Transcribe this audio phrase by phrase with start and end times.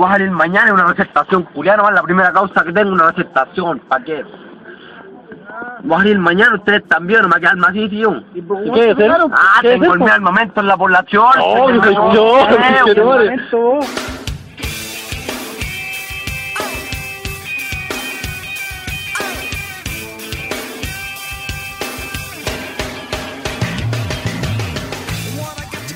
[0.00, 4.04] Voy a salir mañana una receptación, culiano, la primera causa que tengo una receptación, ¿para
[4.04, 4.24] qué?
[5.82, 8.22] Voy a salir mañana, ustedes también, no me quedan más sitio.
[8.32, 8.40] ¿Y
[8.74, 9.28] qué es eso?
[9.32, 11.26] Ah, ¿Qué es tengo el armamento en la población.
[11.36, 12.46] No, soy yo,
[13.00, 13.80] Momento.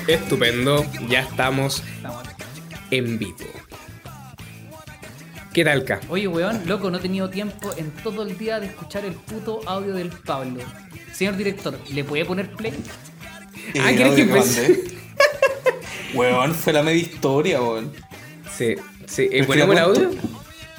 [0.09, 1.81] Estupendo, ya estamos
[2.91, 3.62] en vivo.
[5.53, 5.99] ¿Qué tal, K?
[6.09, 9.61] Oye, weón, loco, no he tenido tiempo en todo el día de escuchar el puto
[9.67, 10.61] audio del Pablo.
[11.13, 12.73] Señor director, ¿le puede poner play?
[13.79, 14.61] Ah, Eh, ¿querés que audio empiece?
[14.69, 14.83] mandé.
[16.15, 17.91] Weón, fue la media historia, weón.
[18.55, 18.75] Sí,
[19.07, 19.23] sí.
[19.23, 20.09] ¿eh, Es que ¿Ponemos el audio?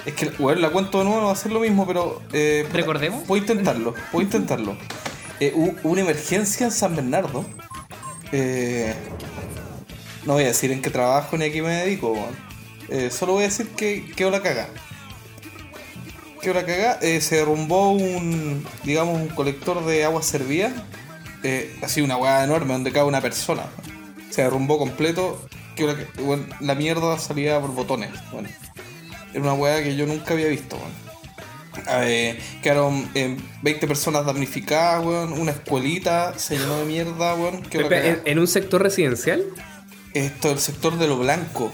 [0.06, 2.20] Es que, weón, la cuento de nuevo, no va a ser lo mismo, pero.
[2.32, 3.27] Eh, ¿Recordemos?
[3.27, 4.77] Voy a intentarlo, voy a intentarlo.
[5.41, 7.45] Eh, hubo hubo una emergencia en San Bernardo.
[8.32, 8.95] Eh,
[10.24, 12.53] no voy a decir en qué trabajo ni a qué me dedico, weón.
[12.88, 14.69] Eh, solo voy a decir que quedó la cagá.
[16.41, 16.98] Quedó la cagá.
[17.01, 20.73] Eh, se derrumbó un, digamos, un colector de agua servida.
[21.43, 23.65] Eh, así una weá enorme donde cabe una persona.
[24.30, 25.46] Se derrumbó completo.
[25.76, 28.10] Quedó la, weón, la mierda salía por botones.
[28.32, 28.49] Bueno,
[29.32, 31.04] era una weá que yo nunca había visto, weón.
[32.04, 35.32] Eh, quedaron eh, 20 personas damnificadas, weón.
[35.32, 37.35] Una escuelita se llenó de mierda,
[37.71, 38.07] cagá.
[38.07, 39.45] ¿en, en un sector residencial?
[40.15, 41.73] Esto el sector de lo blanco.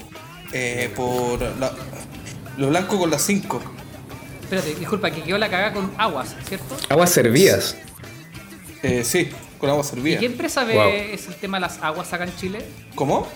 [0.53, 1.71] Eh, por la-
[2.57, 3.61] lo blanco con las 5.
[4.43, 6.75] Espérate, disculpa, que quedó la cagada con aguas, ¿cierto?
[6.89, 7.75] Aguas servidas.
[8.83, 9.29] Eh, sí,
[9.59, 10.19] con agua ¿Y servida.
[10.19, 10.87] qué empresa ve Wow.
[11.13, 12.65] es el tema de las aguas acá en Chile?
[12.95, 13.27] ¿Cómo?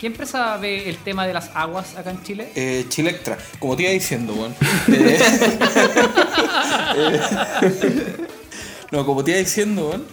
[0.00, 2.48] ¿Qué empresa ve el tema de las aguas acá en Chile?
[2.56, 4.54] Eh, Chilectra, como te iba diciendo, weón.
[4.92, 5.18] Eh,
[6.96, 8.16] eh,
[8.90, 10.04] no, como te iba diciendo, weón.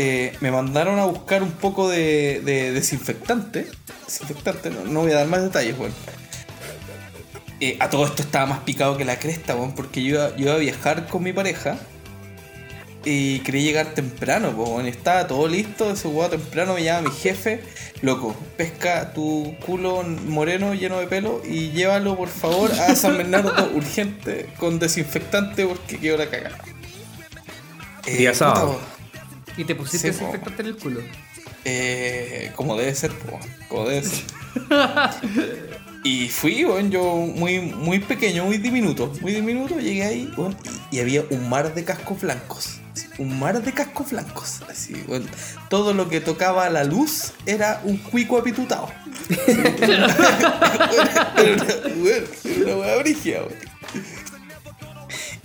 [0.00, 3.66] Eh, me mandaron a buscar un poco de, de desinfectante.
[4.06, 5.92] Desinfectante, no, no voy a dar más detalles, weón.
[7.58, 10.44] Eh, a todo esto estaba más picado que la cresta, weón, porque yo iba, yo
[10.44, 11.78] iba a viajar con mi pareja.
[13.04, 14.86] Y quería llegar temprano, weón.
[14.86, 17.64] Estaba todo listo, ese huevo temprano me llama mi jefe.
[18.00, 23.52] Loco, pesca tu culo moreno lleno de pelo y llévalo por favor a San Bernardo
[23.74, 26.58] urgente con desinfectante porque quedó la cagada.
[28.06, 28.78] Día sábado.
[28.78, 28.97] puta,
[29.58, 31.00] Y te pusiste Sí, desinfectante en el culo.
[31.64, 33.38] eh, como debe ser, po,
[33.68, 34.24] como debe ser.
[36.04, 40.32] Y fui, weón, yo muy, muy pequeño, muy diminuto, muy diminuto, llegué ahí,
[40.92, 42.80] y, había un mar de cascos blancos.
[43.18, 44.62] Un mar de cascos blancos.
[44.70, 45.26] Así, weón.
[45.68, 48.88] Todo lo que tocaba a la luz era un cuico apitutado.
[52.64, 53.40] una, weá brígida.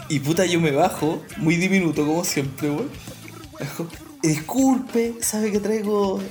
[0.07, 2.91] Y puta, yo me bajo, muy diminuto como siempre, weón.
[4.23, 6.21] Disculpe, sabe que traigo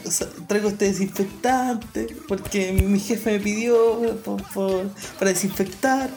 [0.47, 4.01] traigo este desinfectante porque mi jefe me pidió
[5.19, 6.09] para desinfectar.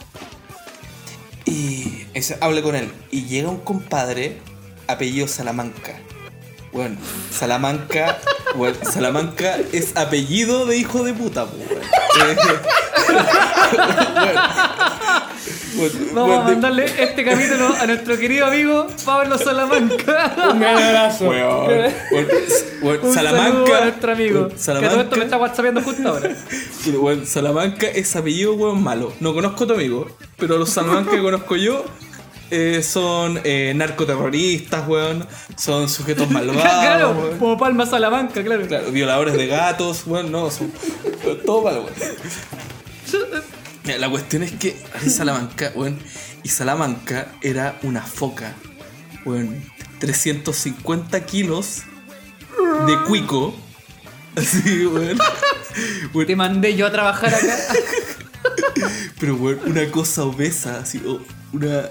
[1.45, 2.89] Y ese- hablé con él.
[3.11, 4.39] Y llega un compadre,
[4.87, 5.99] apellido Salamanca.
[6.75, 6.97] Bueno,
[7.31, 8.17] Salamanca,
[8.55, 12.35] bueno, Salamanca es apellido de hijo de puta, po, weón.
[15.75, 20.33] Bueno, bueno, Vamos bueno, a de- mandarle este capítulo a nuestro querido amigo Pablo Salamanca.
[20.51, 21.29] Un gran abrazo.
[21.29, 23.77] Un Salamanca.
[23.77, 24.39] a nuestro amigo.
[24.41, 25.15] weón, Que todo esto me Salamanca.
[25.21, 25.37] está
[25.81, 26.29] justo ahora.
[27.25, 29.13] Salamanca es apellido, weón, malo.
[29.21, 30.07] No conozco a tu amigo,
[30.37, 31.85] pero los Salamanca que conozco yo
[32.55, 35.27] eh, son eh, narcoterroristas, weón.
[35.57, 37.37] Son sujetos malvados, claro, weón.
[37.37, 38.65] como Palma Salamanca, claro.
[38.65, 40.71] Claro, violadores de gatos, weón, no, son
[41.45, 43.43] todo malo, weón.
[43.83, 45.99] Mira, La cuestión es que hay Salamanca, weón,
[46.43, 48.55] y Salamanca era una foca,
[49.25, 49.61] weón,
[49.99, 51.81] 350 kilos
[52.87, 53.53] de cuico,
[54.35, 55.17] así, weón.
[56.13, 57.57] Weón, Te mandé yo a trabajar acá.
[59.19, 61.01] Pero, weón, una cosa obesa, así,
[61.51, 61.89] una.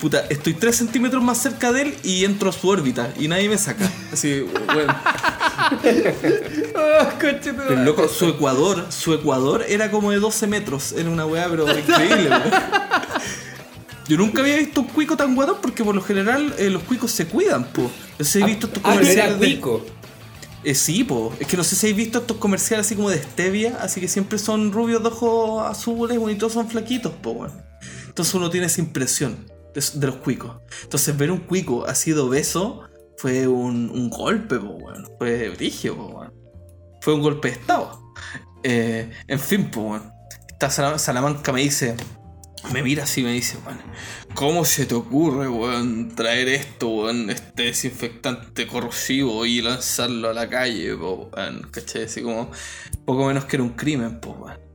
[0.00, 3.48] Puta, estoy 3 centímetros más cerca de él y entro a su órbita y nadie
[3.48, 3.90] me saca.
[4.12, 4.88] Así, weón.
[6.80, 10.92] Oh, Pero loco, su ecuador, su ecuador era como de 12 metros.
[10.92, 12.42] Era una weá, pero increíble, weón.
[14.08, 17.10] Yo nunca había visto un cuico tan guatón porque por lo general eh, los cuicos
[17.10, 17.90] se cuidan, po.
[18.18, 19.40] No sé si he visto estos Ah, era comerciales.
[19.40, 19.82] de-.
[20.64, 21.34] Eh, sí, po.
[21.38, 24.08] Es que no sé si habéis visto estos comerciales así como de stevia, así que
[24.08, 27.52] siempre son rubios de ojos azules, bonitos, son flaquitos, po, weón.
[28.06, 29.36] Entonces uno tiene esa impresión
[29.94, 30.56] de, los cuicos.
[30.82, 32.82] Entonces ver un cuico así de obeso
[33.16, 35.06] fue un, golpe, weón.
[35.18, 36.32] Fue weón.
[37.00, 38.12] Fue un golpe de estado.
[38.62, 40.12] Eh, en fin, po, weón.
[40.48, 41.96] Esta Sala- Salamanca me dice,
[42.72, 43.78] me mira así me dice, weón,
[44.34, 50.48] ¿cómo se te ocurre, weón, traer esto, weón, este desinfectante corrosivo y lanzarlo a la
[50.48, 51.62] calle, weón?
[51.70, 52.04] ¿Cachai?
[52.04, 52.50] Así como,
[53.04, 54.67] poco menos que era un crimen, weón.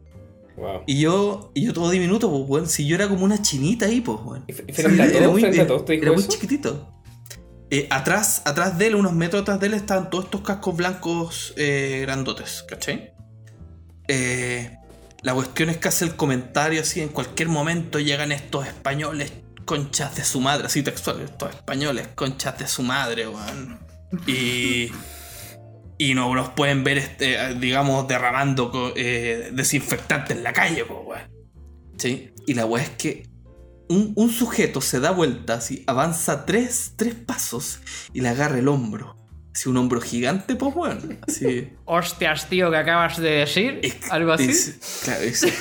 [0.57, 0.83] Wow.
[0.85, 2.67] Y yo, y yo todo diminuto, pues, weón.
[2.67, 4.45] Si yo era como una chinita ahí, pues, weón.
[4.47, 6.89] Era muy, chiquitito.
[7.69, 11.53] Eh, atrás, atrás de él, unos metros atrás de él, estaban todos estos cascos blancos
[11.57, 13.13] eh, grandotes, ¿cachai?
[14.07, 14.77] Eh,
[15.23, 19.31] la cuestión es que hace el comentario así, en cualquier momento llegan estos españoles
[19.65, 23.79] conchas de su madre, así textual, estos españoles conchas de su madre, weón.
[24.27, 24.91] Y...
[25.97, 31.19] Y no nos pueden ver, este, digamos, derramando eh, desinfectante en la calle, weón.
[31.97, 32.31] ¿Sí?
[32.47, 33.27] Y la weá es que
[33.89, 37.79] un, un sujeto se da vuelta, así, avanza tres, tres pasos
[38.11, 39.15] y le agarra el hombro.
[39.53, 41.19] Así, un hombro gigante, pues, weón.
[41.27, 41.69] Así.
[41.85, 43.79] Hostias, tío, que acabas de decir.
[43.83, 44.49] Es- Algo así.
[44.49, 45.45] es- claro, es-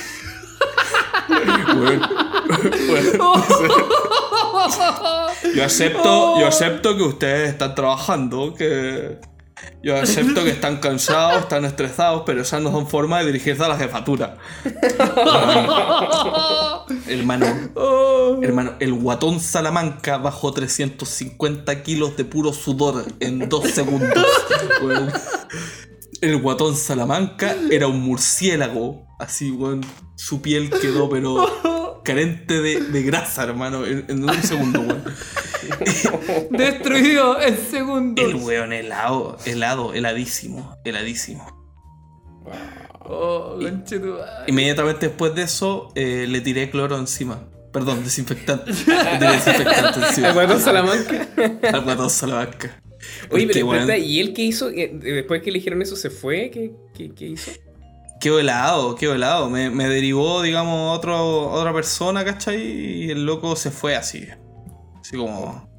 [1.29, 2.01] Weón,
[2.89, 3.43] weón,
[5.55, 9.19] yo acepto, yo acepto que ustedes están trabajando, que
[9.81, 13.67] yo acepto que están cansados, están estresados, pero esas no son formas de dirigirse a
[13.67, 14.37] la jefatura.
[17.07, 17.45] hermano,
[18.41, 24.25] hermano, el guatón Salamanca bajó 350 kilos de puro sudor en dos segundos.
[26.21, 29.05] El guatón Salamanca era un murciélago.
[29.19, 29.81] Así, weón.
[30.15, 31.45] Su piel quedó, pero
[32.03, 35.03] carente de, de grasa, hermano, en, en un segundo, weón.
[36.51, 38.25] Destruido en segundos.
[38.25, 41.63] El weón helado, helado, heladísimo, heladísimo.
[43.05, 44.23] Oh, conchetumare.
[44.47, 47.47] Inmediatamente después de eso, eh, le tiré cloro encima.
[47.71, 48.71] Perdón, desinfectante.
[48.87, 50.27] Le tiré desinfectante encima.
[50.27, 51.27] ¿El guatón Salamanca?
[51.73, 52.79] Al guatón Salamanca.
[53.31, 54.69] Oye, Porque, pero, ¿y él qué hizo?
[54.69, 56.49] Eh, Después que eligieron eso, ¿se fue?
[56.51, 57.51] ¿Qué, qué, qué hizo?
[58.23, 59.49] Quedó helado, quedó helado.
[59.49, 62.61] Me, me derivó, digamos, otro, otra persona, ¿cachai?
[62.61, 64.25] Y el loco se fue así.
[65.01, 65.69] Así como.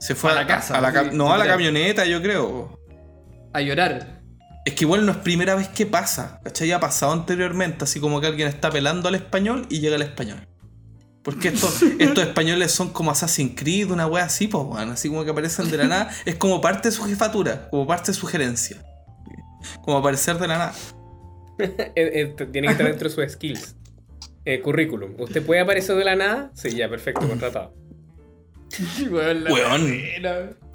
[0.00, 2.80] Se fue A la casa, a la no, a la camioneta, yo creo.
[3.52, 4.22] A llorar.
[4.64, 6.68] Es que igual no es primera vez que pasa, ¿cachai?
[6.68, 10.02] Ya ha pasado anteriormente, así como que alguien está pelando al español y llega el
[10.02, 10.48] español.
[11.22, 14.92] Porque estos, estos españoles son como Assassin's Creed, una wea así, pues, weón.
[14.92, 16.10] Así como que aparecen de la nada.
[16.24, 18.82] Es como parte de su jefatura, como parte de su gerencia.
[19.82, 20.74] Como aparecer de la nada.
[21.94, 23.76] Eh, eh, tiene que estar dentro de sus skills.
[24.44, 25.14] Eh, currículum.
[25.18, 26.50] ¿Usted puede aparecer de la nada?
[26.54, 27.74] Sí, ya, perfecto, contratado.
[29.10, 29.44] Weón,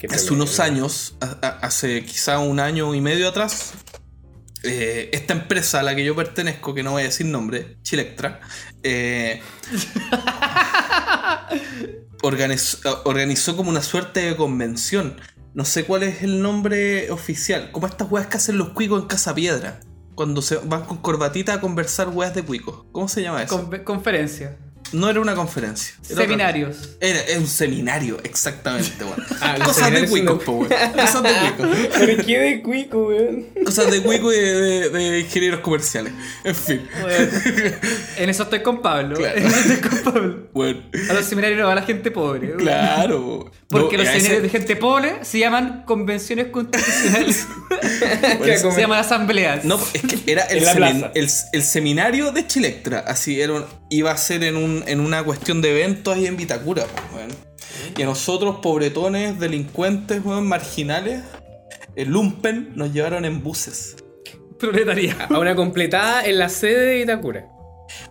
[0.08, 3.74] Hace unos años, hace quizá un año y medio atrás,
[4.62, 8.40] eh, esta empresa a la que yo pertenezco, que no voy a decir nombre, Chilectra,
[8.82, 9.40] eh,
[12.22, 15.20] organizó, organizó como una suerte de convención.
[15.54, 17.72] No sé cuál es el nombre oficial.
[17.72, 19.80] Como estas weas que hacen los cuicos en Casa Piedra.
[20.18, 22.82] Cuando se van con corbatita a conversar weas de cuicos.
[22.90, 23.68] ¿Cómo se llama eso?
[23.70, 24.56] Con- conferencia.
[24.92, 25.94] no era una conferencia.
[26.10, 26.96] era Seminarios.
[27.00, 29.22] era, era un seminario, exactamente, weón.
[29.40, 30.68] Ah, Cosas de de- po, weón.
[30.96, 31.76] Cosas de cuicos.
[32.00, 33.46] ¿Pero qué de cuico, weón?
[33.64, 36.12] Cosas de cuico y de, de- de ingenieros comerciales.
[36.42, 36.88] En fin.
[37.04, 37.30] Weón.
[38.18, 39.14] En eso estoy con Pablo.
[39.16, 39.38] Claro.
[39.38, 40.48] En eso estoy con Pablo.
[40.52, 42.48] Bueno, A los seminarios no va la gente pobre.
[42.48, 42.58] weón.
[42.58, 43.52] claro.
[43.70, 47.46] Porque No, los ese- seminarios de gente pobre se llaman convenciones constitucionales.
[48.38, 49.64] bueno, se llaman asambleas.
[49.64, 53.00] No, es que era el, semin- seminario de Chilectra.
[53.00, 56.84] Así era iba a ser en, un, en una cuestión de eventos ahí en Vitacura,
[56.86, 57.30] pues, weón.
[57.96, 61.20] Y a nosotros, pobretones, delincuentes, weón, marginales,
[61.94, 63.96] el lumpen, nos llevaron en buses.
[64.58, 65.26] Proletaría.
[65.28, 67.46] A una completada en la sede de Itacura.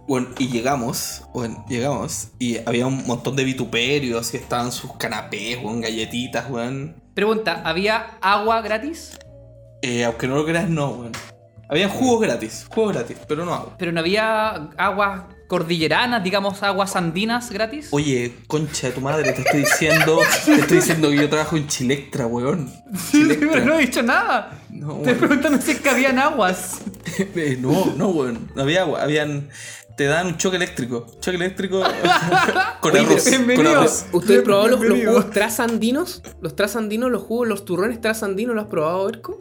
[0.07, 5.57] Bueno, y llegamos, bueno, llegamos, y había un montón de vituperios, y estaban sus canapés,
[5.63, 6.96] weón, galletitas, weón.
[7.13, 9.17] Pregunta, ¿había agua gratis?
[9.81, 11.12] Eh, aunque no lo creas, no, weón.
[11.69, 13.75] Habían jugos gratis, jugos gratis, pero no agua.
[13.77, 17.88] Pero no había aguas cordilleranas, digamos aguas andinas gratis.
[17.92, 21.68] Oye, concha de tu madre, te estoy diciendo, te estoy diciendo que yo trabajo en
[21.68, 22.72] Chilectra, weón.
[23.12, 23.50] Chilectra.
[23.51, 24.62] Pero no he dicho nada.
[24.70, 25.18] No, Te weón.
[25.20, 26.82] preguntando si es que habían aguas.
[27.18, 28.51] Eh, no, no, weón.
[28.54, 29.50] No había agua, habían.
[29.96, 31.08] Te dan un choque eléctrico.
[31.20, 31.82] Choque eléctrico
[32.82, 33.24] con arroz.
[33.24, 33.80] Con bienvenido.
[33.80, 34.06] arroz.
[34.12, 36.22] ¿Usted ha probado los, los jugos trasandinos?
[36.42, 39.39] ¿Los trasandinos, los jugos, los turrones trasandinos, los has probado, Erco?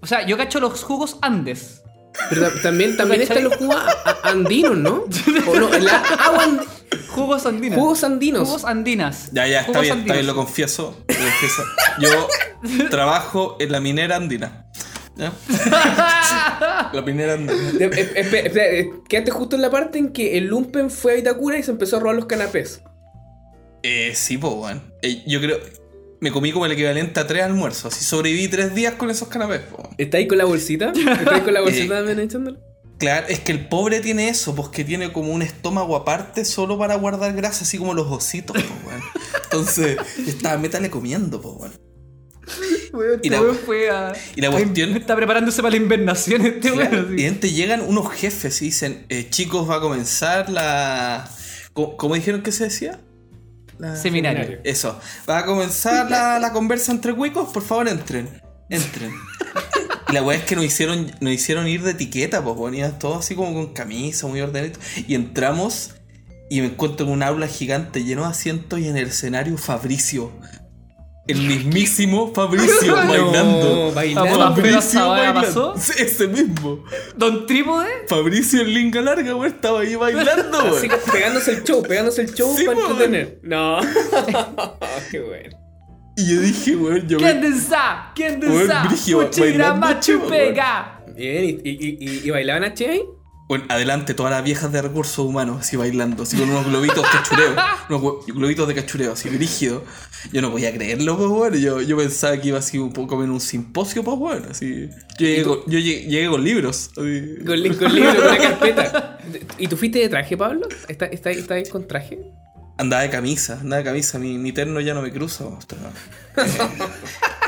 [0.00, 1.82] O sea, yo cacho los jugos Andes.
[2.30, 3.76] Pero ta- también, también están los jugos
[4.22, 5.04] andinos, ¿no?
[5.46, 6.62] O no, la agua and-
[7.08, 7.78] Jugos andinas.
[7.78, 8.46] Jugos andinos.
[8.48, 9.28] Jugos andinas.
[9.32, 10.26] Ya, ya, está bien, está bien, andinos.
[10.26, 10.96] lo confieso.
[11.08, 11.62] lo confieso.
[12.00, 14.64] Yo trabajo en la minera andina.
[15.16, 15.32] ¿Ya?
[16.92, 17.60] La minera andina.
[17.80, 21.72] Eh, Quédate justo en la parte en que el Lumpen fue a Itacura y se
[21.72, 22.82] empezó a robar los canapés.
[23.82, 24.76] Eh, sí, pues.
[25.02, 25.58] Eh, yo creo.
[26.20, 27.94] Me comí como el equivalente a tres almuerzos.
[27.94, 29.88] Así sobreviví tres días con esos canapés, po.
[29.98, 30.92] ¿Está ahí con la bolsita?
[30.96, 31.98] ¿Está ahí con la bolsita Eh.
[31.98, 32.58] también echándolo?
[32.98, 36.76] Claro, es que el pobre tiene eso, pues que tiene como un estómago aparte solo
[36.76, 39.02] para guardar grasa, así como los ositos, pues, weón.
[39.44, 41.72] Entonces, yo estaba métale comiendo, pues, weón.
[42.92, 44.12] Weón, Y la- weón fue a.
[44.34, 46.88] y la a- cuestión- Está preparándose para la invernación este weón.
[46.88, 46.96] Claro.
[47.14, 51.30] Y repente llegan unos jefes y dicen, eh, chicos, va a comenzar la...
[51.74, 52.98] ¿Cómo, cómo dijeron que se decía?
[53.78, 54.58] La- Seminario.
[54.64, 54.98] Eso.
[55.28, 58.28] Va a comenzar la, la conversa entre cuicos, por favor entren.
[58.68, 59.12] Entren.
[60.08, 63.18] Y la weá es que nos hicieron, nos hicieron ir de etiqueta, pues ponían todos
[63.24, 64.80] así como con camisa, muy ordenadito.
[65.06, 65.90] Y entramos
[66.50, 70.32] y me encuentro en un aula gigante lleno de asientos y en el escenario Fabricio.
[71.28, 73.88] El mismísimo Fabricio bailando.
[73.88, 74.64] No, bailando.
[74.64, 75.40] Esa weá bailando.
[75.42, 75.74] pasó.
[75.78, 76.84] Sí, Ese mismo.
[77.16, 77.88] Don Trípode.
[78.08, 80.76] Fabricio en linga larga, weón, estaba ahí bailando, weón.
[80.76, 83.40] Así que pegándose el show, pegándose el show Sí, para po, entretener.
[83.42, 83.78] No.
[85.10, 85.56] Qué bueno.
[86.16, 87.50] Y yo dije, weón, yo ¿Quién me...
[87.50, 88.12] desea?
[88.14, 91.04] ¿Quién bailando, chico, pega.
[91.14, 93.04] Bien, ¿y, y, y, y bailaban a Che?
[93.48, 97.56] Bueno, adelante, todas las viejas de recursos humanos, así bailando, así con unos globitos cachureo,
[97.88, 99.84] unos globitos de cachureo, así brígido.
[100.32, 103.30] Yo no podía creerlo, pues bueno, yo, yo pensaba que iba así un poco en
[103.30, 104.90] un simposio, pues bueno, así.
[105.18, 106.90] Yo llegué, con, yo llegué, llegué con libros.
[106.90, 107.36] así.
[107.38, 109.18] Con, con libro, con una carpeta.
[109.58, 110.68] ¿Y tú fuiste de traje, Pablo?
[110.86, 112.18] ¿Está, está, está ahí con traje?
[112.76, 115.44] Andaba de camisa, andaba de camisa, mi, mi terno ya no me cruza.
[116.36, 116.42] eh,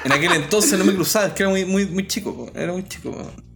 [0.07, 2.73] en aquel entonces no me cruzaba, es que era muy, muy, muy chico, po, era
[2.73, 3.13] muy chico.
[3.13, 3.50] po.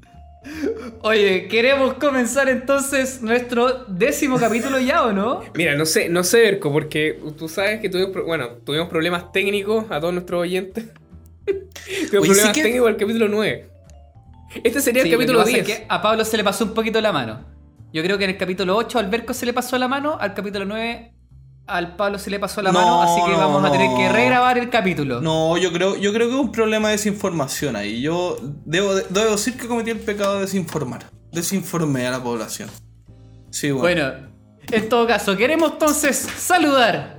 [1.03, 5.43] Oye, queremos comenzar entonces nuestro décimo capítulo ya, ¿o no?
[5.55, 9.87] Mira, no sé, no sé, Berco, porque tú sabes que tuvimos, bueno, tuvimos problemas técnicos
[9.91, 10.85] a todos nuestros oyentes.
[11.47, 13.69] tuvimos Oye, problemas sí que- técnicos al capítulo 9.
[14.63, 15.79] Este sería Sí, el lo que capítulo pasa es 10.
[15.81, 17.45] que a Pablo se le pasó un poquito la mano.
[17.93, 20.35] Yo creo que en el capítulo 8 al Berco se le pasó la mano, al
[20.35, 21.13] capítulo 9
[21.67, 24.09] al Pablo se le pasó la No, mano, así que no, vamos a tener que
[24.11, 25.21] regrabar el capítulo.
[25.21, 28.03] No, yo creo, yo creo que es un problema de desinformación ahí.
[28.03, 31.07] Yo debo, debo decir que cometí el pecado de desinformar.
[31.33, 32.71] Desinformé a la población.
[33.51, 34.11] Sí, bueno.
[34.11, 34.29] Bueno,
[34.71, 37.19] en todo caso, queremos entonces saludar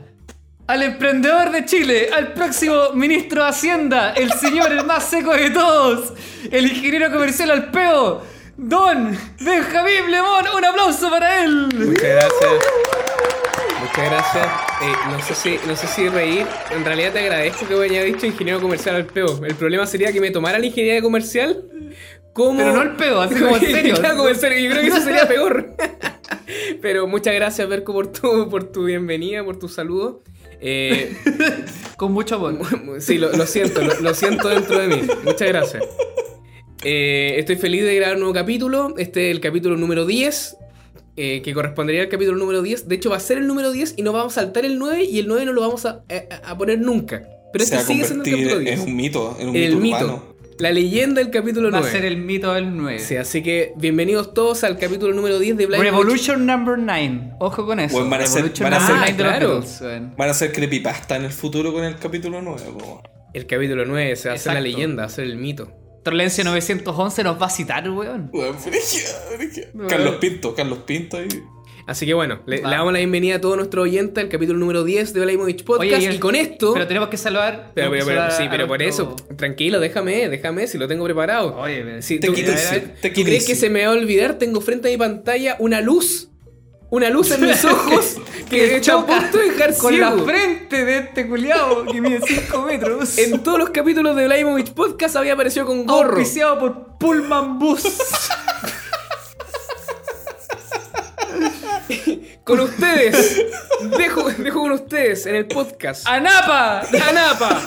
[0.68, 5.52] al emprendedor de Chile, al próximo ministro de Hacienda, el señor el más seco de
[5.52, 6.14] todos,
[6.50, 8.24] el ingeniero comercial Alpeo,
[8.58, 10.46] Don Benjamín Lemón.
[10.56, 11.70] Un aplauso para él.
[11.74, 13.15] Muchas gracias.
[13.86, 14.48] Muchas gracias.
[14.82, 16.46] Eh, no, sé si, no sé si reír.
[16.72, 19.46] En realidad te agradezco que me haya dicho ingeniero comercial al peo.
[19.46, 21.64] El problema sería que me tomara la ingeniería comercial
[22.34, 22.58] como.
[22.58, 23.96] Pero no el peo, así como en serio.
[23.96, 24.60] Claro, como en serio.
[24.60, 25.76] Yo creo que eso sería peor.
[26.82, 30.24] Pero muchas gracias, Berco, por tu, por tu bienvenida, por tu saludo.
[30.60, 31.16] Eh,
[31.96, 32.58] Con mucho amor.
[33.00, 35.02] sí, lo, lo siento, lo, lo siento dentro de mí.
[35.24, 35.84] Muchas gracias.
[36.84, 38.96] Eh, estoy feliz de grabar un nuevo capítulo.
[38.98, 40.58] Este es el capítulo número 10.
[41.18, 42.88] Eh, que correspondería al capítulo número 10.
[42.88, 45.04] De hecho, va a ser el número 10 y nos vamos a saltar el 9
[45.04, 47.24] y el 9 no lo vamos a, a- a poner nunca.
[47.54, 48.80] Pero este sigue siendo el capítulo en 10.
[48.82, 50.32] un mito, en un el mito mito.
[50.58, 51.92] La leyenda del capítulo Va a 9.
[51.94, 53.00] ser el mito del 9.
[53.00, 57.32] Sí, así que bienvenidos todos al capítulo número 10 de Blind Revolution number 9.
[57.40, 57.94] Ojo con eso.
[57.96, 60.12] Bueno, van a ser- Revolution van a number ser- 9 los claro.
[60.18, 62.62] Van a ser creepypasta en el futuro con el capítulo 9.
[62.78, 63.04] po.
[63.34, 65.72] El capítulo 9 se va a hacer la leyenda, va a ser el mito.
[66.06, 68.30] Trolencia 911 nos va a citar, weón.
[69.90, 71.28] Carlos Pinto, Carlos Pinto ahí.
[71.88, 75.14] Así que bueno, le, damos la bienvenida a todos nuestros oyentes al capítulo número 10
[75.16, 75.92] de Blamovich Podcast.
[75.94, 76.74] Oye, y, el- con esto.
[76.74, 77.72] Pero tenemos que saludar.
[77.74, 77.92] Pero,
[78.30, 81.56] sí, pero por nuestro- eso, tranquilo, déjame, déjame, si lo tengo preparado.
[81.58, 84.38] Oye, Si Te tú, quito ¿tú ese, te crees que se me va a olvidar?
[84.38, 86.30] Tengo frente a mi pantalla una luz.
[86.96, 88.16] Una luz en mis ojos
[88.50, 92.22] que está a choca punto de dejar con la frente de este culiao que mide
[92.26, 93.18] 5 metros.
[93.18, 96.12] En todos los capítulos de Blamovich Podcast había aparecido con gorro.
[96.16, 97.84] Auspiciado por Pullman Bus.
[102.46, 103.44] Con ustedes.
[103.98, 106.08] Dejo, dejo con ustedes en el podcast.
[106.08, 106.80] ¡Anapa!
[106.80, 107.62] a Napa.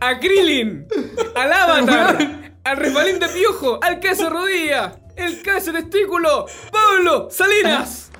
[0.00, 0.86] a Krillin.
[1.34, 2.52] Al Avatar.
[2.64, 3.78] al Resbalín de Piojo.
[3.82, 5.00] Al Queso Rodilla.
[5.16, 6.46] El Queso Testículo.
[6.70, 8.10] Pablo Salinas.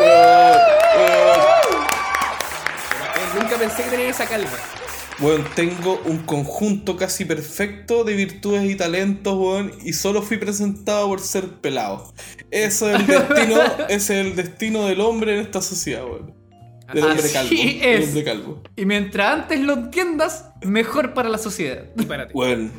[0.00, 0.56] Eh,
[3.38, 4.50] Nunca pensé que tenía esa calma.
[5.18, 11.06] Bueno, tengo un conjunto casi perfecto de virtudes y talentos, weón, y solo fui presentado
[11.08, 12.12] por ser pelado.
[12.50, 16.34] Eso es el destino, ese es el destino del hombre en esta sociedad, weón.
[16.92, 17.50] Del hombre Así calvo.
[17.50, 18.08] Del es.
[18.08, 18.62] hombre calvo.
[18.76, 21.84] Y mientras antes lo entiendas, mejor para la sociedad.
[21.96, 22.32] Y párate.
[22.34, 22.70] Bueno,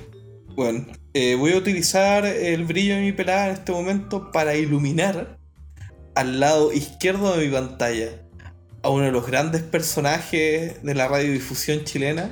[0.55, 5.37] bueno, eh, voy a utilizar el brillo de mi pelada en este momento para iluminar
[6.15, 8.09] al lado izquierdo de mi pantalla
[8.83, 12.29] a uno de los grandes personajes de la radiodifusión chilena,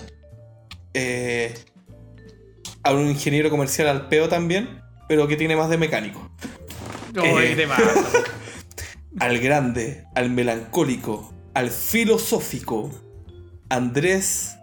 [0.93, 1.53] eh,
[2.83, 6.29] a un ingeniero comercial al peo también, pero que tiene más de mecánico.
[7.19, 7.55] Oye, Eh.
[7.55, 7.67] te.
[9.19, 12.89] Al grande, al melancólico, al filosófico,
[13.69, 14.55] Andrés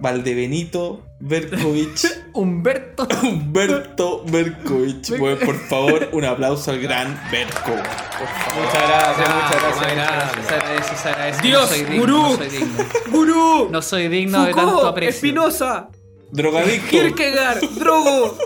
[0.00, 3.06] Valdebenito Berkovich Humberto.
[3.22, 5.16] Humberto Berkovich.
[5.18, 7.72] Por favor, un aplauso al gran Berko.
[7.72, 8.64] Por favor.
[8.64, 11.04] Muchas gracias, Ah, muchas gracias.
[11.04, 11.42] muchas.
[11.42, 12.22] Dios, no soy digno, gurú.
[12.22, 12.84] No soy digno.
[13.10, 13.68] ¡Gurú!
[13.70, 15.10] No soy digno de tanto aprecio.
[15.16, 15.88] Espinosa,
[16.32, 16.88] Drogadicto.
[16.90, 18.36] Kierkegaard, Drogo,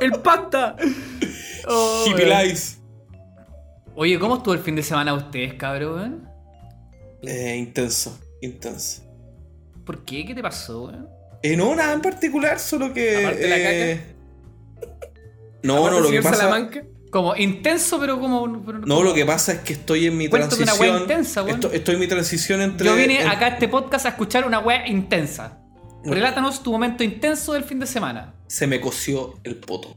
[0.00, 0.76] el Pacta.
[1.66, 2.04] Oh.
[3.96, 6.28] Oye, ¿cómo estuvo el fin de semana ustedes, cabrón?
[7.22, 9.02] Eh, intenso, intenso.
[9.86, 10.26] ¿Por qué?
[10.26, 11.08] ¿Qué te pasó, weón?
[11.44, 13.18] Eh, no, nada en particular, solo que.
[13.18, 14.00] Aparte de la eh,
[15.62, 16.36] No, no, lo que pasa.
[16.36, 16.82] Salamanca.
[17.10, 18.64] Como intenso, pero como.
[18.64, 21.02] pero No, lo que pasa es que estoy en mi una transición.
[21.02, 22.86] intensa, estoy en mi transición entre.
[22.86, 25.58] Yo vine en- acá a este podcast a escuchar una wea intensa.
[26.02, 28.34] Relátanos tu momento intenso del fin de semana.
[28.46, 29.94] Se me coció el poto.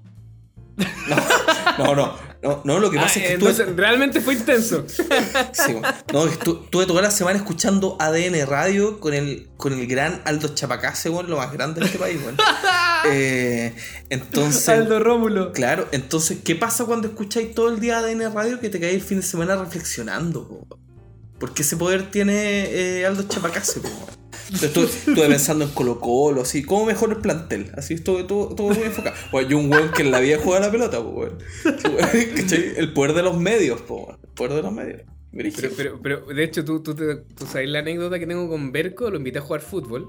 [0.77, 2.27] No, no, no.
[2.43, 4.86] No, no, lo que Ah, pasa es que estuve, entonces, realmente fue intenso.
[4.88, 5.88] sí, bueno.
[6.13, 10.50] no, estu- estuve toda la semana escuchando ADN Radio con el, con el gran Aldo
[10.53, 12.38] Chapacase, weón, lo más grande de este país, weón.
[13.10, 13.74] Eh,
[14.10, 14.67] entonces.
[14.69, 15.51] Aldo Rómulo.
[15.53, 19.01] Claro, entonces, ¿qué pasa cuando escucháis todo el día ADN Radio que te caes el
[19.01, 20.48] fin de semana reflexionando?
[20.48, 20.79] po?
[21.39, 23.79] Porque ese poder tiene eh, Aldo Chapacase.
[23.79, 23.89] po?
[24.54, 27.72] Estuve, estuve pensando en Colo Colo, así, ¿cómo mejor el plantel?
[27.75, 29.16] Así estuve todo, todo muy enfocado.
[29.32, 31.00] Bueno, yo un weón que en la vida juega la pelota.
[32.12, 32.74] Sí, ¿cachai?
[32.77, 34.18] El poder de los medios, po.
[34.24, 35.01] El poder de los medios.
[35.32, 38.72] Pero, pero, pero, de hecho, tú, tú, te- tú sabes la anécdota que tengo con
[38.72, 39.10] Berco.
[39.12, 40.08] Lo invité a jugar fútbol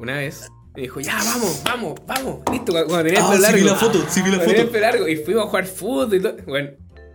[0.00, 0.48] una vez.
[0.74, 2.40] Me dijo, ya, vamos, vamos, vamos.
[2.50, 3.58] Listo, cuando, tenía el Ah, pelo sí largo.
[3.58, 4.72] vi la foto, sí vi la tenía el foto.
[4.72, 5.08] pelo largo.
[5.08, 6.36] Y fuimos a jugar fútbol y todo.
[6.46, 6.70] Bueno,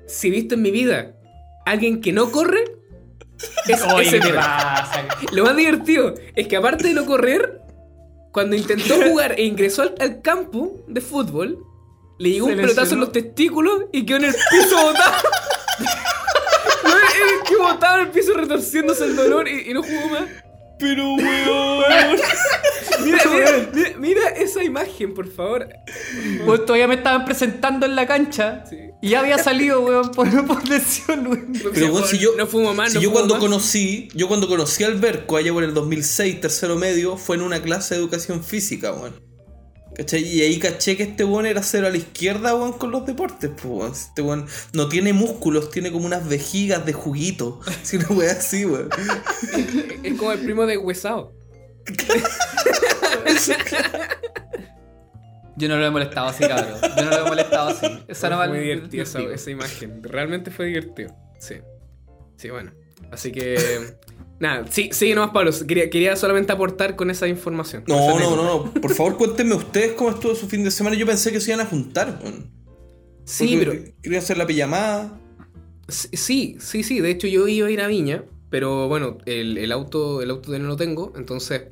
[0.08, 1.15] si he visto en mi vida
[1.65, 2.63] alguien que no corre,
[3.67, 4.36] es Oye, ese ¿qué te men.
[4.36, 5.07] pasa?
[5.31, 7.62] Lo más divertido es que aparte de no correr,
[8.31, 11.65] cuando intentó jugar e ingresó al, al campo de fútbol,
[12.19, 15.13] le llegó Se un pelotazo en los testículos y quedó en el piso botado.
[16.83, 20.24] No, es que botado en el piso retorciéndose el dolor y, y no jugó más.
[20.82, 22.18] Pero, weón.
[23.04, 25.68] Mira, mira, mira, mira esa imagen, por favor.
[26.46, 28.64] Pues todavía me estaban presentando en la cancha.
[28.70, 28.78] Sí.
[29.02, 31.54] Y ya había salido, weón, por, por lesión, weón.
[31.74, 33.42] Pero weón, si yo, no fumo más, si no yo fumo cuando más.
[33.42, 37.62] conocí, yo cuando conocí al Berco allá por el 2006, tercero medio, fue en una
[37.64, 39.16] clase de educación física, weón.
[39.95, 40.24] ¿Cachai?
[40.24, 43.50] Y ahí caché que este weón era cero a la izquierda, weón, con los deportes,
[43.50, 43.91] pues, weón.
[43.91, 47.60] Este weón no tiene músculos, tiene como unas vejigas de juguito.
[47.83, 48.89] Si una weá así, weón.
[50.04, 51.34] Es como el primo de Huesao.
[55.58, 56.80] Yo no lo he molestado así, cabrón.
[56.97, 57.86] Yo no lo he molestado así.
[58.08, 60.01] Esa no fue va muy divertida esa, esa imagen.
[60.01, 61.15] Realmente fue divertido.
[61.38, 61.56] Sí.
[62.38, 62.71] Sí, bueno.
[63.12, 63.95] Así que.
[64.41, 65.51] Nada, sí, sí, nomás, Pablo.
[65.65, 67.84] Quería, quería solamente aportar con esa información.
[67.88, 68.73] esa No, no, no, no.
[68.73, 70.97] Por favor, cuéntenme ustedes cómo estuvo su fin de semana.
[70.97, 72.19] Yo pensé que se iban a juntar.
[73.23, 73.95] Sí, Porque pero.
[74.01, 75.17] Quería hacer la pijamada.
[75.88, 76.99] Sí, sí, sí.
[76.99, 78.25] De hecho, yo iba a ir a Viña.
[78.49, 81.13] Pero bueno, el, el auto, el auto no lo tengo.
[81.15, 81.69] Entonces.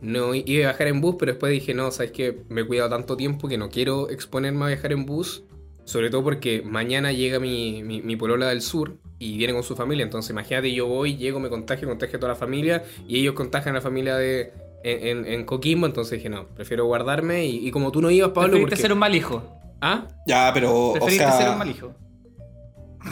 [0.00, 2.90] No iba a viajar en bus, pero después dije, no, sabes que me he cuidado
[2.90, 5.44] tanto tiempo que no quiero exponerme a viajar en bus.
[5.84, 9.74] Sobre todo porque mañana llega mi, mi, mi polola del sur y viene con su
[9.76, 10.04] familia.
[10.04, 13.74] Entonces, imagínate, yo voy, llego, me contagio, contagio a toda la familia y ellos contagian
[13.74, 14.52] a la familia de
[14.84, 15.86] en, en- en Coquimbo.
[15.86, 17.46] Entonces dije, no, prefiero guardarme.
[17.46, 18.82] Y, y como tú no ibas, Pablo, Preferiste porque...
[18.82, 19.42] ser un mal hijo.
[19.80, 20.06] ¿Ah?
[20.26, 20.72] Ya, pero.
[20.74, 21.92] O Preferiste ser un mal hijo.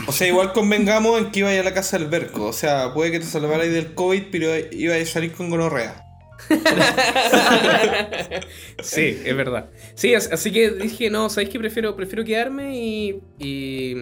[0.06, 2.46] o sea, igual convengamos en que iba a ir a la casa del Berco.
[2.46, 6.04] O sea, puede que te salvarais del COVID, pero iba a salir con gonorrea.
[8.82, 9.70] Sí, es verdad.
[9.94, 11.58] Sí, as- así que dije, no, ¿sabes qué?
[11.58, 13.92] Prefiero, prefiero quedarme y, y,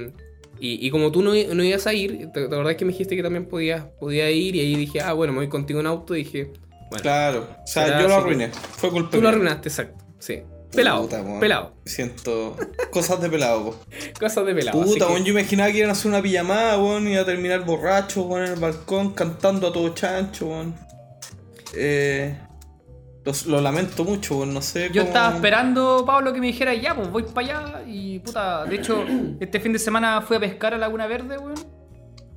[0.60, 3.16] y- y como tú no, no ibas a ir, la verdad es que me dijiste
[3.16, 6.14] que también podías podía ir y ahí dije, ah, bueno, me voy contigo en auto
[6.14, 6.52] y dije,
[6.90, 7.48] bueno, Claro.
[7.62, 8.48] O sea, yo lo arruiné.
[8.48, 10.42] Fue culpa tú lo arruinaste, exacto, sí.
[10.70, 12.54] Pelado, Puta, pelado, Siento
[12.90, 13.80] cosas de pelado, po.
[14.20, 14.82] cosas de pelado.
[14.82, 17.24] Puta, que- weón, yo imaginaba que iban a hacer una pijamada, weón, y iba a
[17.24, 20.46] terminar borracho, en el balcón, cantando a todo chancho.
[21.74, 22.36] Eh,
[23.24, 26.94] los- lo, lamento mucho, no sé Yo cómo- estaba esperando, Pablo, que me dijera, ya,
[26.94, 27.82] pues voy para allá.
[27.86, 29.04] Y puta, de hecho,
[29.40, 31.54] este fin de semana fui a pescar a Laguna Verde, weón.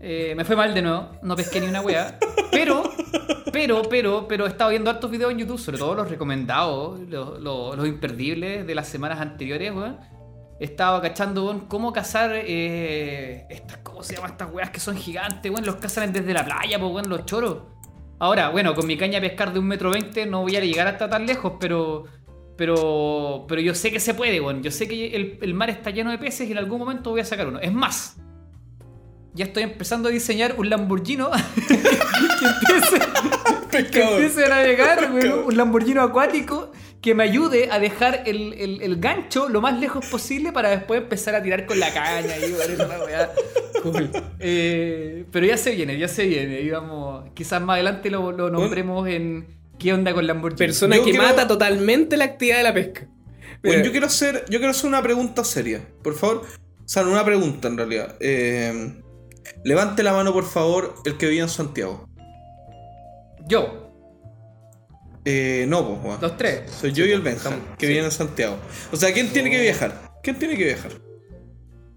[0.04, 2.18] Eh, me fue mal de nuevo, no pesqué ni una weá.
[2.52, 2.84] Pero,
[3.54, 7.40] pero, pero, pero he estado viendo hartos videos en YouTube, sobre todo los recomendados, los,
[7.40, 10.00] los- los imperdibles de las semanas anteriores, weón.
[10.60, 15.52] Estaba cachando, weón, cómo cazar eh, estas, ¿cómo se llaman estas weas que son gigantes,
[15.52, 15.66] weón?
[15.66, 17.58] Los cazan desde la playa, pues, weón, los choros.
[18.22, 20.88] Ahora, bueno, con mi caña a pescar de un metro veinte no voy a llegar
[20.88, 22.04] hasta tan lejos, pero.
[22.56, 23.46] Pero.
[23.48, 24.62] Pero yo sé que se puede, weón.
[24.62, 27.22] Yo sé que el, el mar está lleno de peces y en algún momento voy
[27.22, 27.58] a sacar uno.
[27.60, 28.18] Es más.
[29.34, 31.24] Ya estoy empezando a diseñar un Lamborghini
[31.68, 33.00] que empiece,
[33.72, 34.22] que Pescador.
[34.22, 38.98] empiece a navegar, weón, un Lamborghini acuático que me ayude a dejar el, el- el
[39.00, 43.32] gancho lo más lejos posible para después empezar a tirar con la caña y weá.
[44.40, 46.62] Eh, pero ya se viene, ya se viene.
[46.62, 49.60] Y vamos, quizás más adelante lo, lo nombremos en.
[49.80, 50.60] ¿Qué onda con Lamborghini?
[50.60, 53.08] Persona Yo que quiero- mata totalmente la actividad de la pesca.
[53.64, 55.82] Bueno, yo quiero hacer, yo quiero hacer una pregunta seria.
[56.04, 56.44] Por favor.
[56.84, 58.16] O sea, una pregunta en realidad.
[58.20, 59.02] Eh,
[59.64, 62.08] levante la mano, por favor, el que vive en Santiago.
[63.48, 63.91] Yo,
[65.26, 66.22] Eh, no, pues, weón.
[66.22, 66.72] los tres.
[66.72, 67.94] Soy yo y el Benja, estamos- que sí.
[67.94, 68.58] vive en Santiago.
[68.92, 70.12] O sea, ¿quién tiene que viajar?
[70.24, 70.92] ¿Quién tiene que viajar?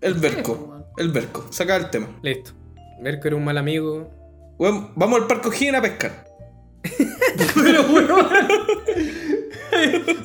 [0.00, 0.84] El Berco.
[0.98, 1.46] El Berco.
[1.50, 2.08] Saca el tema.
[2.22, 2.52] Listo.
[3.00, 4.10] Merco era un mal amigo.
[4.58, 6.24] Weón, vamos al Parque O'Higgins a pescar.
[7.54, 8.26] Pero, weón.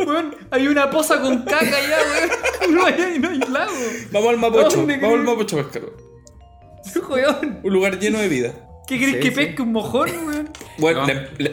[0.06, 2.30] Weón, hay una poza con caca ya, weón.
[2.76, 3.72] No hay, no hay lago.
[4.12, 4.78] Vamos al Mapocho.
[4.78, 5.24] ¿Dónde Vamos al?
[5.26, 5.84] Mapocho a pescar.
[7.10, 7.60] weón.
[7.64, 8.54] Un lugar lleno de vida.
[8.88, 9.36] ¿Qué crees Sí, que sí.
[9.36, 10.50] pesque un mojón, weón?
[10.78, 11.14] Bueno, No.
[11.38, 11.52] la-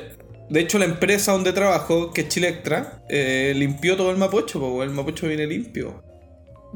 [0.48, 4.84] de hecho, la empresa donde trabajo, que es Chilectra, eh, limpió todo el Mapocho, porque
[4.84, 6.02] el Mapocho viene limpio.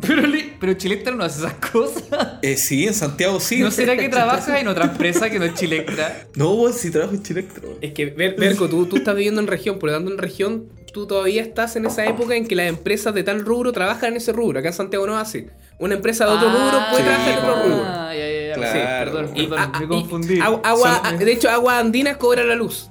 [0.01, 2.05] Pero, li- pero Chilectra no hace esas cosas.
[2.43, 3.59] Eh, sí, en Santiago sí.
[3.61, 6.25] ¿No será que trabajas en otra empresa que no es Chilectra?
[6.37, 7.63] No, vos sí trabajo en Chilectra.
[7.83, 10.69] Es que, Ver- Berco, tú, tú estás viviendo en región, por lo tanto en región
[10.93, 14.17] tú todavía estás en esa época en que las empresas de tal rubro trabajan en
[14.17, 14.59] ese rubro.
[14.59, 15.47] Acá en Santiago no así.
[15.79, 17.85] Una empresa de otro rubro puede sí, trabajar en otro rubro.
[17.87, 18.55] Ah, ya, ya, ya.
[18.55, 18.73] Claro.
[18.73, 18.79] Sí,
[19.15, 20.41] perdón, perdón, ah, me confundí.
[20.41, 22.90] agua- agua- Son- de hecho, Aguas Andinas cobra la luz.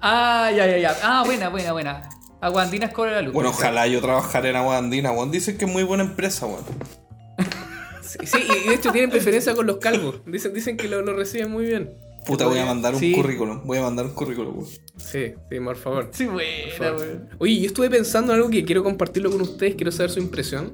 [0.00, 0.96] Ah, ya, ya, ya.
[1.02, 2.08] Ah, buena, buena, buena.
[2.40, 3.34] Aguandinas cobra la luz.
[3.34, 5.30] Bueno, ojalá yo trabajara en Agua Andina, weón.
[5.30, 6.64] Dicen que es muy buena empresa, weón.
[8.02, 10.22] Sí, sí, y de hecho tienen preferencia con los calvos.
[10.26, 11.94] Dicen, dicen que lo, lo reciben muy bien.
[12.26, 13.12] Puta, voy a mandar un Sí.
[13.12, 13.60] currículum.
[13.64, 14.68] Voy a mandar un currículum, weón.
[14.96, 16.08] Sí, sí, por favor.
[16.12, 17.28] Sí, buena, weón.
[17.38, 20.72] Oye, yo estuve pensando en algo que quiero compartirlo con ustedes, quiero saber su impresión.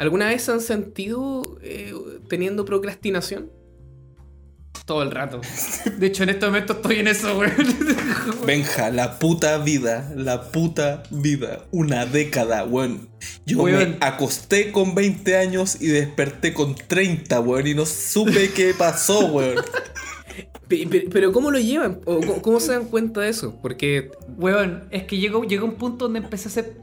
[0.00, 1.94] ¿Alguna vez han sentido eh,
[2.28, 3.52] teniendo procrastinación?
[4.84, 5.40] Todo el rato.
[5.96, 7.54] De hecho, en este momento estoy en eso, weón.
[8.46, 11.64] Benja, la puta vida, la puta vida.
[11.70, 13.08] Una década, weón.
[13.46, 13.96] Yo Weón.
[13.98, 17.66] me acosté con 20 años y desperté con 30, weón.
[17.66, 19.56] Y no supe qué pasó, weón.
[20.68, 22.00] Pe- pe- Pero ¿cómo lo llevan?
[22.04, 23.58] ¿O cómo- ¿Cómo se dan cuenta de eso?
[23.62, 26.76] Porque Weón, es que llegó, llegó un punto donde empecé a ser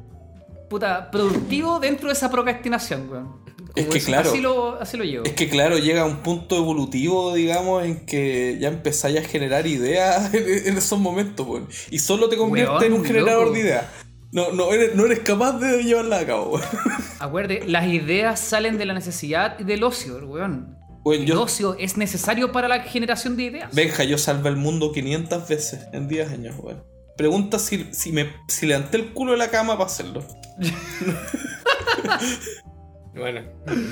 [0.69, 3.41] puta productivo dentro de esa procrastinación, weón.
[3.75, 4.29] Es ¿Cómo que claro.
[4.29, 5.25] Así lo, así lo llevo.
[5.25, 10.33] Es que claro, llega un punto evolutivo, digamos, en que ya empezáis a generar ideas
[10.33, 11.67] en, en esos momentos, weón.
[11.89, 13.53] Y solo te convierte Weón, en un generador loco.
[13.53, 13.85] de ideas.
[14.33, 16.65] No, no, eres, no eres capaz de llevarla a cabo, weón.
[17.19, 20.77] Acuérdate, las ideas salen de la necesidad y del ocio, weón.
[21.03, 23.73] Weón, El yo, ocio es necesario para la generación de ideas.
[23.73, 26.83] Benja, yo salvé el mundo 500 veces en 10 años, weón.
[27.17, 30.23] Pregunta si, si, me, si levanté el culo de la cama para hacerlo.
[33.13, 33.41] Bueno,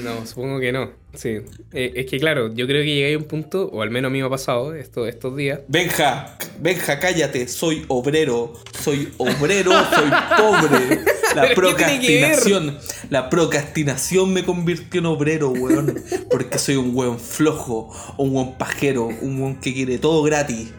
[0.03, 0.91] no, supongo que no.
[1.13, 1.39] Sí.
[1.73, 4.11] Eh, es que claro, yo creo que llegué a un punto, o al menos a
[4.11, 5.59] mí me ha pasado esto, estos días.
[5.67, 11.03] Benja, Benja, cállate, soy obrero, soy obrero, soy pobre.
[11.35, 12.77] La procrastinación,
[13.09, 16.01] la procrastinación me convirtió en obrero, weón.
[16.29, 20.73] Porque soy un weón flojo, un weón pajero, un weón que quiere todo gratis.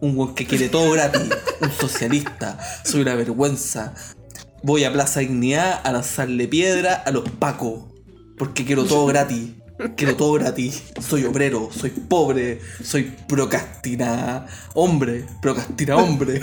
[0.00, 1.22] Un weón que quiere todo gratis,
[1.60, 3.94] un socialista, soy una vergüenza.
[4.66, 7.84] Voy a Plaza Dignidad a lanzarle piedra a los pacos.
[8.36, 9.50] Porque quiero todo gratis.
[9.96, 10.82] Quiero todo gratis.
[11.00, 16.40] Soy obrero, soy pobre, soy procrastina hombre, procrastina hombre.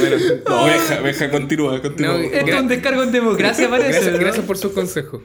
[0.00, 0.16] Bueno,
[0.48, 2.12] No, deja, deja, continúa, continúa.
[2.14, 2.18] No.
[2.18, 3.90] Esto es un descargo en democracia, parece.
[3.92, 4.18] gracias, ¿no?
[4.18, 5.22] gracias por sus consejos.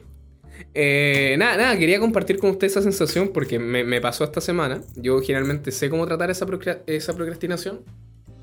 [0.72, 4.80] Eh, nada, nada, quería compartir con ustedes esa sensación porque me, me pasó esta semana.
[4.94, 7.80] Yo generalmente sé cómo tratar esa, procra- esa procrastinación,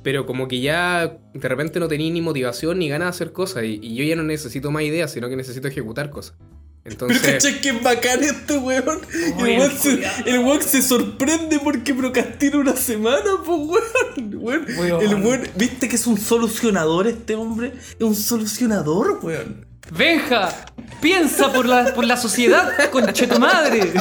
[0.04, 3.64] pero como que ya de repente no tenía ni motivación ni ganas de hacer cosas
[3.64, 6.36] y, y yo ya no necesito más ideas, sino que necesito ejecutar cosas.
[6.84, 9.00] Pero Entonces, cachai que es bacán este weón.
[9.14, 10.14] El, weón se, culiao.
[10.26, 14.36] el weón se sorprende porque procrastina una semana, pues weón.
[14.36, 15.02] Weón, Weón.
[15.02, 17.72] El weón, ¿viste que es un solucionador este hombre?
[17.98, 19.66] Es un solucionador, weón.
[19.92, 20.66] Benja,
[21.02, 23.94] piensa por la, por la sociedad, conche tu madre.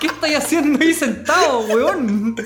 [0.00, 2.36] ¿Qué estáis haciendo ahí sentado, weón?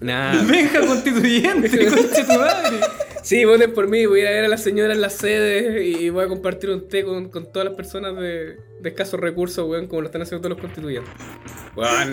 [0.00, 0.42] Nada.
[0.50, 2.78] Benja constituyente, conche tu madre.
[3.22, 5.84] Sí, voten por mí, voy a ir a ver a la señora en la sede
[5.86, 9.68] y voy a compartir un té con, con todas las personas de, de escasos recursos,
[9.68, 11.12] weón, como lo están haciendo todos los constituyentes.
[11.76, 12.12] Weón,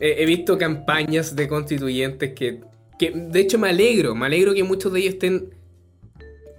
[0.00, 2.60] he, he visto campañas de constituyentes que,
[2.98, 5.50] que, de hecho, me alegro, me alegro que muchos de ellos estén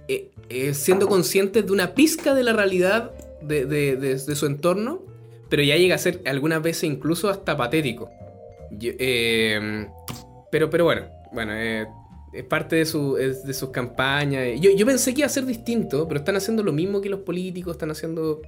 [0.08, 3.10] eh, eh, siendo conscientes de una pizca de la realidad
[3.42, 5.02] de, de- de- de su entorno,
[5.50, 8.10] pero ya llega a ser algunas veces incluso hasta patético.
[8.70, 9.86] Yo- eh,
[10.50, 11.86] pero, pero bueno, bueno, eh,
[12.32, 14.60] es parte de, su, es de sus campañas.
[14.60, 17.20] Yo, yo pensé que iba a ser distinto, pero están haciendo lo mismo que los
[17.20, 18.40] políticos, están haciendo...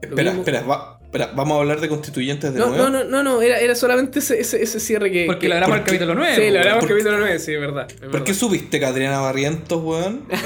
[0.00, 0.40] Espera, mismo.
[0.40, 2.84] espera, va- espera, vamos a hablar de constituyentes de No, nuevo.
[2.84, 5.24] no, no, no, no, era, era solamente ese, ese, ese cierre que...
[5.26, 6.36] Porque que- lo grabamos el porque- capítulo 9.
[6.36, 7.86] Sí, lo grabamos en ¿Por- capítulo 9, sí, es verdad.
[7.88, 8.26] es ¿Por verdad.
[8.26, 10.26] qué subiste que Adriana Barrientos, weón?
[10.28, 10.36] Que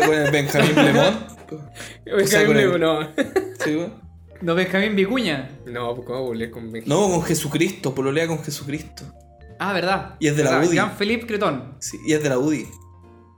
[0.00, 3.08] con el Benjamín o sea, me- el- no,
[3.64, 3.92] Sí, weón.
[4.40, 5.48] No, Benjamín Vicuña.
[5.66, 6.88] no, ¿cómo volver con Benjamín?
[6.88, 9.04] No, con Jesucristo, pololea con Jesucristo.
[9.68, 10.14] Ah, verdad.
[10.20, 10.74] Y es de la Verdad, UDI.
[10.76, 11.74] Jean-Philippe Cretón.
[11.80, 12.66] Sí, y es de la UDI.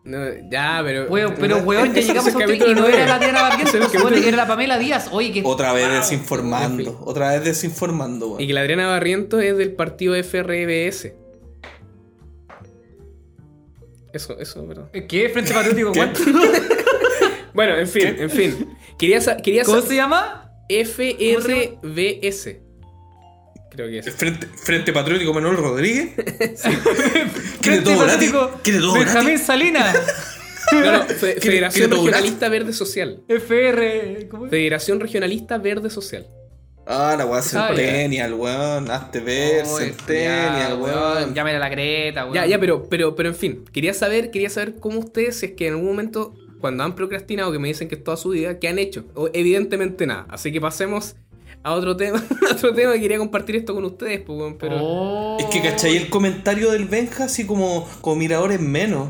[0.05, 0.19] No,
[0.51, 1.07] ya, pero.
[1.37, 4.37] Pero weón, ya llegamos a otro y no era la Diana se supone que era
[4.37, 5.09] la Pamela Díaz.
[5.11, 7.01] Oye, que Otra vez desinformando.
[7.05, 8.47] Otra vez desinformando, Y weón.
[8.47, 11.12] que la Adriana Barrientos es del partido FRBS.
[14.12, 14.89] Eso, eso, perdón.
[15.09, 15.29] ¿Qué?
[15.29, 16.01] Frente Patriótico, ¿Qué?
[16.01, 16.12] weón.
[17.53, 18.77] Bueno, en fin, en fin.
[18.99, 20.51] Quería, sa- quería ¿Cómo se llama?
[20.69, 22.57] FRBS.
[23.77, 24.15] Creo que es.
[24.15, 26.11] Frente, Frente Patriótico Manuel Rodríguez.
[26.17, 26.47] ¿Quiere
[27.61, 28.31] Frente todo gratis?
[28.33, 29.47] Patriótico ¿Quiere todo Benjamín gratis?
[29.47, 29.97] Salinas.
[30.73, 33.21] No, no, Fe- Federación Regionalista Verde Social.
[33.29, 34.27] FR.
[34.29, 34.51] ¿Cómo es?
[34.51, 36.27] Federación Regionalista Verde Social.
[36.89, 38.91] Ah, la weá Ah, Centennial, weón.
[38.91, 41.35] Hazte ver, Oh, Centennial, ya, weón.
[41.35, 42.35] Llámale a la Greta, weón.
[42.35, 45.53] Ya, ya, pero, pero, pero en fin, quería saber, quería saber cómo ustedes, si es
[45.53, 48.59] que en algún momento, cuando han procrastinado, que me dicen que es toda su vida,
[48.59, 49.05] ¿qué han hecho?
[49.15, 50.27] O, evidentemente nada.
[50.29, 51.15] Así que pasemos
[51.66, 52.22] a otro tema.
[52.50, 54.76] a otro tema que quería compartir esto con ustedes, pues, weón, pero.
[54.81, 55.37] Oh.
[55.40, 55.96] Es que, ¿cachai?
[55.96, 59.09] El comentario del Benja, así como, como miradores menos.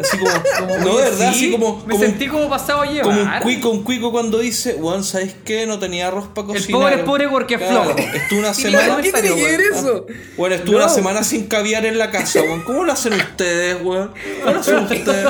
[0.00, 2.82] Así como, Como, no, de verdad, sí, así como, Me como, un- sentí como pasado
[2.82, 3.02] a llevar.
[3.04, 5.66] como un cuico, un cuico cuando dice, weón, ¿sabes qué?
[5.66, 6.80] No tenía arroz para El cocinar.
[6.80, 7.98] pobre es pobre porque es Claro, flojo.
[7.98, 8.98] Estuve una semana.
[9.02, 10.06] ¿qué tiene que ver eso?
[10.36, 10.84] Bueno, estuve No.
[10.84, 12.62] una semana sin caviar en la casa, weón.
[12.62, 14.12] ¿Cómo lo hacen ustedes, weón?
[14.42, 15.26] ¿Cómo lo hacen ustedes?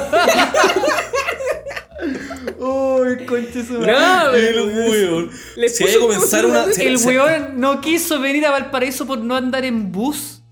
[3.27, 3.93] Conche su madre.
[3.93, 5.31] No, El weón.
[5.33, 6.73] Si hay que puso comenzar todo una.
[6.73, 10.43] El weón no quiso venir a Valparaíso por no andar en bus.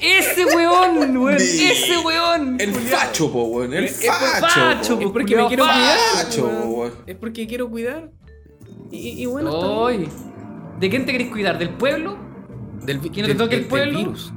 [0.00, 1.38] Ese weón, weón.
[1.40, 1.64] Sí.
[1.70, 2.56] Ese weón.
[2.60, 2.98] El culiao.
[2.98, 3.72] facho, po, weón.
[3.72, 4.40] El Es facho.
[4.60, 5.06] facho, po.
[5.06, 5.98] Es porque me quiero Cuidado, cuidar.
[6.26, 6.72] facho, weón.
[6.74, 6.92] weón.
[7.06, 8.10] Es porque quiero cuidar.
[8.90, 9.66] Y, y bueno, está
[9.96, 10.02] bien.
[10.02, 10.08] Oy.
[10.80, 11.58] ¿De quién te querés cuidar?
[11.58, 12.18] ¿Del pueblo?
[12.82, 13.92] Del, vi- ¿Que no te del- toque el del- pueblo?
[13.98, 14.32] Del virus.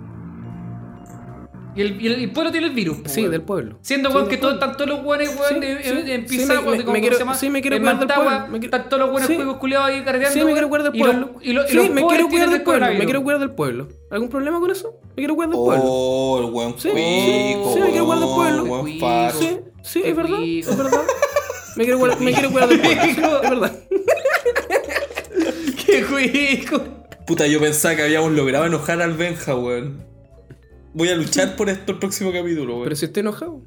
[1.76, 2.98] Y el, y el- y el pueblo tiene el virus.
[3.00, 3.32] po, Sí, weón.
[3.32, 3.78] del pueblo.
[3.82, 6.38] Siendo Sí, weón del que todos los weones, weón, Sí, en, sí, en, en sí,
[6.38, 7.36] Pisagua, me- me- ¿cómo me se quiero- llama?
[7.36, 9.36] sí, me quiero cuidar del pueblo, me quiero- están todos los buenos Sí.
[9.36, 10.40] juegos culiados ahí carreteando.
[10.40, 11.40] Sí, me quiero cuidar del y los- pueblo.
[11.42, 12.88] Y los, y Sí, los me quiero cuidar del el pueblo.
[12.88, 13.88] Me quiero cuidar del pueblo.
[14.10, 15.00] ¿Algún problema con eso?
[15.10, 15.84] Me quiero cuidar del pueblo.
[15.86, 19.32] Oh, el weón Sí, cuico, sí, me quiero guardar weón, pueblo.
[19.38, 20.40] Sí, sí, es verdad.
[20.42, 21.02] Es verdad.
[21.76, 23.44] Me quiero cuidar, me quiero cuidar del pueblo.
[23.44, 23.80] Es verdad.
[25.86, 26.82] ¡Qué cuico!
[27.28, 30.06] Puta, yo pensaba que habíamos logrado enojar al Benja, weón.
[30.96, 32.84] Voy a luchar por esto el próximo capítulo, weón.
[32.86, 33.62] Pero si estoy enojado.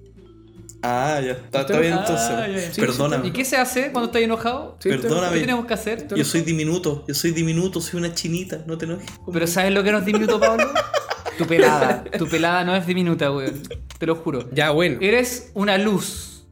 [0.83, 2.65] Ah, ya, está, está bien Ah, entonces.
[2.69, 3.27] ya, sí, Perdóname.
[3.29, 4.77] ¿Y qué se hace cuando estás enojado?
[4.81, 5.35] Sí, Perdóname.
[5.35, 6.09] ¿Qué tenemos que hacer?
[6.15, 9.07] Yo soy diminuto, yo soy diminuto, soy una chinita, no te enojes.
[9.33, 10.67] Pero ¿sabes lo que no es diminuto, Pablo?
[11.39, 12.03] Tu pelada.
[12.19, 13.63] Tu pelada no es diminuta, weón.
[13.99, 14.49] Te lo juro.
[14.53, 14.99] Ya, bueno.
[15.01, 16.45] Eres una luz.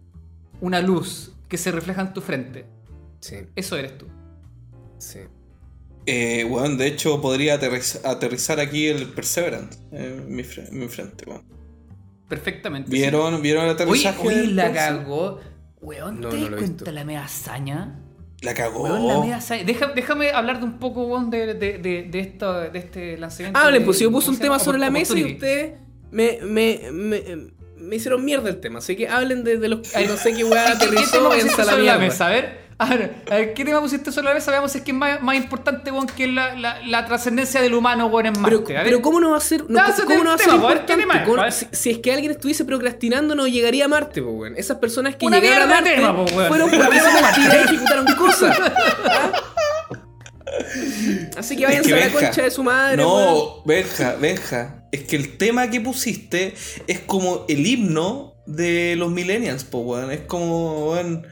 [0.61, 2.67] Una luz que se refleja en tu frente.
[3.19, 4.07] Sí, Eso eres tú.
[4.99, 5.21] sí.
[6.07, 10.89] Eh, weón, de hecho podría aterriz- aterrizar aquí el Perseverance en mi, fre- en mi
[10.89, 11.43] frente, weón.
[12.29, 12.91] Perfectamente.
[12.91, 14.27] ¿Vieron, ¿vieron el aterrizaje?
[14.27, 15.41] oye, del la cagó.
[15.81, 16.93] Weón, No, ¿te no das cuenta visto.
[16.93, 18.01] la media hazaña?
[18.43, 18.85] La cagó.
[18.85, 19.65] Weón, la media hazaña.
[19.65, 23.59] Deja- déjame hablar de un poco, weón, de, de, de, de, esto, de este lanzamiento.
[23.59, 25.75] Hablen, de- pues si yo puse ¿cómo un tema sobre la mesa y ustedes
[26.11, 27.23] me, me, me,
[27.79, 28.79] me hicieron mierda el tema.
[28.81, 31.79] Así que hablen de, de los que no sé qué weá ¿Qué- qué tema aterrizó
[31.79, 32.27] en la mesa?
[32.27, 34.51] A ver, a ver, a ver, ¿qué tema pusiste sobre la mesa?
[34.51, 37.73] Veamos si es que es más, más importante, weón, que la, la, la trascendencia del
[37.75, 38.75] humano, weón, en Marte.
[38.85, 41.25] Pero ¿cómo no va a ser, no, ¿cómo no va a ser es?
[41.25, 41.53] ¿Cómo- A ver.
[41.53, 44.55] si, si es que alguien estuviese procrastinando no llegaría a Marte, po, weón.
[44.57, 46.77] Esas personas que Una llegaron a Marte tema, po, fueron porque
[47.29, 48.59] actividad y ejecutaron cosas.
[48.61, 49.33] ¿Ah?
[51.37, 52.97] Así que Es váyanse que a la Benja, concha de su madre.
[52.97, 54.83] No, Benja, Benja.
[54.93, 56.55] Es que el tema que pusiste
[56.87, 60.11] es como el himno de los millennials, po, weón.
[60.11, 61.27] Es como, weón.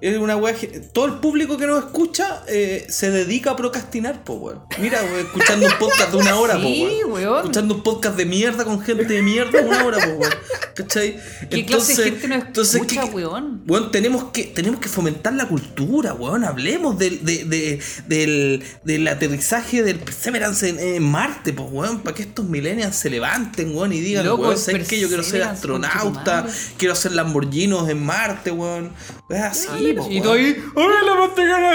[0.00, 0.54] Es una weá.
[0.54, 4.60] que- Todo el público que nos escucha eh, se dedica a procrastinar, po, weón.
[4.78, 7.12] Mira, weón, escuchando un podcast de una hora, po, Sí, weón.
[7.12, 7.36] weón.
[7.38, 10.32] Escuchando un podcast de mierda con gente de mierda una hora, po, weón.
[10.74, 11.16] ¿Cachai?
[11.50, 13.62] ¿Qué clase de gente no escucha, weón?
[13.66, 16.44] Weón, tenemos que, tenemos que fomentar la cultura, weón.
[16.44, 22.00] Hablemos del, de- de- del, del aterrizaje del Perseverance en, en Marte, pues, weón.
[22.00, 24.98] Para que estos millennials se levanten, weón, y digan, Loco, weón, ¿sabes qué?
[24.98, 26.46] Yo quiero ser astronauta,
[26.78, 28.92] quiero hacer Lamborghinos en Marte, weón.
[29.28, 31.14] Es así, po, Y ahí, ¡ay, la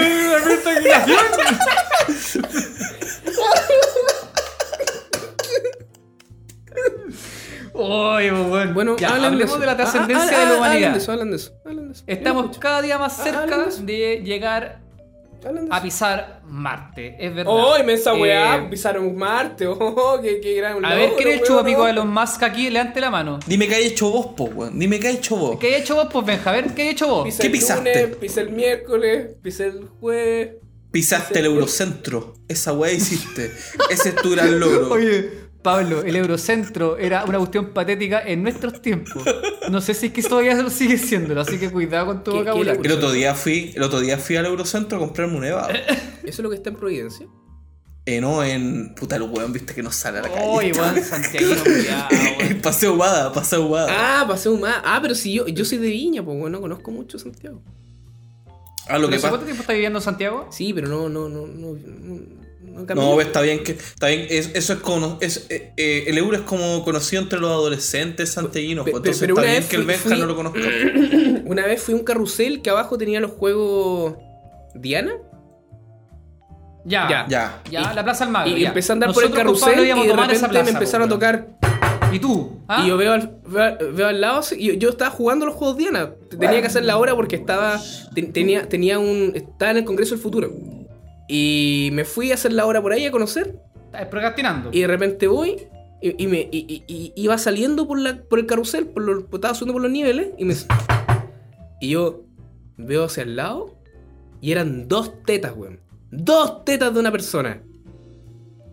[0.00, 1.18] de la contaminación!
[7.72, 8.74] Oye, pues, weón.
[8.74, 10.74] Bueno, Ya, hablen de la Ah, trascendencia ah, de la ah, humanidad.
[10.88, 11.52] Hablen de eso, hablen de eso.
[11.64, 12.04] hablen de eso.
[12.06, 14.80] Estamos cada día más Ah, cerca de llegar
[15.70, 17.16] a pisar Marte.
[17.18, 17.52] Es verdad.
[17.54, 18.66] ¡Oh, inmensa Eh, weá!
[18.70, 19.66] Pisaron Marte.
[19.68, 21.86] ¡Oh, qué, qué gran A ver, logro, ¿quién es el weón, chupapico no?
[21.86, 22.70] de los Musk aquí?
[22.70, 23.38] Levante la mano.
[23.46, 24.78] Dime que hay hecho vos, po, weón.
[24.78, 25.58] Dime que hay hecho vos.
[25.58, 26.50] ¿Qué hay hecho vos, pues, Benja?
[26.50, 27.24] A ver, ¿qué hay hecho vos?
[27.24, 28.02] Pisé ¿Qué el pisaste?
[28.02, 30.50] lunes, pisé el miércoles, pisé el jueves.
[30.90, 32.34] Pisaste el Eurocentro.
[32.48, 33.52] Esa weá hiciste.
[33.90, 34.90] Ese es tu gran logro.
[34.92, 39.22] Oye, Pablo, el Eurocentro era una cuestión patética en nuestros tiempos.
[39.70, 42.38] No sé si es que todavía lo sigue siendo, así que cuidado con tu ¿Qué-
[42.38, 42.82] qué vocabulario.
[42.82, 45.68] El otro día fui, el otro día fui al Eurocentro a comprarme un Evado.
[45.70, 47.26] ¿Eso es lo que está en Providencia?
[48.08, 48.94] Eh, no, en.
[48.94, 50.46] Puta, el weón, viste que no sale a la calle.
[50.48, 52.60] Uy, weón, Santiago, weón.
[52.62, 53.88] paseo humada, paseo humada.
[54.20, 54.76] Ah, pasé un más.
[54.84, 57.60] Ah, pero si yo, yo soy de Viña, pues bueno, no conozco mucho Santiago.
[58.88, 59.28] Ah, lo que ¿Pero pasa.
[59.30, 60.46] ¿Cuánto tiempo estás viviendo en Santiago?
[60.52, 62.45] Sí, pero no, no, no, no, no,
[62.94, 63.72] no pues, está bien que.
[63.72, 65.18] Está bien, es- eso es como.
[65.20, 68.84] Es, eh, eh, el euro es como conocido entre los adolescentes santiaguinos.
[68.84, 70.36] Pe- pues, pe- entonces pero está una bien vez que el Benja fui- no lo
[70.36, 70.60] conozca.
[71.46, 74.14] Una vez fui a un carrusel que abajo tenía los juegos
[74.74, 75.12] Diana.
[76.84, 77.08] Ya.
[77.08, 77.26] Ya.
[77.28, 77.62] Ya.
[77.70, 78.50] Ya, Y- la Plaza Almagro.
[78.56, 78.68] y ya.
[78.68, 81.20] empecé a andar por el carrusel y de repente me plaza, empezaron a weón.
[81.20, 81.46] tocar.
[82.12, 82.60] ¿Y tú?
[82.68, 82.82] ¿Ah?
[82.84, 85.56] Y yo veo al, veo, al- veo al lado, y yo, yo estaba jugando los
[85.56, 86.12] juegos Diana.
[86.30, 87.80] Tenía que hacer la hora porque estaba.
[88.14, 89.32] te- tenía, tenía un.
[89.34, 90.52] Estaba en el Congreso del Futuro.
[91.28, 93.58] Y me fui a hacer la hora por ahí a conocer.
[93.86, 94.70] Estás procrastinando.
[94.72, 95.56] Y de repente voy.
[96.02, 99.24] Y, y me, y, y- y iba saliendo por, la, por el carrusel, por los-
[99.32, 100.28] estaba subiendo por los niveles.
[100.38, 100.54] Y me.
[101.80, 102.22] Y yo
[102.76, 103.74] veo hacia el lado.
[104.40, 105.80] Y eran dos tetas, weón.
[106.10, 107.62] Dos tetas de una persona.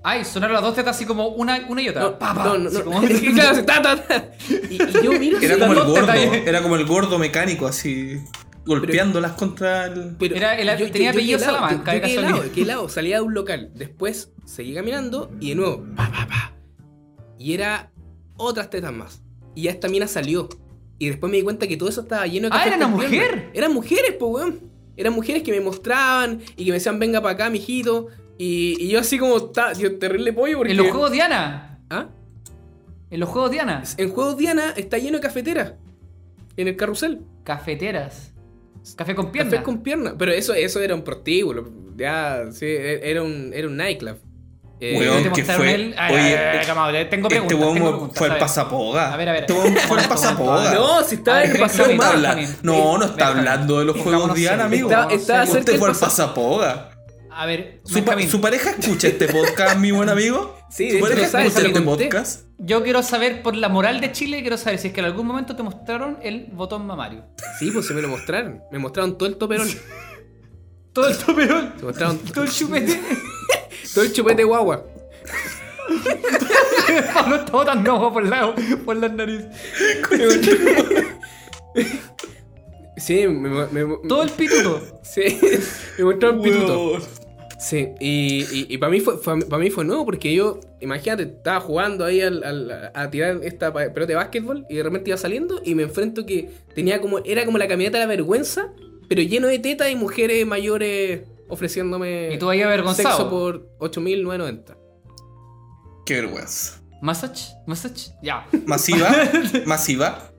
[0.05, 2.01] Ay, sonaron las dos tetas así como una, una y otra.
[2.03, 2.83] No, Pa, pa, no, no, así no.
[2.83, 3.01] como-
[3.33, 4.25] Claro, así, ta, ta, ta.
[4.69, 6.11] Y, y yo miro Era como el gordo.
[6.13, 8.17] Era como el gordo mecánico, así.
[8.65, 10.15] Golpeándolas contra el.
[10.17, 13.71] Pero Era el- tenía apellido Salamanca, yo- de helado, quedé helado, salía de un local.
[13.75, 16.53] Después seguí caminando y de nuevo, pa, pa, pa.
[17.37, 17.91] Y era
[18.37, 19.21] otras tetas más.
[19.55, 20.47] Y ya esta mina salió.
[20.97, 23.49] Y después me di cuenta que todo eso estaba lleno de Ah, ¿era una mujer?
[23.53, 24.71] Eran mujeres, pues, weón.
[24.95, 28.07] Eran mujeres que me mostraban y que me decían, venga para acá, mijito.
[28.37, 30.71] Y, y yo así como, yo terrible pollo porque...
[30.71, 31.79] En los juegos Diana.
[31.89, 32.07] ¿Ah?
[33.09, 33.83] En los juegos Diana.
[33.97, 35.73] En Juegos Diana está lleno de cafeteras.
[36.57, 37.21] En el carrusel.
[37.43, 38.32] Cafeteras.
[38.95, 39.51] Café con pierna.
[39.51, 40.15] Café con pierna.
[40.17, 41.69] Pero eso, eso era un prostíbulo.
[41.95, 44.17] Ya, sí, era un, era un nightclub.
[44.79, 47.53] Eh, Weón, ¿Te que fue- el- Ay, oye, ay, ay, calma, tengo preguntas.
[47.53, 48.39] Este weón fue- preguntas, fue a el ver.
[48.41, 49.13] pasapoga.
[49.13, 49.41] A ver, a ver.
[49.41, 50.73] Este weón fue el pasapoga.
[50.73, 52.57] No, si estaba en está mal.
[52.63, 54.89] No, no está hablando de los juegos Diana, amigo.
[55.09, 56.89] Estaba- cerca del fue el pasapoga.
[57.31, 60.55] A ver, ¿Su, pa- Benjamín, su pareja escucha este podcast, mi buen amigo?
[60.75, 62.41] Sí, de ¿Su hecho pareja lo sabe, escucha se lo este podcast?
[62.57, 65.27] yo quiero saber por la moral de Chile, quiero saber si es que en algún
[65.27, 67.25] momento te mostraron el botón mamario.
[67.59, 68.61] Sí, pues se me lo mostraron.
[68.71, 69.67] Me mostraron todo el toperón.
[70.93, 71.73] Todo el toperón.
[71.79, 72.99] Se mostraron Todo el chupete.
[73.95, 74.85] todo el chupete guagua.
[77.13, 78.55] Pablo está botando agua por, la,
[78.85, 79.47] por las narices.
[82.97, 84.99] Sí, me, me, me- Todo el pituto.
[85.03, 85.39] Sí,
[85.97, 86.99] me mostraron pituto.
[87.63, 92.19] Sí, y, para mí fue, para mí fue nuevo porque yo, imagínate, estaba jugando ahí
[92.19, 95.83] al- al- a tirar esta pelota de básquetbol y de repente iba saliendo y me
[95.83, 98.73] enfrento que tenía como, era como la camioneta de la vergüenza,
[99.07, 103.09] pero lleno de tetas y mujeres mayores ofreciéndome Y tú ahí avergonzado.
[103.15, 104.75] sexo por 8.990.
[106.05, 106.81] Qué vergüenza.
[107.01, 107.53] ¿Massage?
[107.65, 108.11] ¿Massage?
[108.21, 108.45] Ya.
[108.65, 109.09] Masiva,
[109.65, 110.31] masiva.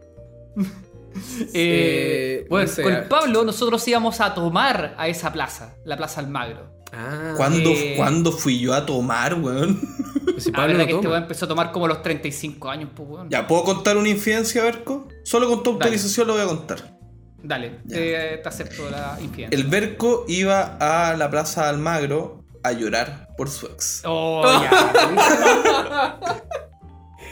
[1.55, 2.83] Eh, Eh, bueno, no sé.
[2.83, 6.74] con Pablo nosotros íbamos a tomar a esa plaza, la Plaza Almagro.
[6.93, 7.95] Ah, ¿Cuándo, eh.
[7.97, 9.81] ¿Cuándo fui yo a tomar, weón?
[10.25, 12.03] pues si Ah, Pablo verdad no que este weón empezó a tomar como a los
[12.03, 13.29] 35 años, pues weón.
[13.31, 15.09] Ya, ¿puedo contar una infidencia, Berco?
[15.25, 16.95] Solo con tu autorización lo voy a contar.
[17.43, 19.57] Dale, te, te acepto la infidencia.
[19.59, 24.03] El Berco iba a la Plaza de Almagro a llorar por su ex.
[24.07, 26.19] Oh, ya.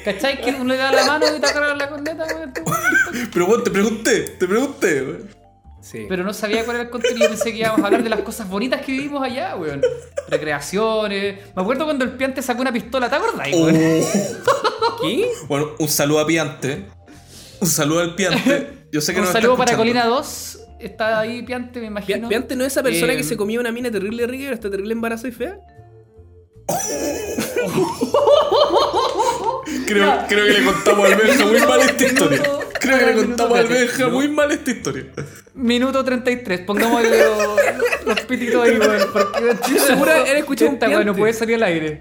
[0.04, 0.40] ¿Cachai?
[0.40, 2.52] Que uno le da la mano y te agarra la corneta, weón?
[3.32, 5.41] Pero bueno, te pregunté, te pregunté, weón.
[5.83, 6.07] Sí.
[6.09, 8.49] Pero no sabía cuál era el contenido, pensé que íbamos a hablar de las cosas
[8.49, 9.83] bonitas que vivimos allá, weón.
[10.29, 11.40] Recreaciones.
[11.57, 13.77] Me acuerdo cuando el piante sacó una pistola, ¿te acordás, weón?
[13.77, 15.03] Oh.
[15.03, 15.29] ¿Qué?
[15.49, 16.87] Bueno, un saludo a Piante.
[17.61, 18.87] Un saludo al Piante.
[18.92, 19.77] Yo sé que Un no saludo para.
[19.77, 20.59] Colina 2.
[20.79, 22.29] Está ahí Piante, me imagino.
[22.29, 24.55] Piante no es esa persona Eh, que se comía una mina terrible rica y ahora
[24.57, 25.59] está terrible embarazada y fea.
[29.87, 32.42] Creo, creo que le contamos al Benja muy mal esta historia.
[32.83, 33.68] Creo que le contamos al.
[33.68, 35.07] Benja muy mal esta historia.
[35.55, 36.61] Minuto 33.
[36.61, 39.09] Pongamos los, los pititos ahí, weón.
[39.12, 42.01] Porque Estoy segura haber escuchado un no puede salir al aire.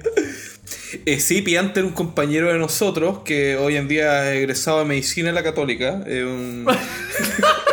[1.05, 4.85] Eh, sí, Piante era un compañero de nosotros que hoy en día es egresado de
[4.85, 6.03] medicina en la católica.
[6.05, 6.65] eh, un...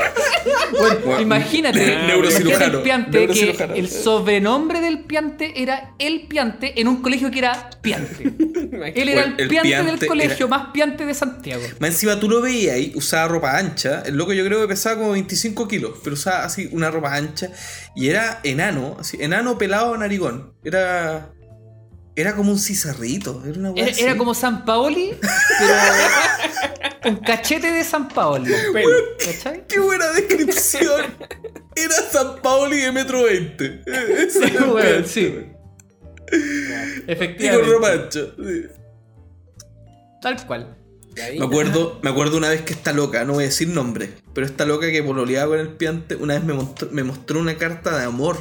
[0.76, 6.88] Bueno, Imagínate, neurocirujano, imagínate el piante que el sobrenombre del piante era el piante en
[6.88, 8.24] un colegio que era piante.
[8.94, 11.62] Él era Bueno, el el piante, del colegio era- más piante de Santiago.
[11.80, 14.02] Más encima tú lo veías ahí, usaba ropa ancha.
[14.04, 17.50] El loco yo creo que pesaba como 25 kilos, pero usaba así una ropa ancha.
[17.96, 20.52] Y era enano, así, enano pelado narigón.
[20.64, 21.30] Era.
[22.16, 23.44] Era como un cizarrito.
[23.46, 24.02] Era una Era, así.
[24.02, 25.74] era como San Paoli, pero
[27.08, 28.52] un cachete de San Paoli.
[29.24, 29.66] ¿Cachai?
[29.66, 31.02] ¡Qué buena descripción!
[31.74, 33.82] Era San Paoli de metro 20.
[33.86, 35.26] Ese era el weón, Piante, sí.
[35.26, 35.56] weón.
[36.30, 38.32] Y con Efectivamente.
[38.36, 38.66] sí.
[40.20, 40.76] Tal cual.
[41.36, 44.46] Me acuerdo, me acuerdo una vez que esta loca, no voy a decir nombre, pero
[44.46, 47.98] esta loca que pololeaba con el piante, una vez me mostró, me mostró una carta
[47.98, 48.36] de amor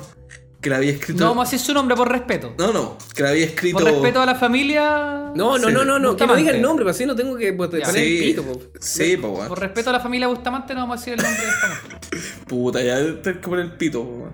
[0.62, 1.20] que la había escrito.
[1.24, 2.54] No vamos a decir su nombre por respeto.
[2.58, 3.78] no, no, que la había escrito.
[3.78, 5.32] Por respeto a la familia.
[5.36, 5.74] No, no, Sí.
[5.74, 7.88] no, no, no, que no diga el nombre, para así no tengo que pues, poner
[7.88, 8.44] el Sí, pito.
[8.44, 8.60] po.
[8.80, 9.48] sí, pues, weón.
[9.50, 12.46] Por respeto a la familia Bustamante, no vamos a decir el nombre de esta.
[12.48, 14.30] Puta, ya tengo que poner el pito, po,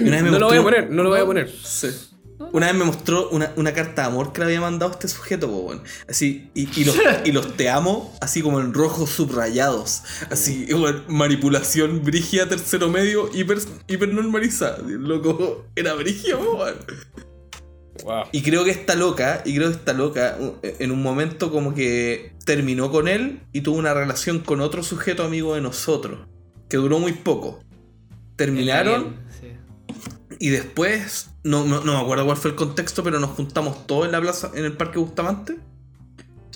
[0.00, 1.48] No lo voy a poner, no lo voy a poner.
[1.62, 1.88] Sí.
[2.52, 5.48] Una vez me mostró una, una carta de amor que le había mandado este sujeto,
[5.48, 5.82] weón.
[6.08, 10.02] Así, y, y los, y los te amo, así como en rojos subrayados.
[10.30, 14.78] Así, weón, manipulación brígida, tercero medio, hiper, hiper normalizada.
[14.86, 16.00] Loco era po,
[16.56, 16.74] weón.
[18.04, 18.24] Wow.
[18.30, 21.74] Y creo que está loca, y creo que está loca, u- en un momento como
[21.74, 26.20] que terminó con él y tuvo una relación con otro sujeto amigo de nosotros,
[26.68, 27.60] que duró muy poco.
[28.36, 29.48] Terminaron Sí.
[30.38, 34.06] y después, no, no, no me acuerdo cuál fue el contexto, pero nos juntamos todos
[34.06, 35.56] en la plaza, en el Parque Bustamante,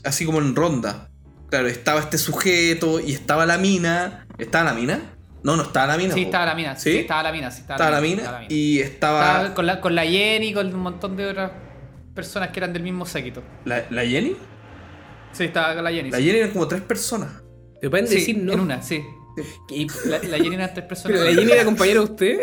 [0.05, 1.09] así como en ronda.
[1.51, 4.27] Claro, estaba este sujeto y estaba la mina.
[4.39, 5.01] ¿Estaba la mina?
[5.43, 6.15] No, no estaba la mina.
[6.15, 6.27] Sí, po.
[6.27, 6.77] estaba la mina.
[6.77, 6.99] Sí, ¿Sí?
[6.99, 7.51] estaba la mina.
[7.51, 8.55] Sí, estaba, Estaba la mina, mina estaba la mina.
[8.55, 9.21] y estaba...
[9.33, 11.53] Estaba con la, con la Jenny, con un montón de otras
[12.15, 13.43] personas que eran del mismo séquito.
[13.65, 14.37] ¿La, la Jenny?
[15.33, 16.11] Sí, estaba con la Jenny.
[16.11, 16.25] La sí.
[16.25, 17.43] Jenny eran como tres personas.
[17.81, 18.53] ¿Te pueden Sí, decir no?
[18.53, 19.03] en una, sí.
[19.71, 21.19] Y- La, la Jenny eran tres personas.
[21.21, 22.39] ¿Pero la Jenny era compañera de usted?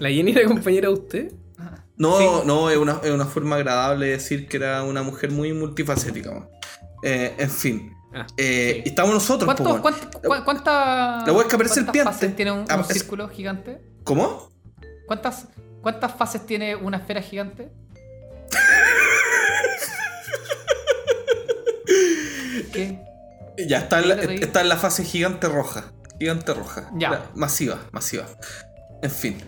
[0.00, 1.32] ¿La Jenny era compañera de usted?
[1.96, 2.26] No, Sí.
[2.46, 6.48] no, es una, es una forma agradable de decir que era una mujer muy multifacética.
[7.02, 7.92] Eh, en fin.
[8.14, 8.82] Ah, Eh, sí.
[8.86, 10.10] y estamos nosotros, po, ¿Cuántos, weón.
[10.22, 12.12] cuánto- cuánta- La wea es que aparece el cuántas piante.
[12.12, 13.80] fases tiene un, un Ah, es- círculo gigante?
[14.04, 14.50] ¿Cómo?
[15.06, 15.46] ¿Cuántas,
[15.82, 17.70] ¿Cuántas fases tiene una esfera gigante?
[22.72, 23.00] ¿Qué?
[23.66, 25.92] Ya está en, la, está en la fase gigante roja.
[26.18, 26.90] Gigante roja.
[26.94, 27.10] Ya.
[27.10, 28.26] La- masiva, masiva.
[29.02, 29.38] En fin.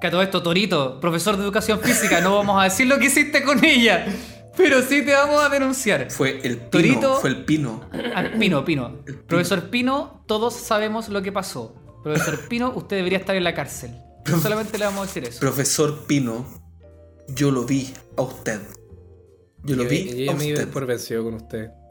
[0.00, 3.06] Que a todo esto, Torito, profesor de educación física, no vamos a decir lo que
[3.06, 4.06] hiciste con ella,
[4.56, 6.10] pero sí te vamos a denunciar.
[6.10, 6.70] Fue el pino.
[6.70, 7.14] Torito.
[7.20, 7.88] Fue el pino.
[8.14, 8.98] Ah, Pino, Pino.
[9.26, 11.74] Profesor Pino, todos sabemos lo que pasó.
[12.04, 13.90] Profesor Pino, usted debería estar en la cárcel.
[14.42, 15.40] Solamente le vamos a decir eso.
[15.40, 16.44] Profesor Pino,
[17.28, 18.60] yo lo vi a usted.
[19.62, 20.72] Yo lo Yo- vi yo a me iba usted.
[20.72, 21.70] por vencido con usted.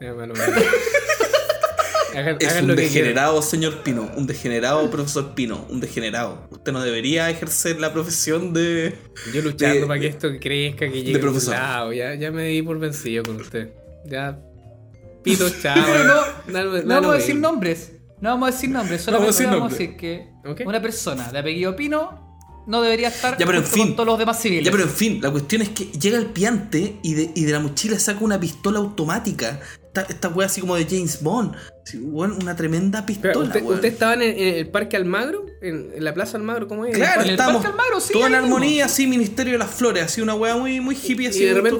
[2.16, 2.94] hagan, Es hagan un lo que quieran.
[2.94, 4.10] degenerado, señor Pino.
[4.16, 5.66] Un degenerado, profesor Pino.
[5.70, 6.48] Un degenerado.
[6.50, 8.96] Usted no debería ejercer la profesión de.
[9.32, 11.54] Yo luchando de- para que esto crezca, que llegue a algún profesor.
[11.54, 11.92] lado.
[11.92, 13.70] Ya, ya me di por vencido con usted.
[14.06, 14.38] Ya.
[15.22, 15.74] Pito, chao.
[15.84, 17.92] Pero no, vamos a decir nombres.
[18.20, 19.06] No vamos a decir nombres.
[19.06, 19.78] No vamos a Solamente decir vamos a nombres.
[19.78, 19.96] decir
[20.56, 22.24] que una persona de apellido Pino
[22.66, 23.86] no debería estar Ya, pero en fin.
[23.88, 24.64] con todos los demás civiles.
[24.64, 27.52] Ya, pero en fin, la cuestión es que llega el piante y de, y de
[27.52, 29.60] la mochila saca una pistola automática.
[29.96, 31.54] Esta, esta wea así como de James Bond.
[31.84, 33.76] Sí, una tremenda pistola, ¿usted, weón.
[33.76, 35.46] usted estaba en el, en el Parque Almagro?
[35.62, 36.68] ¿En, en la Plaza Almagro?
[36.68, 36.94] ¿Cómo es?
[36.94, 40.02] Claro, en el estamos Parque Almagro, sí, todo en armonía, así, Ministerio de las Flores,
[40.02, 41.44] así una wea muy, muy hippie, así.
[41.44, 41.78] Y de repente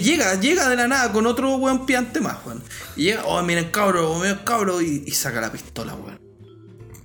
[0.00, 2.62] llega, llega de la nada con otro weón piante más, weón.
[2.96, 6.18] Y llega, oh, miren cabro, miren cabro, y, y saca la pistola, weón.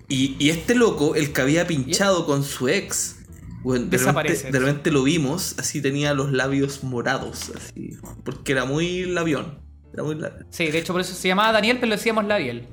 [0.10, 3.18] Y, y este loco, el que había pinchado con su ex,
[3.64, 4.36] weón, de Desaparece.
[4.48, 7.98] repente, de repente lo vimos, así tenía los labios morados, así.
[8.24, 9.60] Porque era muy labión.
[9.94, 12.68] Era muy la- Sí, de hecho por eso se llamaba Daniel, pero le decíamos Labiel.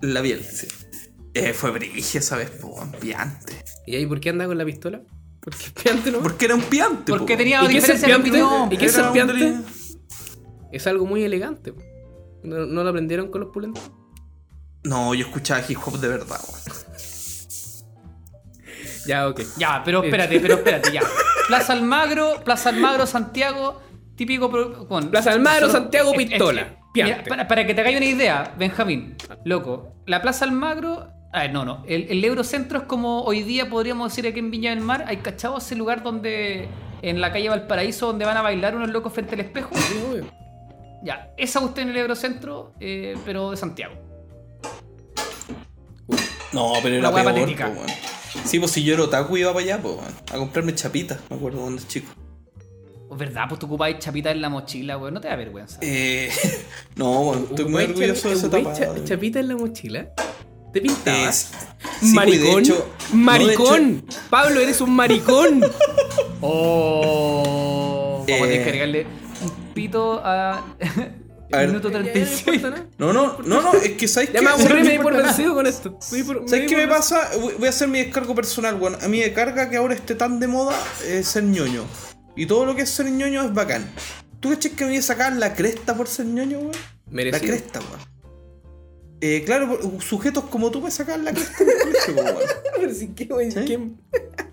[0.00, 0.66] labial, sí.
[1.34, 3.54] Eh, fue brigia esa vez, po, piante.
[3.86, 5.00] ¿Y ahí por qué anda con la pistola?
[5.40, 6.20] Porque es piante, ¿no?
[6.20, 8.42] Porque era un piante, po, Porque tenía ¿Y qué es el diferencia de piante?
[8.42, 8.72] opinión.
[8.72, 9.54] ¿Y qué es el Era un piante?
[10.72, 11.72] Es algo muy elegante.
[12.42, 13.82] ¿No, no lo aprendieron con los pulentos?
[14.84, 16.91] No, yo escuchaba hip hop de verdad, weón.
[19.06, 19.40] Ya, ok.
[19.58, 21.02] Ya, pero espérate, pero espérate, ya.
[21.48, 23.80] Plaza Almagro, Plaza Almagro, Santiago,
[24.16, 24.50] típico.
[24.88, 28.06] con- Plaza Almagro, solo- Santiago, es- pistola, es- mira, para, para que te hagáis una
[28.06, 31.08] idea, Benjamín, loco, la Plaza Almagro.
[31.34, 31.82] A ver, no, no.
[31.88, 35.04] El, el Eurocentro es como hoy día podríamos decir aquí en Viña del Mar.
[35.08, 36.68] Hay cachado ese lugar donde.
[37.00, 39.70] En la calle Valparaíso, donde van a bailar unos locos frente al espejo.
[39.74, 40.20] Sí.
[41.02, 43.94] Ya, esa usted en el Eurocentro, eh, pero de Santiago.
[46.52, 47.68] No, pero Una era wea peor, patética.
[47.68, 47.86] weón.
[48.44, 49.96] Sí, pues si yo era otaku iba para allá, pues,
[50.32, 52.10] a comprarme chapitas, me acuerdo cuando era chico.
[53.12, 53.44] ¿Es verdad?
[53.48, 55.12] Pues tú ocupáis chapita en la mochila, weón.
[55.14, 55.78] No te da vergüenza.
[55.82, 56.30] Eh,
[56.96, 58.58] no, weón, estoy muy ¿Ocupáis orgulloso de esa etapa.
[58.62, 59.04] ocupáis cha- weón.
[59.04, 60.08] chapita en la mochila?
[60.72, 61.28] ¿Te pintabas?
[61.28, 61.56] Es- sí,
[62.00, 62.62] pues, maricón.
[62.62, 64.04] hecho- no, de maricón.
[64.30, 65.62] Pablo, eres un maricón.
[66.44, 68.56] Oh, vamos a Eh.
[68.56, 69.06] que agregarle
[69.42, 70.64] un pito a.
[71.52, 71.68] A ver.
[71.68, 72.46] minuto Ya, ya no 36.
[72.46, 72.86] importa nada.
[72.98, 75.22] No, no, no, no, es que sabes Ya que me aburrí, me ¿sabes por qué-
[75.22, 75.98] vencido con esto.
[76.10, 77.30] Me me ¿Sabes qué me pasa?
[77.58, 78.96] Voy a hacer mi descargo personal, weón.
[79.02, 80.74] A mí me carga que ahora esté tan de moda
[81.04, 81.84] eh, ser ñoño.
[82.36, 83.84] Y todo lo que es ser ñoño es bacán.
[84.40, 86.72] ¿Tú crees que me voy a sacar la cresta por ser ñoño, weón?
[87.12, 88.11] La cresta, weón.
[89.24, 91.64] Eh, claro, sujetos como tú me sacan la cresta.
[92.76, 93.60] Pero si qué, güey, ¿Sí?
[93.64, 93.96] ¿quién-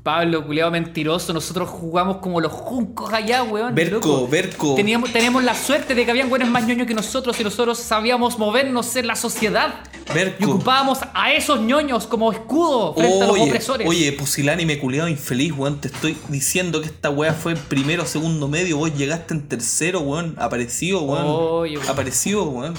[0.03, 3.73] Pablo, culiado mentiroso, nosotros jugamos como los juncos allá, weón.
[3.73, 4.27] Berco, loco.
[4.27, 4.75] Berco.
[4.75, 8.37] Teníamos, teníamos la suerte de que habían buenos más ñoños que nosotros y nosotros sabíamos
[8.37, 9.73] movernos en la sociedad.
[10.09, 10.51] Y Berco.
[10.51, 13.87] ocupábamos a esos ñoños como escudo frente a los Oye, opresores.
[13.87, 15.81] oye, pusilánime culiado infeliz, weón.
[15.81, 18.77] Te estoy diciendo que esta weá fue en primero, segundo medio.
[18.77, 20.35] Vos llegaste en tercero, weón.
[20.37, 21.25] Aparecido, weón.
[21.27, 21.89] Oye, weón.
[21.89, 22.75] Aparecido, weón.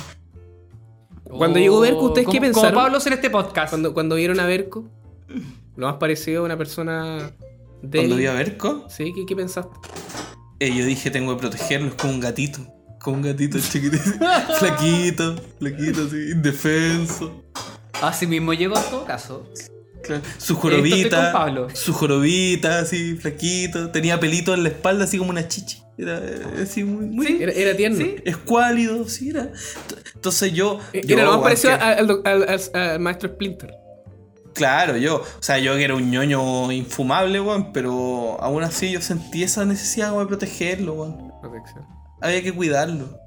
[1.39, 2.71] Cuando llegó Berco, ¿ustedes como, qué pensaron?
[2.71, 3.71] Como Pablo en este podcast.
[3.71, 4.89] Cuando, cuando vieron a Berco,
[5.77, 7.33] lo más parecido a una persona
[7.83, 7.99] de.
[7.99, 9.71] Cuando vi a Berco, Sí, ¿qué, qué pensaste?
[10.61, 11.89] eh, yo dije, tengo que protegerlo.
[11.89, 12.61] Es como un gatito.
[13.01, 14.03] Como un gatito chiquitito.
[14.59, 17.43] flaquito, flaquito, así, indefenso.
[18.03, 19.49] Así mismo llegó en todo caso.
[20.03, 20.23] Claro.
[20.39, 21.33] Su jorobita.
[21.33, 21.69] Pablo.
[21.75, 23.91] Su jorobita, así, flaquito.
[23.91, 25.79] Tenía pelito en la espalda, así como una chichi.
[25.97, 27.39] Era eh, así muy, muy Sí.
[27.41, 27.99] Era, era tierno.
[27.99, 28.17] Sí.
[28.25, 29.51] escuálido, sí, era.
[30.15, 30.79] Entonces yo.
[30.93, 33.75] Eh, yo, Era lo más parecido que- al, al doc- al- al- al maestro Splinter.
[34.55, 35.17] Claro, yo.
[35.17, 37.73] O sea, yo que era un ñoño infumable, weón.
[37.73, 41.33] Pero aún así yo sentí esa necesidad como de protegerlo, weón.
[41.41, 41.85] Protección.
[42.21, 43.19] Había que cuidarlo.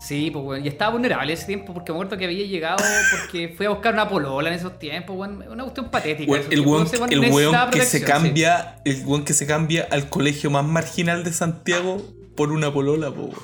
[0.00, 0.64] Sí, pues weón.
[0.64, 2.76] Y estaba vulnerable ese tiempo porque me acuerdo que había llegado
[3.10, 5.42] porque fui a buscar una polola en esos tiempos, weón.
[5.50, 6.38] Una cuestión patética.
[6.38, 8.04] Esos el weón, el weón que se sí.
[8.04, 8.76] cambia.
[8.84, 12.02] El weón que se cambia al colegio más marginal de Santiago
[12.36, 13.34] por una polola, po, weón.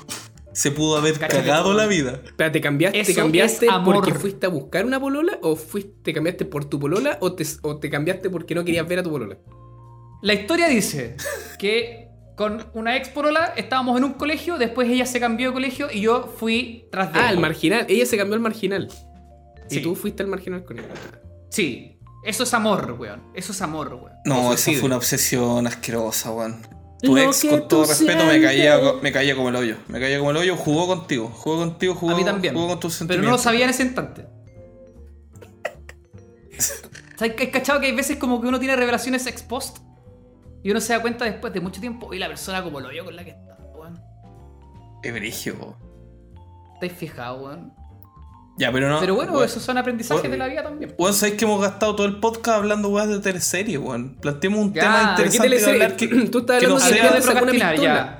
[0.53, 2.21] Se pudo haber Cáchate, cagado la vida.
[2.25, 5.39] Espera, ¿te cambiaste, Eso te cambiaste porque fuiste a buscar una polola?
[5.41, 7.17] ¿O fuiste, te cambiaste por tu polola?
[7.21, 9.37] ¿O te, ¿O te cambiaste porque no querías ver a tu polola?
[10.21, 11.15] La historia dice
[11.57, 15.87] que con una ex polola estábamos en un colegio, después ella se cambió de colegio
[15.91, 17.85] y yo fui tras de Ah, el marginal.
[17.87, 18.89] Ella se cambió al marginal.
[19.67, 19.79] Sí.
[19.79, 20.89] Y tú fuiste al marginal con ella.
[21.49, 21.97] Sí.
[22.23, 23.23] Eso es amor, weón.
[23.33, 24.11] Eso es amor, weón.
[24.25, 24.79] No, eso suicidio.
[24.81, 26.61] fue una obsesión asquerosa, weón.
[27.01, 29.75] Tu Lo ex, con todo respeto, me caía, me caía como el hoyo.
[29.87, 31.29] Me caía como el hoyo, jugó contigo.
[31.29, 32.53] Jugó contigo, jugó, a mí también.
[32.53, 34.27] jugó con tus pero no lo sabía en ese instante.
[37.17, 39.79] ¿Sabes que cachado que hay veces como que uno tiene revelaciones ex post?
[40.63, 43.03] Y uno se da cuenta después de mucho tiempo, y la persona como lo vio
[43.03, 43.99] con la que está, weón.
[45.01, 45.77] Es brigio, po.
[46.75, 47.80] ¿Estáis fijados, weón?
[48.61, 48.99] Ya, pero no.
[48.99, 50.93] Pero bueno, weón, esos son aprendizajes de la vida también.
[50.97, 54.15] Weón, sabéis que hemos gastado todo el podcast hablando weas de teleserie, weón.
[54.21, 56.07] Planteemos un Ya, tema ¿qué ¿Qué interesante de hablar que.
[56.31, 57.93] Tú estás que no hablando de sea- que de procrastinar, pistola.
[57.95, 58.17] ya.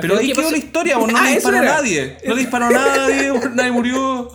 [0.00, 1.12] Pero ahí ¿qué quedó la historia, weón.
[1.12, 1.74] No Ah, le eso disparó a era.
[1.76, 2.16] nadie.
[2.26, 4.28] No le disparó a nadie, nadie murió.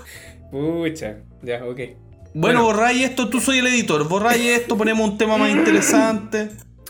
[0.52, 1.78] Pucha, ya, ok.
[1.78, 2.00] Bueno,
[2.34, 2.64] Bueno.
[2.64, 4.08] borráis esto, tú soy el editor.
[4.08, 6.50] Borráis esto, ponemos un tema más interesante.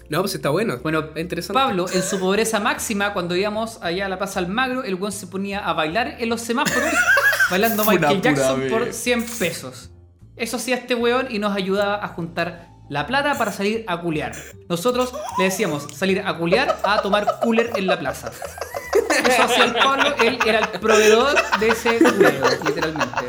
[0.09, 0.77] No, pues está bueno.
[0.81, 1.53] Bueno, es interesante.
[1.59, 5.27] Pablo, en su pobreza máxima, cuando íbamos allá a la Plaza Almagro, el weón se
[5.27, 6.89] ponía a bailar en los semáforos,
[7.49, 8.71] bailando Michael Jackson vez.
[8.71, 9.91] por 100 pesos.
[10.35, 14.33] Eso hacía este weón y nos ayudaba a juntar la plata para salir a culear.
[14.67, 18.31] Nosotros le decíamos salir a culear a tomar cooler en la plaza.
[19.29, 23.25] Eso hacía el Pablo, él era el proveedor de ese culeo, literalmente.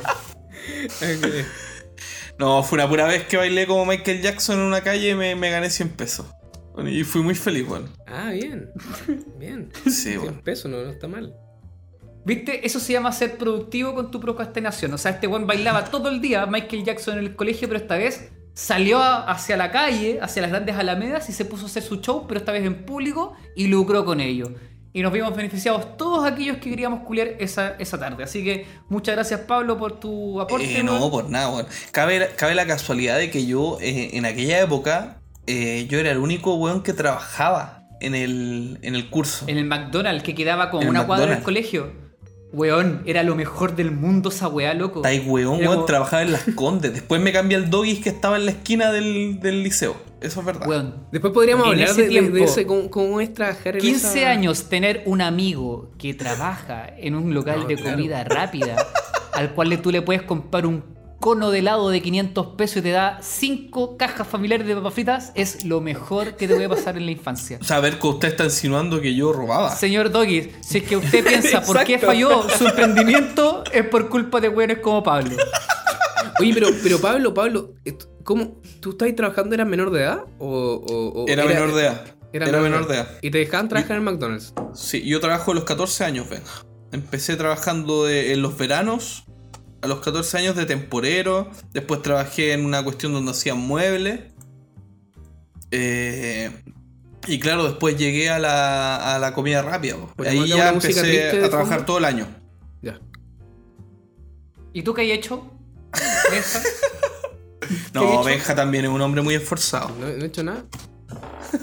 [2.39, 5.35] No, fue una pura vez que bailé como Michael Jackson en una calle y me,
[5.35, 6.27] me gané 100 pesos.
[6.73, 7.91] Bueno, Y fui muy feliz, weón.
[8.07, 8.71] Ah, bien.
[9.39, 9.71] Bien.
[9.85, 10.41] Sí, 100 weón.
[10.43, 11.35] pesos, no, no está mal.
[12.25, 12.67] ¿Viste?
[12.67, 14.93] Eso se llama ser productivo con tu procrastinación.
[14.93, 17.97] O sea, este weón bailaba todo el día Michael Jackson en el colegio, pero esta
[17.97, 21.97] vez salió hacia la calle, hacia las grandes alamedas y se puso a hacer su
[21.97, 24.53] show, pero esta vez en público y lucró con ello.
[24.93, 28.25] Y nos vimos beneficiados todos aquellos que queríamos culiar esa, esa tarde.
[28.25, 30.81] Así que muchas gracias Pablo por tu aporte.
[30.81, 31.67] Eh, no, por nada, weón.
[31.93, 36.19] Cabe, cabe la casualidad de que yo, eh, en aquella época, eh, yo era el
[36.19, 39.45] único weón que trabajaba en el, en el curso.
[39.47, 41.45] En el McDonald's que quedaba como una cuadra del McDonald's.
[41.45, 42.10] colegio.
[42.53, 45.03] Weón, era lo mejor del mundo esa weá, loco.
[45.07, 46.93] Está weón, Era weón, como- trabajaba en las condes.
[46.93, 49.97] Después me cambié al doggies que estaba en la esquina del, del liceo.
[50.21, 50.69] Eso es verdad.
[50.69, 53.77] Weón, Después podríamos En hablar ese de, de- de tiempo, ese, cómo, cómo es trabajar
[53.77, 57.97] en 15 esa- años tener un amigo que trabaja en un local No, de claro.
[57.97, 58.77] comida rápida
[59.33, 60.83] al cual le- tú le puedes comprar un
[61.21, 65.33] cono de helado de 500 pesos y te da 5 cajas familiares de papas fritas
[65.35, 67.59] es lo mejor que te puede pasar en la infancia.
[67.61, 69.75] O sea, a ver que usted está insinuando que yo robaba.
[69.77, 74.41] Señor Doggy, si es que usted piensa por qué falló su emprendimiento es por culpa
[74.41, 75.37] de güeyes como Pablo.
[76.41, 77.75] Oye, pero, pero Pablo, Pablo,
[78.25, 78.61] ¿cómo?
[78.81, 80.25] ¿Tú estabas trabajando, eras menor de edad?
[80.39, 82.05] ¿O, o- o Era, menor de edad.
[82.33, 83.09] Era, menor de edad.
[83.21, 84.55] ¿Y te dejaban trabajar en McDonald's?
[84.75, 86.41] Sí, yo trabajo a los 14 años, ven.
[86.93, 89.25] Empecé trabajando de- en los veranos,
[89.83, 91.51] a los 14 años de temporero.
[91.73, 94.21] Después trabajé en una cuestión donde hacían muebles.
[95.71, 96.51] Eh,
[97.27, 99.97] y claro, después llegué a la, a la comida rápida.
[100.17, 101.85] Ponemos Ahí ya empecé a trabajar fondo.
[101.87, 102.27] todo el año.
[102.83, 102.99] Ya.
[104.73, 105.51] ¿Y tú qué hay hecho?
[106.31, 106.61] Benja?
[107.93, 108.25] No, hecho?
[108.25, 109.91] Benja también es un hombre muy esforzado.
[110.01, 110.65] ¿No, no he hecho nada?
[111.53, 111.59] No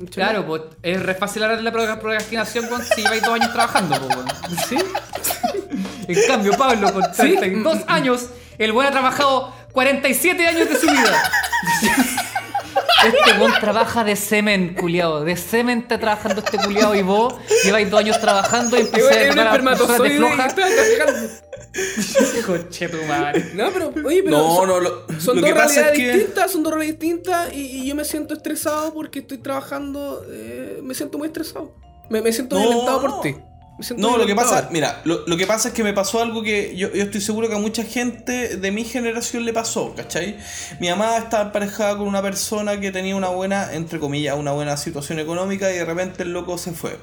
[0.00, 3.22] he hecho Claro, pues es re fácil hablar de la pro- procrastinación cuando si lleváis
[3.22, 4.58] dos años trabajando, pues.
[4.68, 4.76] ¿Sí?
[6.08, 7.36] En cambio, Pablo, con Sí.
[7.36, 11.22] 32 años, el buen ha trabajado 47 años de su vida.
[13.04, 15.20] Este weón trabaja de semen, culiao.
[15.22, 17.34] De semen está trabajando este culiao y vos
[17.64, 20.48] lleváis dos años trabajando y un a personas de floja.
[22.46, 23.50] Conche tu madre.
[23.54, 24.38] No, pero, oye, pero.
[24.38, 26.12] No, son, no, lo, son lo dos realidades es que.
[26.12, 30.24] distintas, son dos realidades distintas y, y yo me siento estresado porque estoy trabajando.
[30.30, 31.74] eh, me siento muy estresado.
[32.10, 33.08] Me, me siento No, violentado no.
[33.08, 33.36] por ti.
[33.96, 36.76] No, lo que pasa, mira, lo, lo que pasa es que me pasó algo que
[36.76, 40.36] yo, yo estoy seguro que a mucha gente de mi generación le pasó, ¿cachai?
[40.80, 44.76] Mi mamá estaba emparejada con una persona que tenía una buena, entre comillas, una buena
[44.76, 46.98] situación económica y de repente el loco se fue.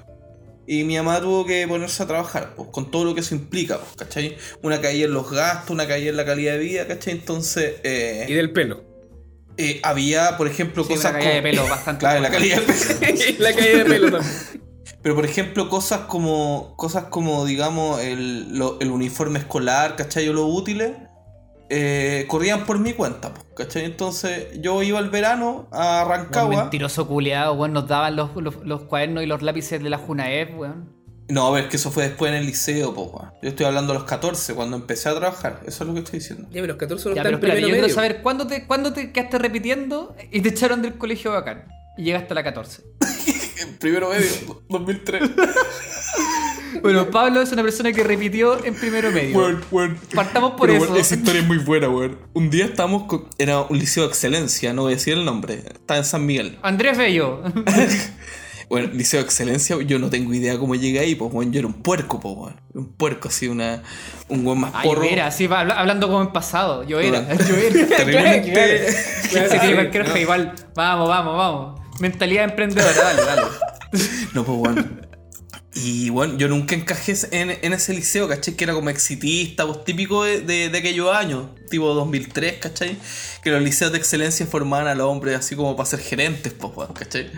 [0.68, 3.78] Y mi mamá tuvo que ponerse a trabajar, pues, con todo lo que eso implica,
[3.78, 4.36] pues, ¿cachai?
[4.64, 7.14] Una caída en los gastos, una caída en la calidad de vida, ¿cachai?
[7.14, 8.84] Entonces, eh, Y del pelo.
[9.58, 12.74] eh, había, por ejemplo, Sí, cosas una caída de pelo bastante Claro, la calidad de
[12.74, 13.36] pelo.
[13.40, 14.66] la caída de pelo también.
[15.02, 20.28] Pero por ejemplo, cosas como, cosas como digamos, el, lo- el uniforme escolar, ¿cachai?
[20.30, 20.92] O los útiles,
[21.70, 23.86] eh, corrían por mi cuenta, ¿cachai?
[23.86, 26.62] Entonces yo iba al verano a Weón Rancagua.
[26.64, 27.74] mentiroso culiao, weón.
[27.74, 30.94] Nos daban los, los, los cuadernos y los lápices de la Junaep, weón.
[31.28, 33.32] No, a ver, que eso fue después en el liceo, po, weón.
[33.42, 35.62] Yo estoy hablando de los 14, cuando empecé a trabajar.
[35.66, 36.44] Eso es lo que estoy diciendo.
[36.52, 37.96] Ya, pero los 14 no Ya, están pero espérate, yo primero quiero medio.
[37.96, 41.66] saber cuándo te, cuándo te quedaste repitiendo y te echaron del colegio bacán.
[41.98, 42.84] Y llegaste a la 14.
[43.80, 45.24] Primero medio, 2003.
[46.82, 49.38] Bueno, Pablo es una persona que repitió en primero medio.
[49.38, 49.98] Weón, weón.
[50.14, 50.92] Partamos por Pero, eso.
[50.92, 52.20] weón, esa historia es muy buena, weón.
[52.34, 53.26] Un día estábamos con...
[53.38, 55.64] Era un liceo de excelencia, no voy a decir el nombre.
[55.66, 56.58] Estaba en San Miguel.
[56.62, 57.42] Andrés Bello.
[58.68, 61.52] Bueno, liceo de excelencia, yo no tengo idea cómo llegué ahí, pues, weón.
[61.54, 62.62] Yo era un puerco, pues, weón.
[62.74, 63.84] Un puerco, así, una...
[64.28, 65.04] Un weón más Ay, porro.
[65.04, 66.84] yo era, sí, va, habla- hablando como en pasado.
[66.84, 67.88] Yo era, yo era.
[67.98, 68.92] Terriblemente...
[68.92, 70.54] Se tiene cualquier fe, igual.
[70.76, 71.82] Vamos, vamos, vamos.
[72.00, 73.42] Mentalidad emprendedora, dale, dale.
[74.34, 75.08] No, pues, weón.
[75.76, 78.56] Y bueno, yo nunca encajé en, ese liceo, ¿cachai?
[78.56, 82.98] Que era como exitista, pues típico de, aquellos años, tipo 2003, ¿cachai?
[83.44, 86.72] Que los liceos de excelencia formaban a los hombres así como para ser gerentes, pues,
[86.76, 87.30] weón, ¿cachai?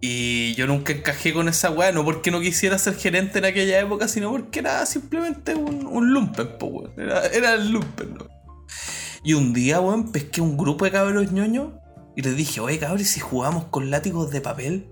[0.00, 3.78] Y yo nunca encajé con esa weá, no porque no quisiera ser gerente en aquella
[3.78, 6.92] época, sino porque era simplemente un, un lumpen, pues, weón.
[6.96, 8.28] Era, era el lumpen, ¿no?
[9.22, 11.68] Y un día, weón, pesqué un grupo de cabros ñoños
[12.16, 14.86] y les dije, oye, cabros, ¿y si jugamos con látigos de papel?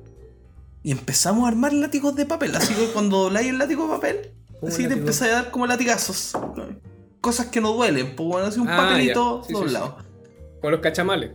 [0.82, 2.54] Y empezamos a armar látigos de papel.
[2.56, 5.66] Así que cuando dobláis el látigo de papel, ¿Cómo así te empezáis a dar como
[5.66, 6.32] latigazos.
[7.20, 9.46] Cosas que no duelen, pues bueno, así un Ah, papelito ya.
[9.46, 9.98] Sí, sí, doblado.
[10.62, 11.32] Con los cachamales.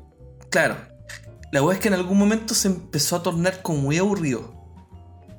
[0.50, 0.76] Claro.
[1.52, 4.55] La weá es que en algún momento se empezó a tornar como muy aburrido.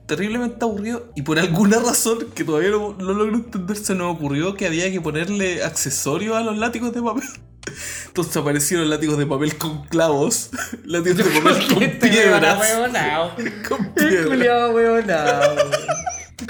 [0.06, 1.12] Terriblemente aburrido.
[1.16, 4.90] Y por alguna razón que todavía no, no logro entender, se nos ocurrió que había
[4.90, 7.24] que ponerle accesorios a los látigos de papel.
[8.06, 10.50] Entonces aparecieron látigos de papel con clavos,
[10.84, 12.58] látigos de papel con Este piedras.
[12.60, 13.34] huevonao.
[13.68, 14.26] Con piedras.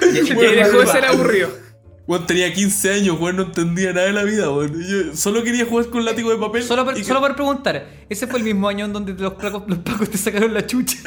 [0.00, 1.66] Y dejó de ser aburrido.
[2.06, 5.86] Weón tenía 15 años, weón, no entendía nada de la vida, Yo solo quería jugar
[5.86, 6.62] con látigo de papel.
[6.62, 9.34] Solo, por, y que- solo por preguntar, ¿ese fue el mismo año en donde los
[9.34, 10.98] pacos, los pacos te sacaron la chucha?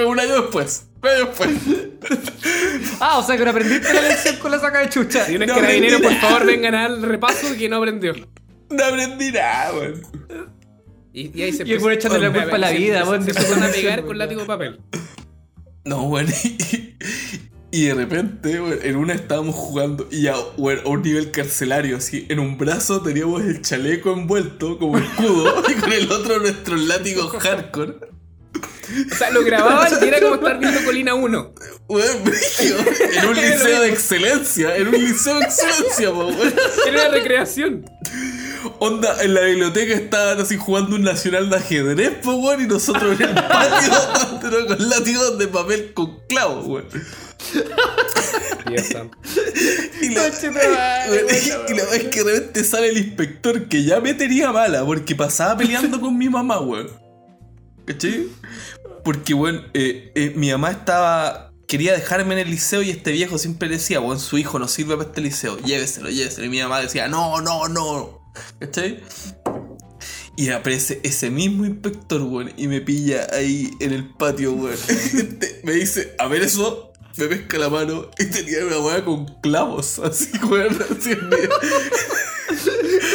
[0.00, 0.86] Fue un año después.
[1.02, 1.50] Un año después.
[3.00, 5.24] Ah, o sea que no aprendiste la lección con la saca de chucha.
[5.26, 8.14] Si No carabineros, por aprendí favor, vengan al repaso que no aprendió.
[8.70, 10.02] No aprendí nada, weón.
[11.12, 13.24] Y, y ahí se Y el echándole la culpa a la se- vida, se- weón,
[13.24, 14.80] Se empezaron a pegar con látigo de papel.
[15.84, 16.28] No, weón.
[17.72, 21.96] Y, de repente, weón, en una estábamos jugando y ya, weón, a un nivel carcelario,
[21.98, 22.26] así.
[22.28, 27.30] En un brazo teníamos el chaleco envuelto como escudo y con el otro nuestros látigos
[27.38, 27.94] hardcore.
[29.10, 31.54] O sea, lo grababan y era como estar viendo Colina 1.
[31.88, 32.32] Weón.
[33.12, 34.76] En un liceo de excelencia.
[34.76, 36.54] En un liceo de excelencia, po, weón.
[36.86, 37.84] Era una recreación.
[38.78, 43.18] Onda, en la biblioteca estaban así jugando un nacional de ajedrez, po, weón, y nosotros
[43.20, 43.92] en el patio
[44.42, 46.86] pero con látigos de papel con clavos, weón.
[48.68, 49.16] Dios santo.
[50.02, 50.38] Y la, es
[52.10, 56.16] que de repente sale el inspector que ya me tenía mala porque pasaba peleando con
[56.16, 57.09] mi mamá, weón.
[57.90, 58.28] ¿Cachai?
[59.04, 61.52] Porque, weón, eh, eh, mi mamá estaba.
[61.66, 64.96] Quería dejarme en el liceo y este viejo siempre decía, weón, su hijo no sirve
[64.96, 66.46] para este liceo, lléveselo, lléveselo.
[66.46, 68.32] Y mi mamá decía, no, no, no.
[68.60, 69.00] ¿Cachai?
[70.36, 74.76] Y aparece ese mismo inspector, weón, y me pilla ahí en el patio, weón.
[75.64, 79.98] Me dice, a ver eso, me pesca la mano y tenía una weá con clavos,
[79.98, 81.50] así, weón, así en medio.
[82.50, 83.09] Conche tu ma-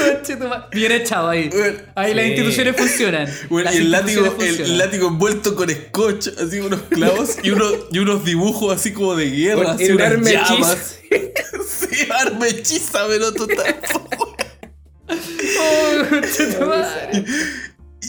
[0.72, 1.50] Bien echado ahí.
[1.96, 3.28] Ahí las instituciones funcionan.
[3.50, 8.24] Y el látigo, el látigo envuelto con scotch, así unos clavos y unos, y unos
[8.26, 11.00] dibujos así como de guerra, así En un unas arma llamas.
[11.68, 13.76] Sí, arma hechiza, pero total.
[15.60, 16.04] Oh.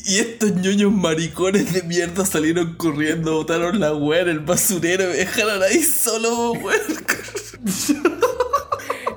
[0.09, 5.07] Y estos ñoños maricones de mierda salieron corriendo, botaron la weá en el basurero y
[5.09, 6.81] me dejaron ahí solo, weón.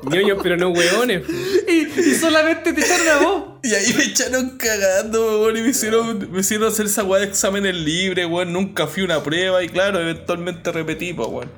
[0.10, 1.24] Ñoños, pero no hueones.
[1.68, 3.43] Y, y solamente te echaron a vos.
[3.64, 7.28] Y ahí me echaron cagando, weón, y me hicieron, me hicieron hacer esa weá de
[7.28, 8.53] exámenes libres, weón.
[8.53, 11.51] Nunca fui a una prueba y claro, eventualmente repetí, pues, weón.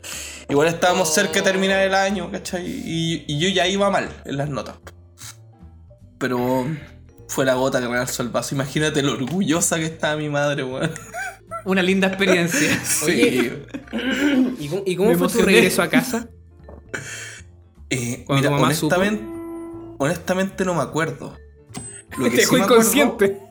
[0.49, 2.66] Igual estábamos cerca de terminar el año, ¿cachai?
[2.66, 4.76] Y, y yo ya iba mal en las notas.
[6.18, 6.68] Pero
[7.28, 8.54] fue la gota que realzó el vaso.
[8.56, 10.91] Imagínate lo orgullosa que estaba mi madre, weón.
[11.64, 12.80] Una linda experiencia.
[12.84, 13.54] Sí.
[14.60, 15.45] ¿Y cómo, y cómo fue tu emocioné.
[15.45, 16.28] regreso a casa?
[17.92, 18.64] Eh, mira, supo.
[18.64, 19.24] honestamente,
[20.00, 21.38] honestamente no me acuerdo.
[22.18, 23.42] Lo que Te sí fue me acuerdo- inconsciente.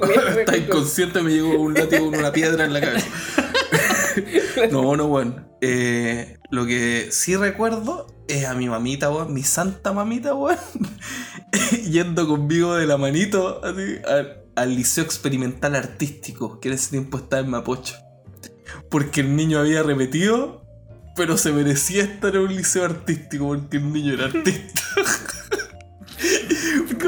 [0.40, 3.06] Está inconsciente, me llegó un látigo con una piedra en la cabeza.
[4.72, 5.46] No, no, bueno.
[5.60, 10.58] Eh, lo que sí recuerdo es a mi mamita, weón, mi santa mamita, weón,
[11.90, 17.18] yendo conmigo de la manito así, al, al liceo experimental artístico, que en ese tiempo
[17.18, 17.94] estaba en Mapocho.
[18.90, 20.59] Porque el niño había repetido,
[21.16, 24.80] pero se merecía estar en un liceo artístico porque el niño era artista.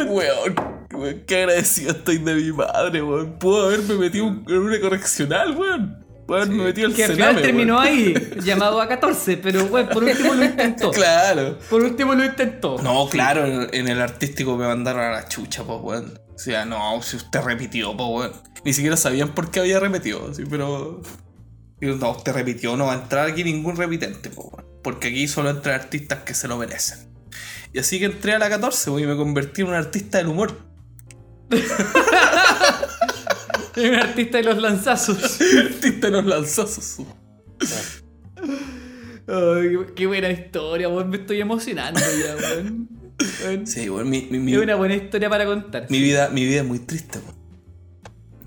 [0.06, 0.54] weón,
[0.92, 3.38] weón, qué agradecido estoy de mi madre, weón.
[3.38, 6.04] Pudo haberme metido en una correccional, weón.
[6.26, 7.86] Pudo haberme metido al Que al final terminó weón.
[7.86, 10.90] ahí, llamado a 14, pero bueno, por último lo intentó.
[11.02, 11.58] Claro.
[11.70, 12.80] Por último lo intentó.
[12.82, 16.18] No, claro, en, en el artístico me mandaron a la chucha, pues, weón.
[16.34, 18.32] O sea, no, si usted repitió, pues, weón.
[18.64, 21.00] Ni siquiera sabían por qué había repetido, sí, pero.
[21.82, 24.30] Digo, no, usted repitió, no va a entrar aquí ningún repitente.
[24.84, 27.08] Porque aquí solo entran artistas que se lo merecen.
[27.72, 30.28] Y así que entré a la 14, weón, y me convertí en un artista del
[30.28, 30.56] humor.
[33.74, 35.40] Un artista de los lanzazos.
[35.58, 36.98] artista de los lanzazos.
[39.26, 41.10] Ay, qué buena historia, weón.
[41.10, 43.66] Me estoy emocionando ya, weón.
[43.66, 45.86] Sí, weón, mi, mi, mi, Es una buena historia para contar.
[45.90, 47.41] mi vida, mi vida es muy triste, weón.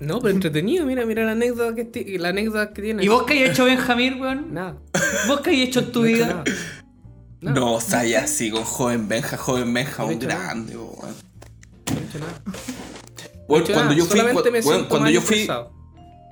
[0.00, 3.02] No, pero entretenido, mira, mira la anécdota que, ti- la anécdota que tiene.
[3.04, 4.52] ¿Y vos qué hay hecho, Benjamín, weón?
[4.52, 4.76] Nada.
[5.26, 6.44] ¿Vos qué hay hecho en tu no he hecho vida?
[7.40, 7.54] nada.
[7.60, 10.44] No, o sea, ya sí, con joven Benja, joven Benja, No he un hecho nada.
[10.44, 10.96] grande, weón.
[10.98, 12.42] No he hecho nada.
[13.48, 15.72] Weón, hecho cuando nada, yo fui, solamente me weón, siento cuando mal yo fui, estresado.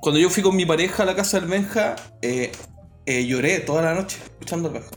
[0.00, 2.50] cuando yo fui con mi pareja a la casa del Benja, eh,
[3.06, 4.90] eh, lloré toda la noche escuchando al Benja.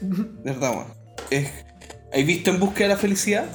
[0.44, 0.86] De verdad, weón.
[1.30, 1.50] Es-
[2.12, 3.46] ¿Has visto En Búsqueda de la Felicidad?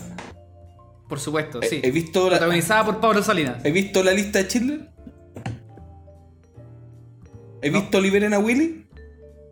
[1.07, 1.81] Por supuesto, sí.
[1.85, 3.63] ¿Has visto la, Protagonizada por Pablo Salinas.
[3.63, 4.89] ¿has visto la lista de Schindler?
[7.63, 8.85] ¿Has visto Liberen a Willy?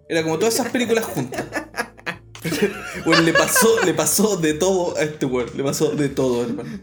[0.09, 1.45] Era como todas esas películas juntas.
[3.05, 5.47] Bueno, le pasó, le pasó de todo a este weón.
[5.55, 6.77] Le pasó de todo, hermano.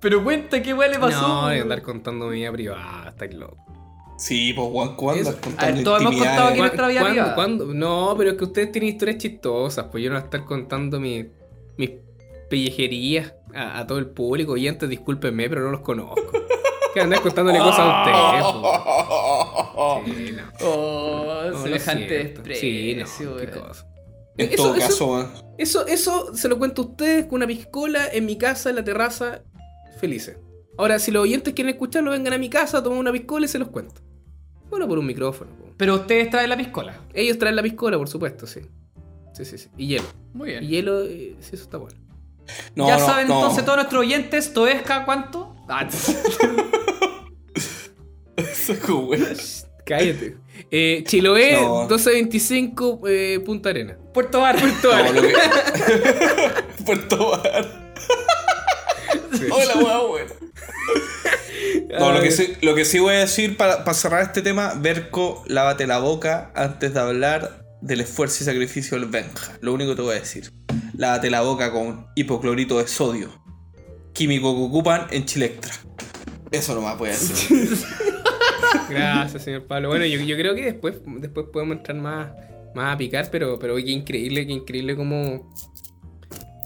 [0.00, 1.20] Pero cuenta qué weón le pasó.
[1.20, 3.56] No, de andar contando mi vida privada, estáis loco.
[4.18, 7.12] Sí, pues Juan, ¿cuándo has contado A ver, todos hemos contado ¿Cuándo- nuestra vida cuándo-
[7.14, 7.34] privada.
[7.34, 7.74] cuándo?
[7.74, 11.00] No, pero es que ustedes tienen historias chistosas, pues yo no voy a estar contando
[11.00, 11.26] mi-
[11.76, 11.90] mis
[12.48, 14.56] pellejerías a, a todo el público.
[14.56, 16.22] Y antes, discúlpenme, pero no los conozco.
[16.92, 18.44] Que andar contándole cosas a ustedes,
[20.04, 20.16] pues.
[20.26, 20.68] Sí, no.
[20.68, 22.42] Oh, No, semejante siento.
[22.54, 23.86] Sí, desprecio, no, qué cosa.
[24.36, 25.44] En Eso- todo eso- caso.
[25.58, 28.84] Eso, eso se lo cuento a ustedes con una piscola en mi casa, en la
[28.84, 29.42] terraza,
[30.00, 30.36] felices.
[30.76, 33.58] Ahora, si los oyentes quieren escucharlo, vengan a mi casa, tomen una piscola y se
[33.60, 34.00] los cuento.
[34.70, 35.50] Bueno, por un micrófono.
[35.76, 37.00] Pero ustedes traen la piscola.
[37.12, 38.60] Ellos traen la piscola, por supuesto, sí.
[39.32, 39.68] Sí, sí, sí.
[39.76, 40.04] Y hielo.
[40.32, 40.68] Muy Y bien.
[40.68, 41.96] hielo, eh, sí, eso está bueno.
[42.74, 43.34] No, ya no, saben no.
[43.34, 45.54] entonces todos nuestros oyentes, Toesca, ¿cuánto?
[45.68, 45.88] Ah.
[49.84, 50.36] Cállate.
[50.70, 51.80] Eh, Chiloé, No.
[51.80, 53.96] 1225, eh, Punta Arena.
[54.12, 54.56] Puerto Bar.
[54.62, 55.34] No, lo que...
[56.84, 57.92] Puerto Bar.
[59.50, 60.28] Hola, weón, weón.
[61.98, 64.74] No, lo que, sí, lo que sí voy a decir para, para cerrar este tema,
[64.76, 69.52] Berco, lávate la boca antes de hablar del esfuerzo y sacrificio del Benja.
[69.60, 70.50] Lo único que te voy a decir.
[70.96, 73.30] Lávate la boca con hipoclorito de sodio.
[74.12, 75.72] Químico que ocupan en Chilectra.
[76.52, 77.68] Eso no me puede decir.
[78.88, 79.88] Gracias, señor Pablo.
[79.88, 82.30] Bueno, yo, yo creo que después, después podemos entrar más,
[82.74, 85.52] más a picar, pero, pero qué increíble, qué increíble cómo,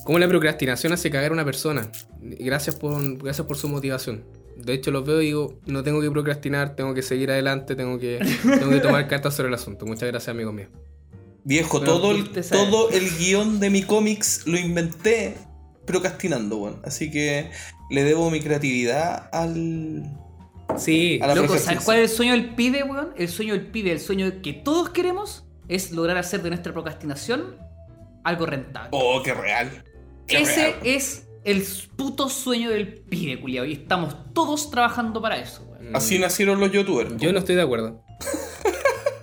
[0.04, 1.90] cómo la procrastinación hace cagar a una persona.
[2.20, 4.24] Gracias por, gracias por su motivación.
[4.56, 7.98] De hecho, los veo y digo, no tengo que procrastinar, tengo que seguir adelante, tengo
[7.98, 9.86] que, tengo que tomar cartas sobre el asunto.
[9.86, 10.68] Muchas gracias, amigo mío.
[11.48, 15.38] Viejo, todo, el, todo el guion de mi cómics lo inventé
[15.86, 16.82] procrastinando, weón.
[16.84, 17.50] Así que
[17.88, 20.14] le debo mi creatividad al.
[20.76, 23.14] Sí, A la Loco, ¿sabes cuál es el sueño del pibe, weón?
[23.16, 27.56] El sueño del pibe, el sueño que todos queremos es lograr hacer de nuestra procrastinación
[28.24, 28.90] algo rentable.
[28.92, 29.70] Oh, qué real.
[30.26, 30.80] Qué Ese real.
[30.84, 31.64] es el
[31.96, 33.64] puto sueño del pibe, culiao.
[33.64, 35.96] Y estamos todos trabajando para eso, weón.
[35.96, 37.16] Así nacieron los youtubers.
[37.16, 38.04] yo no estoy de acuerdo.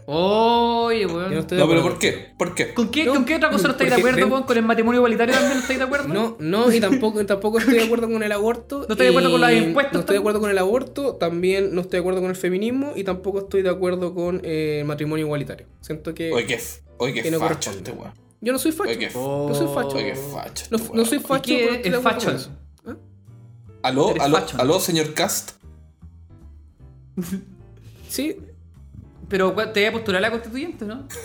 [0.07, 1.33] Oye, weón.
[1.33, 1.81] No No, pero.
[1.81, 2.33] ¿por qué?
[2.37, 2.73] ¿Por qué?
[2.75, 4.45] ¿Con, qué, No, ¿Con qué otra cosa no estáis de acuerdo?
[4.45, 6.07] ¿Con el matrimonio igualitario también no estáis de acuerdo?
[6.13, 8.85] No, no, y tampoco, tampoco estoy de acuerdo con el aborto.
[8.87, 11.73] ¿No estoy de acuerdo con los impuestos No estoy de acuerdo con el aborto, también
[11.73, 14.85] no estoy de acuerdo con el feminismo y tampoco estoy de acuerdo con eh, el
[14.85, 15.65] matrimonio igualitario.
[15.81, 16.59] Siento que Oye, qué,
[16.97, 18.13] oye, qué que no facho este weón.
[18.41, 18.89] yo no soy facho.
[18.91, 19.09] Oye, qué.
[19.11, 19.95] Yo soy facho.
[19.97, 20.65] oye, qué facho.
[20.69, 22.25] No, este no soy ¿Y facho, qué pero estoy es facho?
[22.27, 22.49] con eso.
[22.85, 22.95] ¿Ah?
[23.81, 24.57] Aló, aló, facho.
[24.61, 25.53] aló, señor Cast.
[28.09, 28.37] Sí,
[29.29, 31.07] Pero ¿cuál- te voy a postular a la constituyente, ¿no?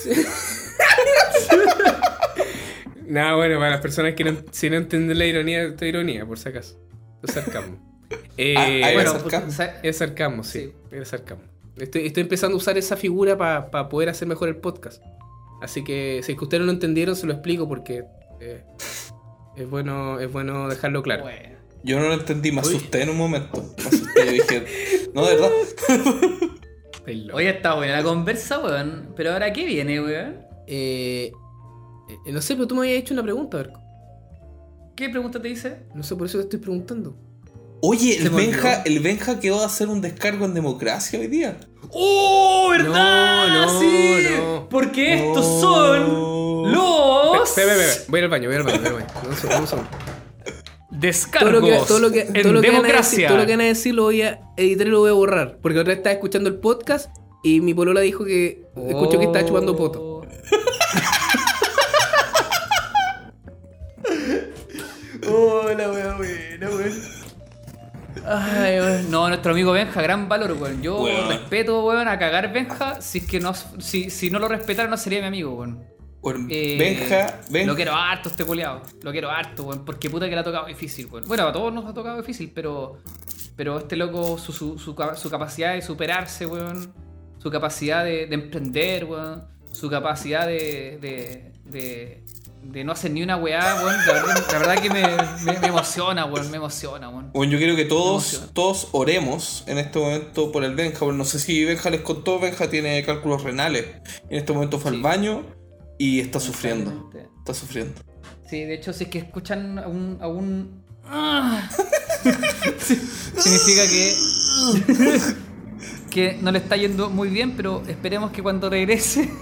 [3.06, 6.38] Nada, bueno, para las personas que no, si no entienden la ironía, esta ironía, por
[6.38, 6.78] si acaso.
[7.22, 7.78] Es sarcasmo.
[8.36, 9.44] Eh, Ah, bueno, sarcasmo.
[9.46, 10.72] pues, sa- es sarcasmo, sí.
[10.90, 10.96] Sí.
[10.96, 11.44] Es sarcasmo.
[11.76, 15.00] Estoy, estoy empezando a usar esa figura para poder hacer mejor el podcast.
[15.62, 18.04] Así que si es que ustedes no lo entendieron, se lo explico porque
[18.40, 18.64] eh,
[19.56, 21.22] es, bueno, es bueno dejarlo claro.
[21.22, 21.56] Bueno.
[21.84, 22.68] Yo no lo entendí, me Uy.
[22.68, 23.62] asusté en un momento.
[23.78, 25.50] Me asusté, yo dije, no, de verdad.
[27.32, 29.12] Oye, está buena la conversa, weón.
[29.16, 30.36] Pero ahora, ¿qué viene, weón?
[30.66, 31.32] Eh,
[32.26, 33.72] eh, no sé, pero tú me habías hecho una pregunta, a ver.
[34.96, 35.78] ¿Qué pregunta te hice?
[35.94, 37.16] No sé, por eso te estoy preguntando.
[37.82, 41.56] Oye, el Benja, el Benja quedó a hacer un descargo en democracia hoy día.
[41.92, 43.48] ¡Oh, verdad!
[43.48, 44.18] No, no, sí.
[44.36, 44.68] no.
[44.68, 45.60] Porque estos Oh.
[45.60, 48.04] son los Espera, espera, espera.
[48.10, 49.06] Voy al baño, voy al baño, voy al baño.
[49.60, 49.66] Un
[50.90, 53.28] Todo descargos lo que, todo lo que, en todo lo que van a decir, democracia.
[53.28, 55.58] todo lo que van a decir lo voy a editar y lo voy a borrar.
[55.62, 57.14] Porque otra vez estaba escuchando el podcast
[57.44, 60.22] y mi polola dijo que escuchó que estaba chupando poto.
[65.28, 66.92] Oh, la wea buena, weón.
[68.26, 69.10] Ay, weón.
[69.10, 70.82] No, nuestro amigo Benja, gran valor, weón.
[70.82, 71.28] Yo Weón.
[71.28, 73.00] respeto, weón, a cagar Benja.
[73.00, 75.84] Si es que no, si, si no lo respetara, no sería mi amigo, weón.
[76.50, 77.66] Eh, Benja, Benja.
[77.66, 78.82] Lo quiero harto este culiado.
[79.02, 79.84] Lo quiero harto, weón.
[79.84, 81.24] Porque puta que le ha tocado difícil, weón.
[81.26, 82.98] Bueno, a todos nos ha tocado difícil, pero.
[83.56, 86.92] Pero este loco, su, su, su, ca- su capacidad de superarse, weón.
[87.38, 89.44] Su capacidad de, de emprender, weón.
[89.72, 90.98] Su capacidad de.
[91.00, 92.24] de, de,
[92.62, 93.96] de no hacer ni una weá, weón.
[94.06, 95.02] La verdad, la verdad que me,
[95.44, 96.50] me, me emociona, weón.
[96.50, 97.30] Me emociona, weón.
[97.32, 100.98] Bueno, yo quiero que todos, todos oremos en este momento por el Benja.
[101.06, 103.86] Bueno, no sé si Benja les contó, Benja tiene cálculos renales.
[104.28, 105.44] En este momento fue al baño
[106.00, 107.10] y está sufriendo.
[107.38, 107.92] Está sufriendo.
[108.48, 110.16] Sí, de hecho, si es que escuchan a un.
[110.20, 110.82] A un
[113.36, 114.14] significa que.
[116.10, 119.28] que no le está yendo muy bien, pero esperemos que cuando regrese.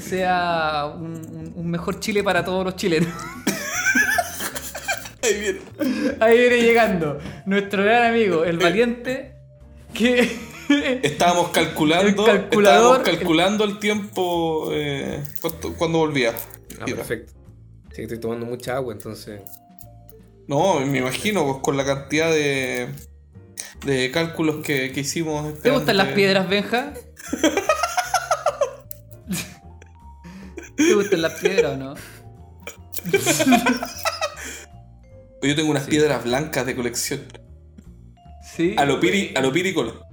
[0.00, 3.08] sea un, un- un mejor Chile para todos los chilenos.
[5.22, 5.60] Ahí viene.
[6.20, 9.36] Ahí viene llegando nuestro gran amigo, el valiente,
[9.94, 10.36] que.
[11.02, 15.22] Estábamos calculando, El calculador, estábamos calculando el, tiempo eh,
[15.76, 16.32] cuando volvía.
[16.80, 16.98] Ah, Mira.
[16.98, 17.32] perfecto.
[17.92, 19.40] Sí, estoy tomando mucha agua, entonces.
[20.46, 22.88] No, me imagino, pues con la cantidad de,
[23.84, 25.60] de cálculos que, que hicimos.
[25.60, 26.92] ¿Te gustan las piedras, Benja?
[30.76, 31.94] ¿Te gustan las piedras o no?
[35.42, 37.20] Yo tengo unas piedras blancas de colección.
[38.56, 38.74] Sí.
[38.78, 40.04] A lo piri, a lo piricolo.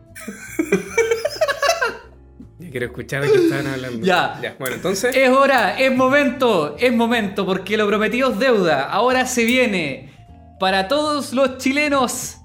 [2.60, 4.06] Ya quiero escuchar de qué estaban hablando.
[4.06, 4.40] Ya.
[4.42, 5.16] Ya, bueno, entonces.
[5.16, 8.84] Es hora, es momento, es momento, porque lo prometido es deuda.
[8.84, 10.14] Ahora se viene
[10.60, 12.38] para todos los chilenos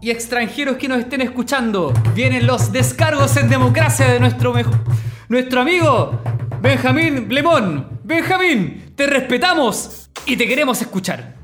[0.00, 1.92] y extranjeros que nos estén escuchando.
[2.14, 4.54] Vienen los descargos en democracia de nuestro,
[5.28, 6.20] nuestro amigo
[6.60, 8.00] Benjamín Blemón.
[8.04, 11.37] Benjamín, te respetamos y te queremos escuchar.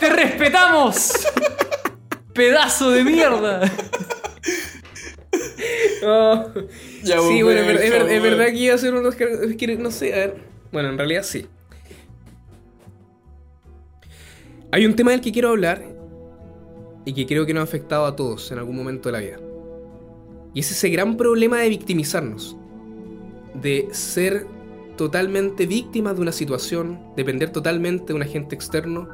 [0.00, 1.12] ¡Te respetamos!
[2.32, 3.70] ¡Pedazo de mierda!
[6.04, 6.46] Oh.
[7.02, 9.14] Ya, sí, bueno, es, ver- es ver- Benja, es verdad que iba a hacer unos.
[9.78, 10.36] No sé, a ver.
[10.72, 11.46] Bueno, en realidad sí.
[14.72, 15.84] Hay un tema del que quiero hablar
[17.04, 19.38] y que creo que nos ha afectado a todos en algún momento de la vida.
[20.54, 22.56] Y es ese gran problema de victimizarnos.
[23.54, 24.46] De ser
[25.00, 29.08] totalmente víctimas de una situación, depender totalmente de un agente externo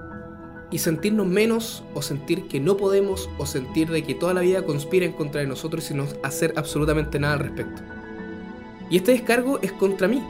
[0.68, 4.64] y sentirnos menos o sentir que no podemos o sentir de que toda la vida
[4.64, 7.82] conspira en contra de nosotros y no hacer absolutamente nada al respecto.
[8.90, 10.24] Y este descargo es contra mí,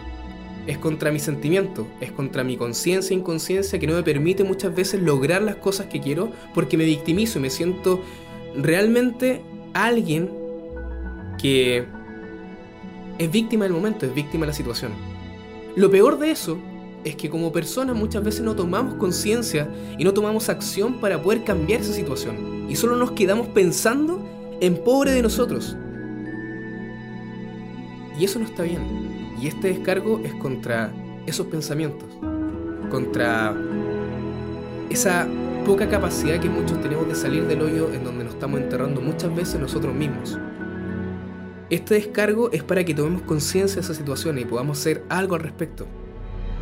[0.67, 4.75] es contra mi sentimiento, es contra mi conciencia e inconsciencia que no me permite muchas
[4.75, 8.03] veces lograr las cosas que quiero porque me victimizo y me siento
[8.55, 9.41] realmente
[9.73, 10.31] alguien
[11.39, 11.87] que
[13.17, 15.16] es víctima del momento, es víctima de la situación.
[15.77, 16.59] Lo peor de eso
[17.05, 19.69] es que como personas muchas veces no tomamos conciencia
[19.99, 22.67] y no tomamos acción para poder cambiar esa situación.
[22.67, 24.27] Y solo nos quedamos pensando
[24.61, 25.77] en pobre de nosotros.
[28.19, 28.81] Y eso no está bien.
[29.39, 30.91] Y este descargo es contra
[31.27, 32.09] esos pensamientos.
[32.91, 33.55] Contra
[34.89, 35.29] esa
[35.67, 39.35] poca capacidad que muchos tenemos de salir del hoyo en donde nos estamos enterrando muchas
[39.37, 40.39] veces nosotros mismos.
[41.69, 45.43] Este descargo es para que tomemos conciencia de esa situación y podamos hacer algo al
[45.43, 45.87] respecto.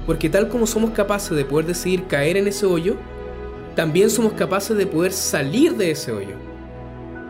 [0.07, 2.97] Porque tal como somos capaces de poder decidir caer en ese hoyo,
[3.77, 6.37] también somos capaces de poder salir de ese hoyo.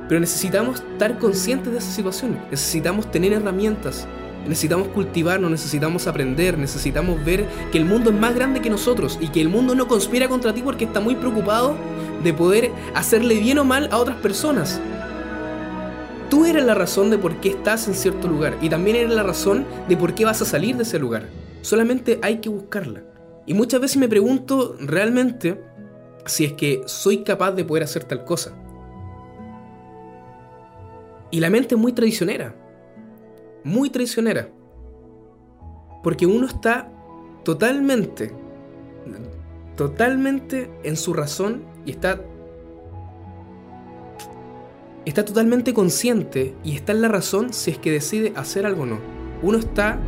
[0.08, 4.06] Pero necesitamos estar conscientes de esa situación, necesitamos tener herramientas
[4.48, 9.28] necesitamos cultivarnos, necesitamos aprender, necesitamos ver que el mundo es más grande que nosotros y
[9.28, 11.76] que el mundo no conspira contra ti porque está muy preocupado
[12.22, 14.80] de poder hacerle bien o mal a otras personas.
[16.34, 19.22] Tú eres la razón de por qué estás en cierto lugar y también eres la
[19.22, 21.28] razón de por qué vas a salir de ese lugar.
[21.62, 23.04] Solamente hay que buscarla.
[23.46, 25.62] Y muchas veces me pregunto realmente
[26.26, 28.52] si es que soy capaz de poder hacer tal cosa.
[31.30, 32.56] Y la mente es muy traicionera.
[33.62, 34.48] Muy traicionera.
[36.02, 36.90] Porque uno está
[37.44, 38.32] totalmente,
[39.76, 42.20] totalmente en su razón y está
[45.10, 48.86] está totalmente consciente y está en la razón si es que decide hacer algo o
[48.86, 48.98] no.
[49.42, 49.98] Uno está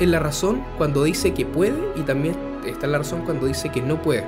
[0.00, 2.36] en la razón cuando dice que puede y también
[2.66, 4.24] está en la razón cuando dice que no puede.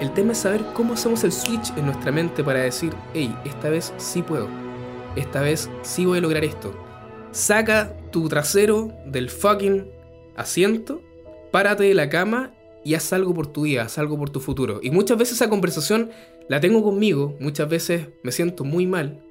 [0.00, 3.70] El tema es saber cómo hacemos el switch en nuestra mente para decir, hey, esta
[3.70, 4.48] vez sí puedo.
[5.16, 6.74] Esta vez sí voy a lograr esto.
[7.32, 9.86] Saca tu trasero del fucking
[10.36, 11.00] asiento,
[11.50, 12.52] párate de la cama
[12.84, 14.80] y haz algo por tu día, haz algo por tu futuro.
[14.82, 16.10] Y muchas veces esa conversación
[16.48, 19.22] la tengo conmigo, muchas veces me siento muy mal,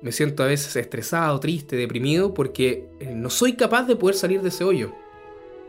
[0.00, 4.42] me siento a veces estresado, triste, deprimido, porque eh, no soy capaz de poder salir
[4.42, 4.92] de ese hoyo.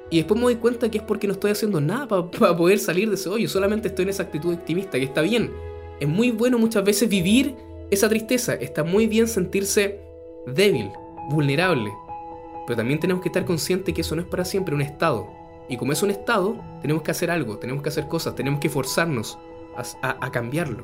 [0.10, 3.10] Y después me doy cuenta que es porque no estoy haciendo nada para poder salir
[3.10, 5.52] de ese hoyo, solamente estoy en esa actitud optimista, que está bien.
[6.00, 7.56] Es muy bueno muchas veces vivir
[7.92, 10.00] esa tristeza, está muy bien sentirse
[10.46, 10.90] débil,
[11.30, 11.92] vulnerable,
[12.66, 15.28] pero también tenemos que estar conscientes que eso no es para siempre un estado.
[15.70, 18.70] Y como es un estado, tenemos que hacer algo, tenemos que hacer cosas, tenemos que
[18.70, 19.38] forzarnos
[19.78, 20.84] a, cambiarlo.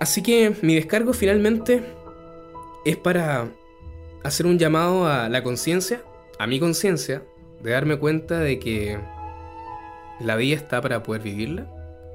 [0.00, 1.84] Así que mi descargo finalmente
[2.84, 3.48] es para
[4.22, 6.02] hacer un llamado a la conciencia,
[6.38, 7.22] a mi conciencia,
[7.62, 8.98] de darme cuenta de que
[10.20, 11.66] la vida está para poder vivirla,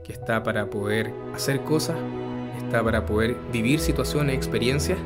[0.03, 1.97] que está para poder hacer cosas,
[2.57, 4.99] está para poder vivir situaciones, experiencias,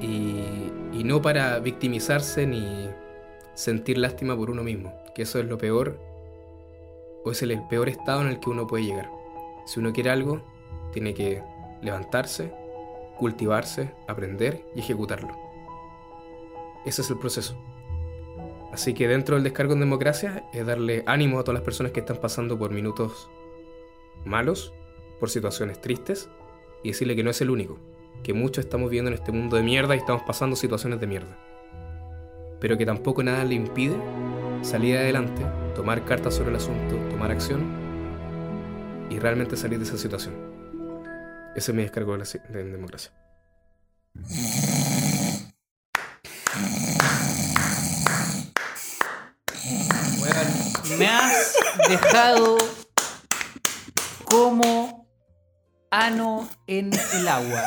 [0.00, 2.88] y, y no para victimizarse ni
[3.54, 5.98] sentir lástima por uno mismo, que eso es lo peor,
[7.24, 9.10] o es el peor estado en el que uno puede llegar.
[9.66, 10.42] Si uno quiere algo,
[10.92, 11.42] tiene que
[11.82, 12.52] levantarse,
[13.18, 15.36] cultivarse, aprender y ejecutarlo.
[16.84, 17.56] Ese es el proceso.
[18.72, 22.00] Así que dentro del descargo en democracia es darle ánimo a todas las personas que
[22.00, 23.28] están pasando por minutos
[24.24, 24.72] malos,
[25.18, 26.30] por situaciones tristes,
[26.82, 27.78] y decirle que no es el único,
[28.22, 31.38] que muchos estamos viviendo en este mundo de mierda y estamos pasando situaciones de mierda.
[32.60, 33.96] Pero que tampoco nada le impide
[34.62, 35.44] salir adelante,
[35.80, 37.64] tomar cartas sobre el asunto, tomar acción
[39.08, 40.34] y realmente salir de esa situación.
[41.56, 43.10] Ese es mi descargo de, la, de democracia.
[50.20, 51.54] Weón, me has
[51.88, 52.58] dejado
[54.26, 55.08] como
[55.90, 57.62] ano en el agua.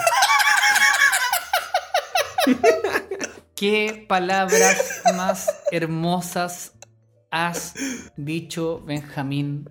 [3.56, 6.74] ¿Qué palabras más hermosas
[7.34, 7.74] has
[8.16, 9.68] dicho, Benjamín?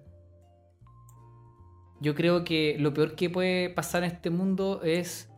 [2.00, 5.30] Yo creo que lo peor que puede pasar en este mundo es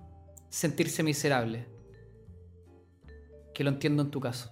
[0.49, 1.69] sentirse miserable.
[3.53, 4.51] Que lo entiendo en tu caso.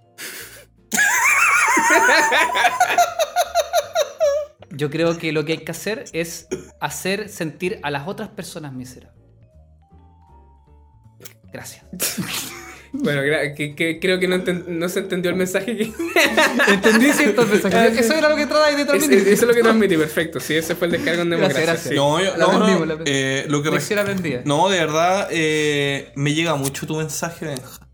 [4.71, 6.49] Yo creo que lo que hay que hacer es
[6.79, 9.19] hacer sentir a las otras personas miserables.
[11.51, 11.87] Gracias.
[12.95, 13.23] Bueno,
[13.57, 15.85] que- que creo que no, enten- no se entendió el mensaje que...
[16.69, 17.99] Entendí ciertos mensajes.
[17.99, 19.19] Eso era lo que trataba de transmitir.
[19.19, 20.41] es- eso es lo que transmití, perfecto.
[20.41, 21.73] Sí, ese fue el descargo en Gracias, democracia.
[21.73, 21.89] gracias.
[21.89, 21.95] sí.
[21.97, 24.43] No, yo- La no, no, la eh, lo que aprendida.
[24.45, 27.89] No, de verdad, eh, me llega mucho tu mensaje, Benja.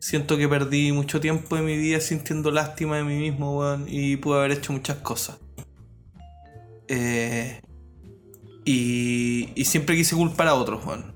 [0.00, 4.16] Siento que perdí mucho tiempo de mi vida sintiendo lástima de mí mismo, weón, y
[4.16, 5.38] pude haber hecho muchas cosas.
[6.88, 7.60] Eh,
[8.64, 11.14] y, y siempre quise culpar a otros, weón.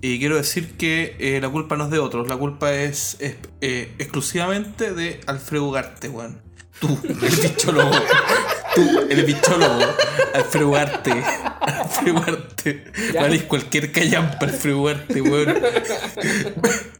[0.00, 3.36] Y quiero decir que eh, la culpa no es de otros, la culpa es, es,
[3.62, 6.42] eh, exclusivamente de Alfredo Ugarte, weón.
[6.80, 7.90] Tú, el bichólogo.
[8.74, 9.80] Tú, el bichólogo.
[10.34, 11.12] Alfredo Ugarte.
[11.60, 12.84] Alfredo Ugarte.
[13.14, 15.54] Valís cualquier callampa, Alfredo Ugarte, weón.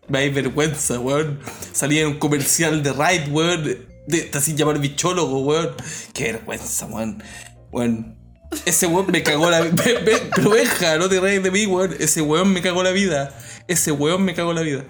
[0.09, 1.40] Me hay vergüenza, weón.
[1.72, 3.64] Salí en un comercial de Ride, weón.
[4.07, 5.70] De, te hacen llamar bichólogo, weón.
[6.14, 7.22] Qué vergüenza, weón.
[7.70, 8.16] Weón.
[8.64, 9.74] Ese weón me cagó la vida.
[10.34, 11.94] Pero Benja, no te rayes de mí, weón.
[11.99, 13.36] Ese weón me cagó la vida.
[13.68, 14.84] Ese weón me cagó la vida.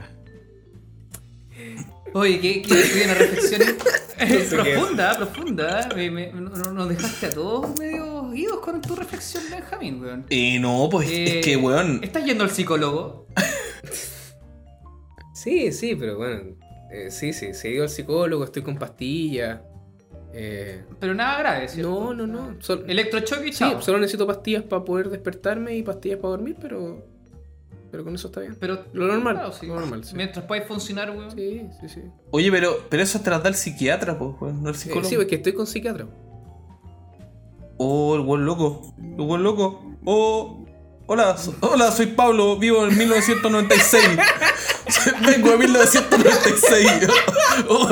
[2.12, 3.60] Oye, qué, qué, qué una reflexión
[4.18, 4.46] qué?
[4.48, 5.88] profunda, profunda.
[5.94, 10.26] Me- me- no- no- nos dejaste a todos medio idos con tu reflexión, Benjamín, weón.
[10.30, 12.00] Eh, no, pues Eh, es que, weón.
[12.02, 13.26] ¿Estás yendo al psicólogo?
[15.34, 16.56] Sí, sí, pero bueno.
[16.90, 19.60] eh, sí, sí, sí, he ido al psicólogo, estoy con pastillas.
[20.38, 22.12] Eh, Pero nada grave, ¿cierto?
[22.12, 22.62] no, no, no.
[22.62, 23.80] sol- Electrochoque y sí, chao.
[23.80, 27.04] solo necesito pastillas para poder despertarme y pastillas para dormir, pero.
[27.90, 28.56] pero con eso está bien.
[28.60, 29.66] Pero Lo normal, claro, sí.
[29.66, 30.14] lo normal, sí.
[30.14, 31.30] Mientras puedas funcionar, weón.
[31.30, 32.00] Sí, sí, sí.
[32.32, 35.08] Oye, pero, pero eso te las da el psiquiatra, pues, weón, no el Eh, psicólogo.
[35.08, 36.06] sí, porque estoy con psiquiatra.
[37.78, 38.94] Oh, el buen loco.
[38.98, 39.94] El buen loco.
[40.04, 40.64] Oh.
[41.08, 44.02] Hola, so- hola, soy Pablo, vivo en 1996.
[45.26, 46.88] Vengo de 1996.
[47.68, 47.88] Oh,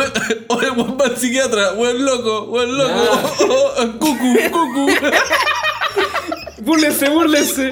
[0.49, 2.93] oh, el buen mal psiquiatra, buen loco, buen loco.
[2.95, 3.33] Ah.
[3.41, 4.87] Oh, oh, cucu, cucu.
[6.63, 7.71] ¡Búrlense, búrlense!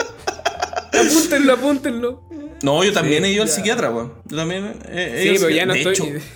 [0.93, 2.23] apúntenlo, apúntenlo.
[2.63, 4.15] No, yo también Sí, he ido al psiquiatra, weón.
[4.25, 5.93] Yo también he, he Sí, pero ya no psiquiatra.
[5.93, 6.11] estoy.
[6.13, 6.27] De hecho,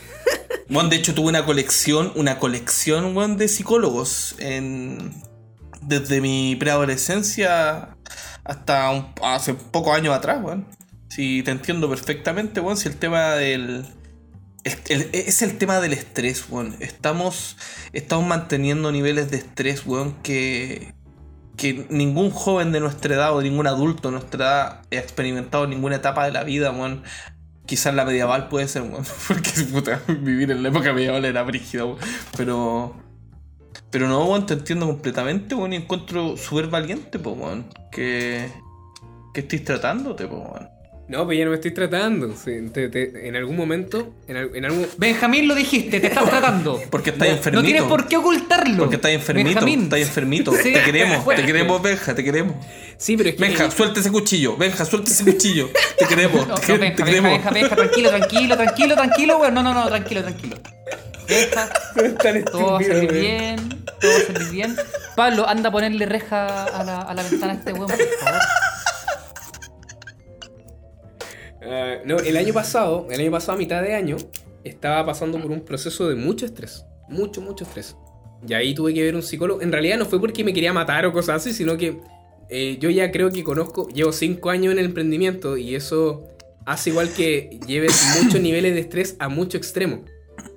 [0.71, 5.15] weón, de hecho, tuve una colección, una colección, weón, de psicólogos en,
[5.81, 7.97] desde mi preadolescencia
[8.45, 10.67] hasta un- hace pocos años atrás, weón.
[11.17, 13.87] Si te entiendo perfectamente, weón, si el tema del...
[14.65, 16.77] el- el- es el tema del estrés, weón.
[16.81, 17.57] Estamos,
[17.95, 20.93] estamos manteniendo niveles de estrés, weón, que,
[21.57, 25.71] que ningún joven de nuestra edad o ningún adulto de nuestra edad ha experimentado en
[25.71, 27.03] ninguna etapa de la vida, weón.
[27.65, 29.07] Quizás la medieval puede ser, weón.
[29.27, 31.99] Porque puta, vivir en la época medieval era brígido, weón.
[32.37, 32.95] Pero.
[33.91, 35.73] Pero no, weón, te entiendo completamente, weón.
[35.73, 37.65] Y encuentro súper valiente, pues, weón.
[37.91, 38.51] Que.
[39.33, 40.76] Que estés tratándote, pues, weón.
[41.09, 42.35] No, pues ya no me estoy tratando.
[42.37, 44.13] Sí, te- te- en algún momento.
[44.27, 44.87] En, al- en algún.
[44.97, 46.81] Benjamín lo dijiste, te estás tratando.
[46.91, 47.65] Porque estás No enfermito.
[47.65, 48.79] tienes por qué ocultarlo.
[48.79, 49.49] Porque estás enfermito.
[49.51, 49.83] Benjamín.
[49.85, 50.53] Estás enfermito.
[50.53, 51.43] Sí, te queremos, fuerte.
[51.43, 52.57] te queremos, Benja, te queremos.
[52.99, 53.43] Sí, pero es que.
[53.43, 54.57] Benja, suelta ese cuchillo.
[54.57, 55.71] Benja, suelta ese cuchillo.
[55.97, 56.47] Te queremos.
[56.49, 57.31] No, no, te, Benja, te Benja, queremos.
[57.33, 59.55] Benja, Benja, tranquilo, tranquilo, tranquilo, tranquilo, weón.
[59.55, 60.57] No, no, no, tranquilo, tranquilo.
[61.29, 61.69] Benja,
[62.51, 63.57] todo va a salir bien,
[64.01, 64.77] todo va a salir bien.
[65.15, 68.41] Pablo, anda a ponerle reja a la, a la ventana a este weón, por favor.
[71.69, 74.17] Ah, no, el año pasado, el año pasado a mitad de año,
[74.65, 76.85] estaba pasando por un proceso de mucho estrés.
[77.09, 77.97] Mucho, mucho estrés.
[78.47, 79.63] Y ahí tuve que ver un psicólogo.
[79.63, 82.01] En realidad no fue porque me quería matar o cosas así, sino que
[82.49, 86.29] eh, yo ya creo que conozco, llevo 5 años en el emprendimiento y eso
[86.65, 90.05] hace igual que lleves muchos niveles de estrés a mucho extremo.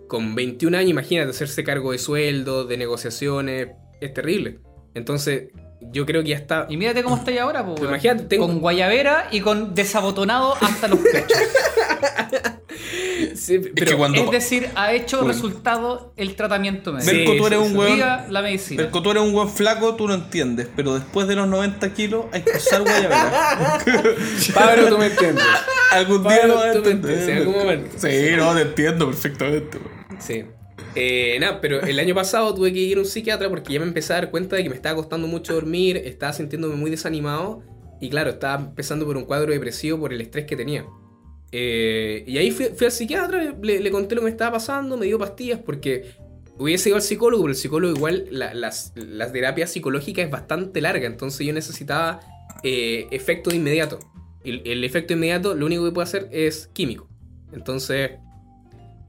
[0.07, 3.69] Con 21 años, imagínate, hacerse cargo de sueldos, de negociaciones,
[4.01, 4.59] es terrible.
[4.95, 5.49] Entonces,
[5.81, 6.65] yo creo que ya está...
[6.69, 7.79] Y mírate cómo estáis ahora, pues.
[7.81, 11.37] Imagínate, tengo- Con guayabera y con desabotonado hasta los pechos.
[13.35, 15.33] Sí, pero que cuando- Es decir, ha hecho Bueno.
[15.33, 17.11] resultado el tratamiento médico.
[17.31, 17.85] Berco, tú eres sí, un.
[17.85, 18.83] Diga la medicina.
[18.83, 20.67] Berco, tú eres un buen flaco, tú no entiendes.
[20.75, 23.79] Pero después de los 90 kilos hay que usar guayabera.
[24.53, 25.43] Pablo, tú me entiendes.
[25.91, 27.11] algún Pablo, día lo vas a entender.
[27.11, 27.97] entiendes, en algún momento.
[27.99, 29.79] Sí, no, te entiendo perfectamente.
[30.19, 30.45] Sí.
[30.95, 33.85] Eh, nada, pero el año pasado tuve que ir a un psiquiatra porque ya me
[33.85, 37.63] empecé a dar cuenta de que me estaba costando mucho dormir, estaba sintiéndome muy desanimado
[38.01, 40.85] y claro, estaba empezando por un cuadro depresivo por el estrés que tenía.
[41.51, 45.17] Eh, y ahí fui, al psiquiatra, le, conté lo que me estaba pasando, me dio
[45.17, 46.11] pastillas porque
[46.57, 51.07] hubiese ido al psicólogo, pero el psicólogo igual, la, las, terapias psicológicas es bastante larga,
[51.07, 52.19] entonces yo necesitaba
[52.63, 53.99] eh, efecto de inmediato.
[54.43, 57.09] El, efecto inmediato lo único que puede hacer es químico.
[57.51, 58.11] Entonces,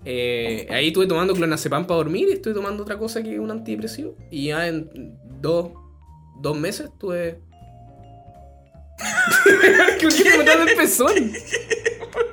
[0.04, 4.16] eh, ahí estuve tomando clonazepam para dormir y estoy tomando otra cosa que un antidepresivo.
[4.30, 5.70] Y ya en dos,
[6.40, 7.40] dos meses tuve.
[9.98, 10.06] ¿Qué
[10.38, 11.32] me el pezón?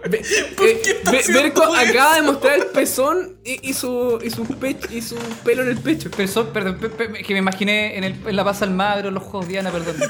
[0.10, 0.22] Ve-
[0.62, 5.16] eh, Berco acaba de mostrar el pezón y, y su, y, su pech- y su
[5.44, 6.10] pelo en el pecho.
[6.12, 9.48] Perdón, perdón, pe- pe- que me imaginé en, el, en la Plaza Almagro, los juegos
[9.50, 9.96] Diana, perdón.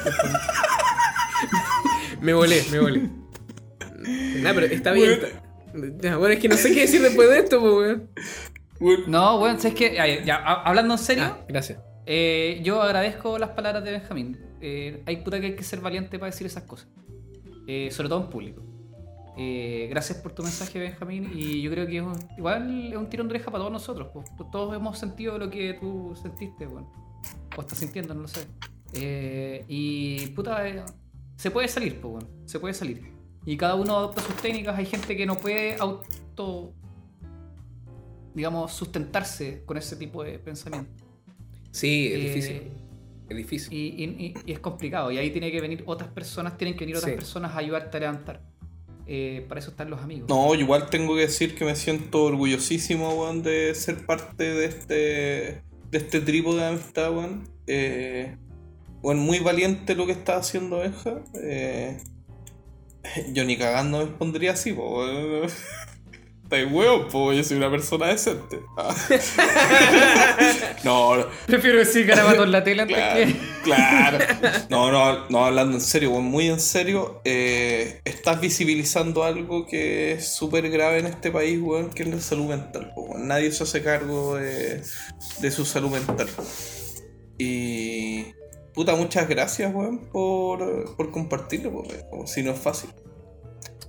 [2.21, 3.09] Me volé, me volé.
[4.41, 5.19] Nah, pero está bien.
[6.01, 8.09] Ya, Bueno, es que no sé qué decir después de esto, pues, weón.
[8.79, 9.99] Weón, No, bueno, ¿sabes qué?
[9.99, 11.79] Ay, ya, ha- hablando en serio, Ah, gracias.
[12.05, 14.37] eh, yo agradezco las palabras de Benjamín.
[14.61, 16.87] Eh, hay puta que hay que ser valiente para decir esas cosas.
[17.67, 18.63] Eh, sobre todo en público.
[19.39, 21.29] Eh, gracias por tu mensaje, Benjamín.
[21.33, 24.07] Y yo creo que es un- igual es un tirón de oreja para todos nosotros.
[24.13, 24.25] pues.
[24.51, 26.91] Todos hemos sentido lo que tú sentiste, bueno.
[27.55, 28.41] O estás sintiendo, no lo sé.
[28.93, 30.83] Eh, y puta, eh,
[31.35, 32.27] se puede salir, pues, bueno.
[32.45, 33.16] Se puede salir.
[33.47, 34.77] Y cada uno adopta sus técnicas.
[34.77, 36.73] Hay gente que no puede auto.
[38.35, 41.03] digamos, sustentarse con ese tipo de pensamiento.
[41.71, 42.61] Sí, es Eh, difícil.
[43.29, 43.73] Es difícil.
[43.73, 45.11] Y, y- y- y es complicado.
[45.11, 47.17] Y ahí tiene que venir otras personas, tienen que venir otras Sí.
[47.17, 48.43] personas a ayudarte a levantar.
[49.07, 50.29] Eh, para eso están los amigos.
[50.29, 54.65] No, yo igual tengo que decir que me siento orgullosísimo, weón, de ser parte de
[54.65, 54.93] este
[55.89, 57.49] de este trípode de amistad, weón.
[57.65, 58.37] Eh,
[59.01, 61.23] weón, muy valiente lo que está haciendo Benja.
[61.41, 61.97] Eh,
[63.33, 65.49] yo ni cagando me pondría así, po, weón.
[66.43, 68.61] Estáis huevos, po, yo soy una persona decente.
[68.77, 68.95] Ah.
[70.85, 74.25] no, no, Prefiero decir garabato en la tele antes Claro, que.
[74.25, 74.25] claro.
[74.69, 80.29] No, no, no, hablando en serio, muy en serio, eh, estás visibilizando algo que es
[80.29, 82.93] súper grave en este país, weón, que es la salud mental.
[82.95, 83.27] weón.
[83.27, 84.81] Nadie se hace cargo de,
[85.41, 86.29] de su salud mental.
[87.37, 88.27] Y...
[88.77, 92.91] Puta, muchas gracias, weón, por, por compartirlo, weón, como si no es fácil.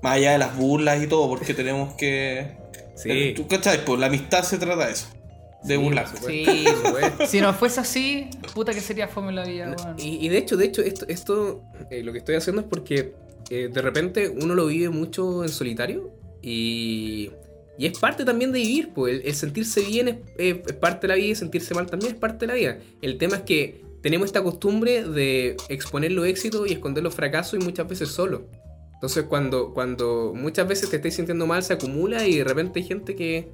[0.01, 2.57] Más allá de las burlas y todo, porque tenemos que.
[2.97, 3.35] Sí.
[3.37, 3.85] ¿Tú cachai?
[3.85, 5.09] Pues la amistad se trata de eso.
[5.63, 6.17] De Sí, burlarse.
[6.27, 6.65] Sí,
[7.27, 9.97] si no fuese así, puta que sería fome la vida, weón.
[9.99, 13.13] Y, y de hecho, de hecho, esto, esto eh, lo que estoy haciendo es porque
[13.51, 17.31] eh, de repente uno lo vive mucho en solitario y,
[17.77, 21.17] y es parte también de vivir, pues el, el sentirse bien es parte de la
[21.17, 22.79] vida y sentirse mal también es parte de la vida.
[23.03, 27.61] El tema es que tenemos esta costumbre de exponer los éxitos y esconder los fracasos
[27.61, 28.49] y muchas veces solo.
[28.95, 32.85] Entonces cuando, cuando muchas veces te estáis sintiendo mal se acumula y de repente hay
[32.85, 33.49] gente que,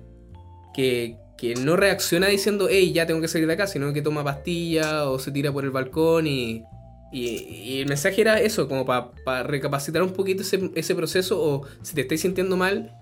[0.73, 4.25] que, que no reacciona diciendo, hey, ya tengo que salir de acá, sino que toma
[4.25, 6.65] pastillas o se tira por el balcón y,
[7.13, 11.95] y, el mensaje era eso, como para recapacitar un poquito ese, ese proceso o si
[11.95, 12.93] te estáis sintiendo mal,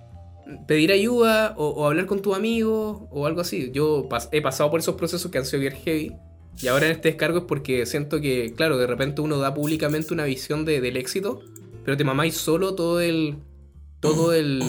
[0.66, 3.70] pedir ayuda o, o hablar con tu amigo o algo así.
[3.72, 6.16] Yo he pasado por esos procesos que han sido bien heavy.
[6.60, 10.12] Y ahora en este descargo es porque siento que, claro, de repente uno da públicamente
[10.14, 11.40] una visión de- del éxito,
[11.84, 13.36] pero te mamáis solo todo el.
[14.00, 14.62] Todo el.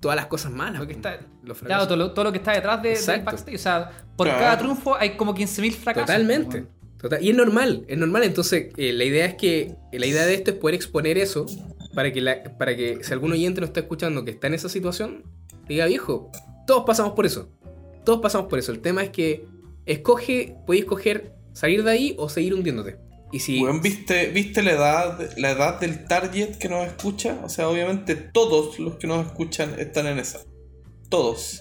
[0.00, 0.78] Todas las cosas malas.
[0.78, 3.54] Porque está- Los Claro, todo lo, todo lo que está detrás de, del backstage.
[3.54, 4.40] O sea, por Claro.
[4.40, 6.06] cada triunfo hay como 15.000 fracasos.
[6.06, 6.66] Totalmente.
[7.00, 8.22] Total- Y es normal, es normal.
[8.24, 9.74] Entonces, eh, la idea es que.
[9.92, 11.46] La idea de esto es poder exponer eso
[11.94, 14.68] para que, la- para que si algún oyente nos está escuchando que está en esa
[14.68, 15.24] situación,
[15.66, 16.30] diga, viejo,
[16.66, 17.48] todos pasamos por eso.
[18.04, 18.72] Todos pasamos por eso.
[18.72, 19.46] El tema es que
[19.88, 22.96] escoge, podéis escoger salir de ahí o seguir hundiéndote.
[23.32, 23.62] Y si.
[23.62, 27.40] Weón, ¿viste, ¿viste la edad, la edad del target que nos escucha?
[27.44, 30.40] O sea, obviamente todos los que nos escuchan están en esa.
[31.08, 31.60] Todos.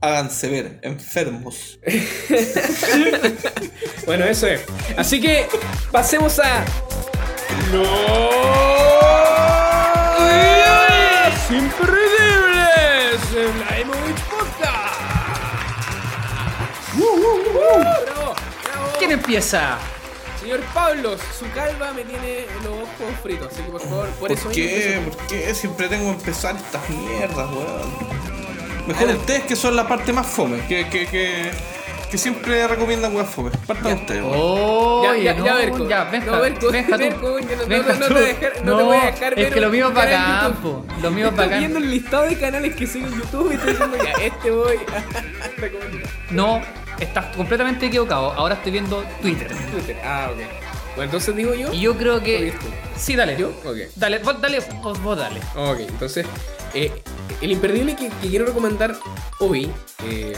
[0.00, 1.78] Háganse ver, enfermos.
[4.06, 4.60] Bueno, eso es.
[4.98, 5.46] Así que
[5.90, 6.62] pasemos a.
[7.72, 8.34] ¡Los
[11.50, 12.03] Imperdibles!
[17.18, 17.94] ¡Bravo!
[18.04, 18.34] ¡Bravo!
[18.98, 19.78] ¿Quién empieza?
[20.40, 24.42] Señor Pablo, su calva me tiene los ojos fritos, así que por favor, por, eso
[24.44, 25.00] ¿Por mismo qué?
[25.10, 28.14] ¿Por qué siempre tengo que empezar estas mierdas, weón?
[28.86, 29.20] Mejor Adelante.
[29.20, 31.50] ustedes que son la parte más fome, que, que, que,
[32.10, 33.50] que siempre recomiendan weón fome.
[33.66, 34.34] Partan ustedes, weón.
[34.36, 35.88] Oh, Ya, ya, ya, Berco.
[35.88, 36.78] Ya, Benja, No, Berco, yo no-
[37.66, 39.94] no- no- no te dejar- no te voy a dejar Es que lo mío es
[39.94, 40.84] bacán, po.
[41.00, 41.58] Lo mío es Estoy bacán.
[41.60, 44.76] viendo el listado de canales que sigo en YouTube y estoy diciendo, ya, este voy
[44.76, 46.10] a recomendar.
[46.28, 46.60] No,
[47.00, 48.32] estás completamente equivocado.
[48.32, 49.48] Ahora estoy viendo Twitter.
[49.72, 50.00] Twitter.
[50.04, 50.38] Ah, ok.
[50.96, 51.72] Bueno, entonces digo yo.
[51.72, 52.52] Y yo creo ¿O que.
[52.96, 53.36] Sí, dale.
[53.36, 53.48] ¿Yo?
[53.64, 53.76] Ok.
[53.96, 55.40] Dale, vos dale, vos, vos dale.
[55.56, 56.26] Ok, entonces,
[56.72, 56.92] eh,
[57.40, 58.96] el imperdible que, que quiero recomendar
[59.40, 59.70] hoy
[60.04, 60.34] eh,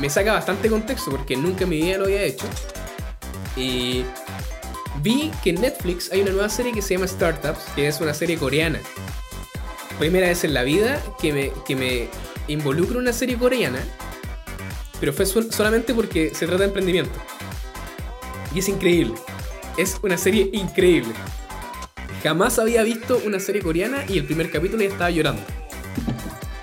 [0.00, 2.46] me saca bastante contexto porque nunca en mi vida lo había hecho.
[3.56, 4.04] Y
[5.02, 8.14] vi que en Netflix hay una nueva serie que se llama Startups, que es una
[8.14, 8.80] serie coreana.
[9.98, 12.08] Primera vez en la vida que me, que me
[12.48, 13.80] involucro en una serie coreana,
[15.00, 17.18] pero fue sol- solamente porque se trata de emprendimiento.
[18.54, 19.14] Y es increíble.
[19.76, 21.12] Es una serie increíble.
[22.22, 25.42] Jamás había visto una serie coreana y el primer capítulo ya estaba llorando.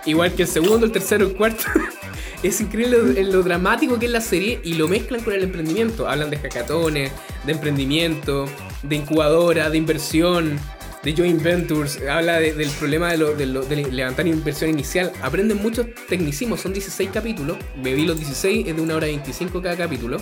[0.06, 1.64] Igual que el segundo, el tercero, el cuarto.
[2.44, 6.08] es increíble lo, lo dramático que es la serie y lo mezclan con el emprendimiento.
[6.08, 7.12] Hablan de hackatones,
[7.46, 8.46] de emprendimiento,
[8.84, 10.60] de incubadora, de inversión,
[11.08, 12.02] de joint ventures.
[12.10, 15.12] Habla de- del problema de, lo- de lo- de levantar inversión inicial.
[15.22, 16.60] Aprenden muchos tecnicismos.
[16.60, 17.58] Son 16 capítulos.
[17.82, 20.18] Me vi los 16, es de una hora 25 cada capítulo.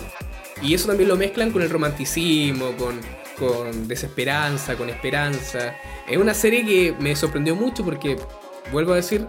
[0.62, 3.00] Y eso también lo mezclan con el romanticismo, con,
[3.38, 5.74] con desesperanza, con esperanza.
[6.08, 8.16] Es una serie que me sorprendió mucho porque,
[8.72, 9.26] vuelvo a decir,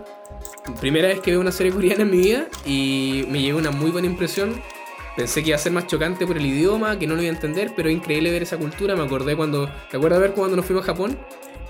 [0.80, 3.90] primera vez que veo una serie coreana en mi vida y me llevé una muy
[3.92, 4.62] buena impresión.
[5.18, 7.36] Pensé que iba a ser más chocante por el idioma, que no lo iba a
[7.36, 8.96] entender, pero es increíble ver esa cultura.
[8.96, 9.68] Me acordé cuando.
[9.90, 11.18] ¿Te acuerdas ver cuando nos fuimos a Japón?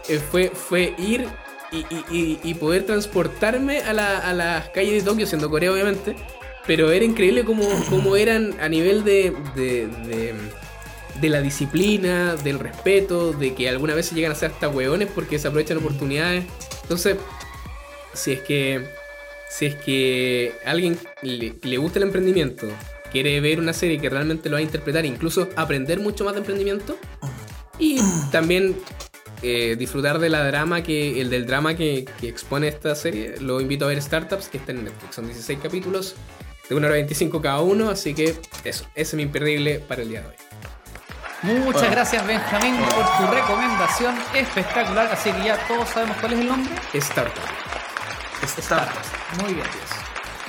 [0.10, 1.28] Eh, fue, fue ir
[1.72, 6.16] y, y- poder transportarme a, la- a las calles de Tokio, siendo Corea obviamente.
[6.66, 9.88] Pero era increíble como, como eran a nivel de, de,
[11.22, 15.10] de, la disciplina, del respeto, de que alguna vez se llegan a ser hasta hueones
[15.14, 16.46] porque se aprovechan oportunidades.
[16.84, 17.18] Entonces,
[18.14, 18.86] si es que
[19.50, 22.68] si es que alguien le, le gusta el emprendimiento,
[23.14, 26.40] quiere ver una serie que realmente lo va a interpretar, incluso aprender mucho más de
[26.40, 26.98] emprendimiento
[27.80, 28.00] y
[28.32, 28.76] también
[29.41, 33.61] eh, disfrutar de la drama que el del drama que, que expone esta serie, lo
[33.61, 35.15] invito a ver Startups que está en Netflix.
[35.15, 36.15] Son 16 capítulos
[36.69, 40.09] de 1 hora 25 cada uno, así que eso, ese es mi imperdible para el
[40.09, 40.34] día de hoy.
[41.43, 41.91] Muchas Bueno.
[41.91, 45.07] gracias, Benjamín, por tu recomendación espectacular.
[45.11, 46.73] Así que ya todos sabemos cuál es el nombre.
[46.93, 47.43] Startup.
[48.43, 49.09] Startups.
[49.43, 49.68] Muy bien.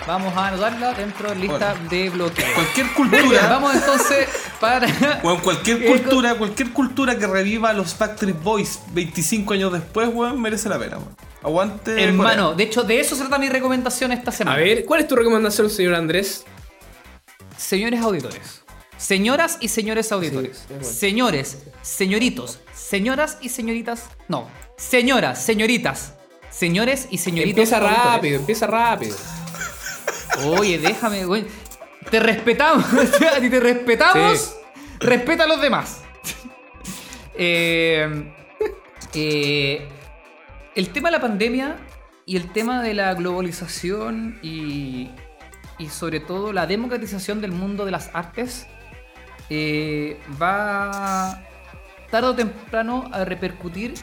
[0.09, 2.47] Vamos a anotarla dentro de la lista de bloqueo.
[2.55, 3.47] Cualquier cultura.
[3.47, 4.27] vamos entonces
[4.59, 4.87] para.
[5.23, 10.09] Weón, cualquier co- cultura, cualquier cultura que reviva a los Backstreet Boys 25 años después,
[10.11, 11.15] weón, merece la pena, weón.
[11.43, 12.03] Aguante.
[12.03, 14.57] Hermano, de hecho, de eso se trata mi recomendación esta semana.
[14.57, 16.47] A ver, ¿cuál es tu recomendación, señor Andrés?
[17.59, 18.63] Señores auditores.
[18.97, 20.57] Señoras y señores auditores.
[20.57, 20.85] Sí, bueno.
[20.85, 24.05] Señores, señoritos, señoras y señoritas.
[24.27, 24.49] No.
[24.79, 26.15] Señoras, señoritas,
[26.51, 27.51] señores y señoritas.
[27.51, 28.05] Empieza auditores.
[28.15, 29.15] rápido, empieza rápido.
[30.45, 31.47] Oye, déjame, güey.
[32.11, 32.85] Te respetamos.
[33.37, 34.39] A ti te respetamos.
[34.39, 34.55] Sí.
[35.01, 36.03] Respeta a los demás.
[37.41, 38.33] Eh,
[39.15, 39.89] eh,
[40.75, 41.77] el tema de la pandemia
[42.27, 45.09] y el tema de la globalización y,
[45.79, 48.67] y sobre todo la democratización del mundo de las artes
[49.51, 51.43] eh, va
[52.11, 53.95] tarde o temprano a repercutir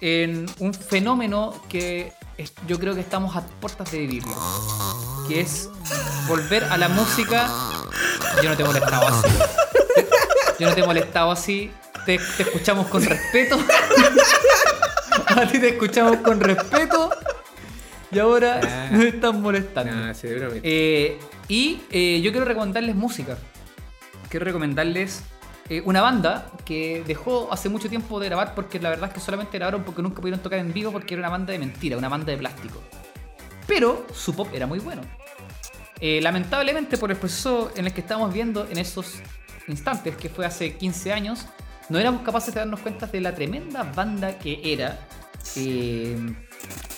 [0.00, 2.12] en un fenómeno que
[2.66, 4.34] yo creo que estamos a puertas de vivirlo.
[5.28, 5.70] Que es
[6.28, 7.48] volver a la música.
[8.42, 9.28] Yo no te he molestado así.
[10.58, 11.70] Yo no te he molestado así.
[12.06, 13.58] Te, te escuchamos con respeto.
[15.26, 17.10] A ti te escuchamos con respeto.
[18.10, 18.88] Y ahora Ah.
[18.92, 19.92] nos están molestando.
[19.92, 20.28] Nah, sí.
[20.30, 21.18] Eh,
[21.48, 23.36] y eh, yo quiero recomendarles música.
[24.28, 25.22] Quiero recomendarles
[25.68, 29.20] eh, una banda que dejó hace mucho tiempo de grabar porque la verdad es que
[29.20, 32.08] solamente grabaron porque nunca pudieron tocar en vivo porque era una banda de mentira, una
[32.08, 32.80] banda de plástico.
[33.66, 35.02] Pero su pop era muy bueno.
[36.00, 39.20] Eh, lamentablemente por el proceso en el que estamos viendo en esos
[39.68, 41.46] instantes, que fue hace 15 años,
[41.88, 44.98] no éramos capaces de darnos cuenta de la tremenda banda que era.
[45.56, 46.16] Eh,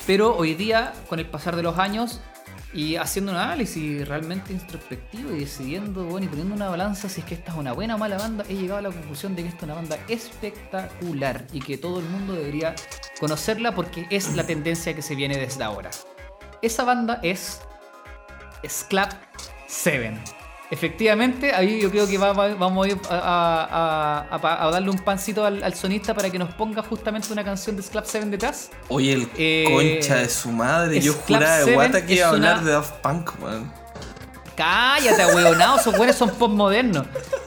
[0.07, 2.21] pero hoy día, con el pasar de los años
[2.73, 7.27] y haciendo un análisis realmente introspectivo y decidiendo, bueno, y poniendo una balanza si es
[7.27, 9.49] que esta es una buena o mala banda, he llegado a la conclusión de que
[9.49, 12.75] esta es una banda espectacular y que todo el mundo debería
[13.19, 15.91] conocerla porque es la tendencia que se viene desde ahora.
[16.63, 17.61] Esa banda es
[18.69, 19.13] Sclap
[19.67, 20.19] 7.
[20.69, 25.63] Efectivamente, ahí yo creo que va- va- vamos a, ir a, darle un pancito al,
[25.63, 28.71] al sonista para que nos ponga justamente una canción de Sclap 7 detrás.
[28.89, 29.65] Oye, el Eh,
[30.01, 31.01] concha de su madre.
[31.01, 33.73] Yo Sclap juraba de guata que iba a hablar una- de Daft Punk, man.
[34.57, 37.07] Cállate, weonado, esos weones son postmodernos.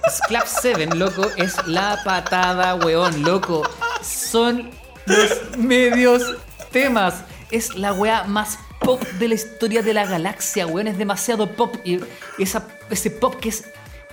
[0.10, 3.64] Sclap 7, loco, es la patada, weón, loco.
[4.02, 4.70] Son
[5.08, 6.24] los medios
[6.72, 7.16] temas.
[7.52, 10.88] Es la wea más pop de la historia de la galaxia, weón.
[10.88, 11.76] Es demasiado pop.
[11.84, 12.00] Y
[12.38, 13.66] esa, ese pop que es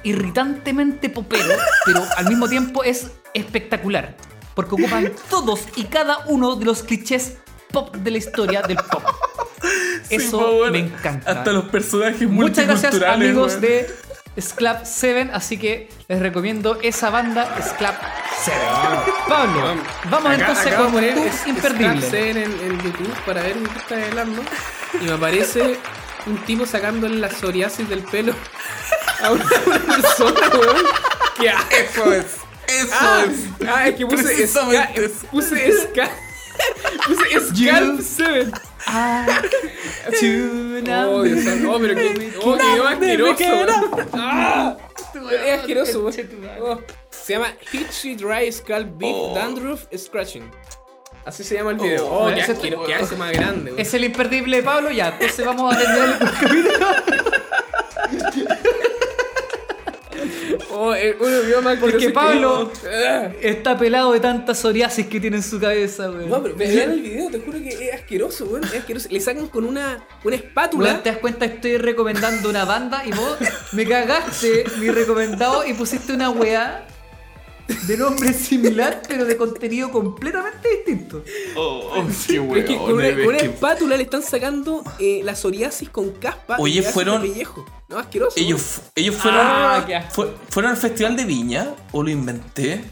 [0.02, 4.14] irritantemente popero, pero al mismo tiempo es espectacular.
[4.54, 7.38] Porque ocupan todos y cada uno de los clichés
[7.72, 9.02] pop de la historia del pop.
[10.10, 11.30] Eso me encanta.
[11.30, 13.86] Hasta los personajes Muchas gracias amigos de
[14.38, 17.94] Sclap 7, así que les recomiendo esa banda Sclap
[18.44, 18.58] 7.
[19.28, 19.74] Pablo,
[20.10, 22.04] vamos Acá- entonces acabo con poner tus es- imperdibles.
[22.04, 24.42] Scrap Seven en, en YouTube para ver qué está hablando.
[25.00, 25.78] Y me aparece
[26.26, 28.34] un tipo sacándole la psoriasis del pelo
[29.22, 30.76] a una, persona, weón.
[31.40, 32.26] ¡Qué asco es!
[32.68, 33.68] Eso Ah, es.
[33.68, 34.90] ah, es que puse ska,
[35.30, 36.10] puse ska,
[37.06, 38.50] puse Scalp 7.
[38.88, 39.26] Ah,
[40.08, 41.72] Oh, Dios santo.
[41.72, 43.44] Oh, pero qué, oh, qué idioma asqueroso.
[44.12, 44.76] Ah,
[45.32, 46.06] es asqueroso.
[46.62, 46.78] Oh,
[47.10, 49.34] Se llama Hitchy Dry Scalp Beef Oh.
[49.34, 50.50] Dandruff Scratching.
[51.24, 52.06] Así se llama el video.
[52.06, 53.80] Oh, Oh, qué asqueroso, qué asco más grande, weón.
[53.80, 56.86] Es el imperdible de Pablo, ya, entonces vamos a terminar el capítulo.
[60.78, 60.94] Oh, un
[61.46, 63.28] idioma asqueroso Porque que- Pablo- Ah.
[63.40, 66.28] Está pelado de tanta psoriasis que tiene en su cabeza, weón.
[66.28, 68.64] No, pero vean el video, te juro que es asqueroso, weón.
[68.64, 69.08] Es asqueroso.
[69.10, 70.90] Le sacan con una, una espátula.
[70.90, 73.36] Weón, te das cuenta, estoy recomendando una banda y vos
[73.72, 76.86] me cagaste mi recomendado y pusiste una weá
[77.86, 81.22] de nombre similar, pero de contenido completamente distinto.
[81.56, 85.88] Oh, oh, qué Es que con una, con espátula le están sacando eh, la psoriasis
[85.90, 86.56] con caspa.
[86.58, 87.22] Oye, y fueron-.
[87.88, 88.38] No, asqueroso.
[88.38, 92.82] Ellos, fu- ellos fueron, Ah, fue- fueron al Festival de Viña o lo inventé.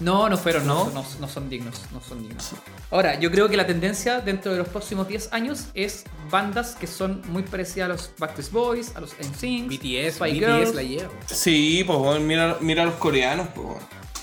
[0.00, 2.52] No, no fueron, no, no, no son dignos, no son dignos.
[2.90, 6.86] Ahora, yo creo que la tendencia dentro de los próximos 10 años es bandas que
[6.86, 10.74] son muy parecidas a los Backstreet Boys, a los NSYNC, BTS, Spy BTS Girls.
[10.74, 11.10] la lleva.
[11.26, 13.80] Sí, pues weón, mira, mira a los coreanos, pues weón.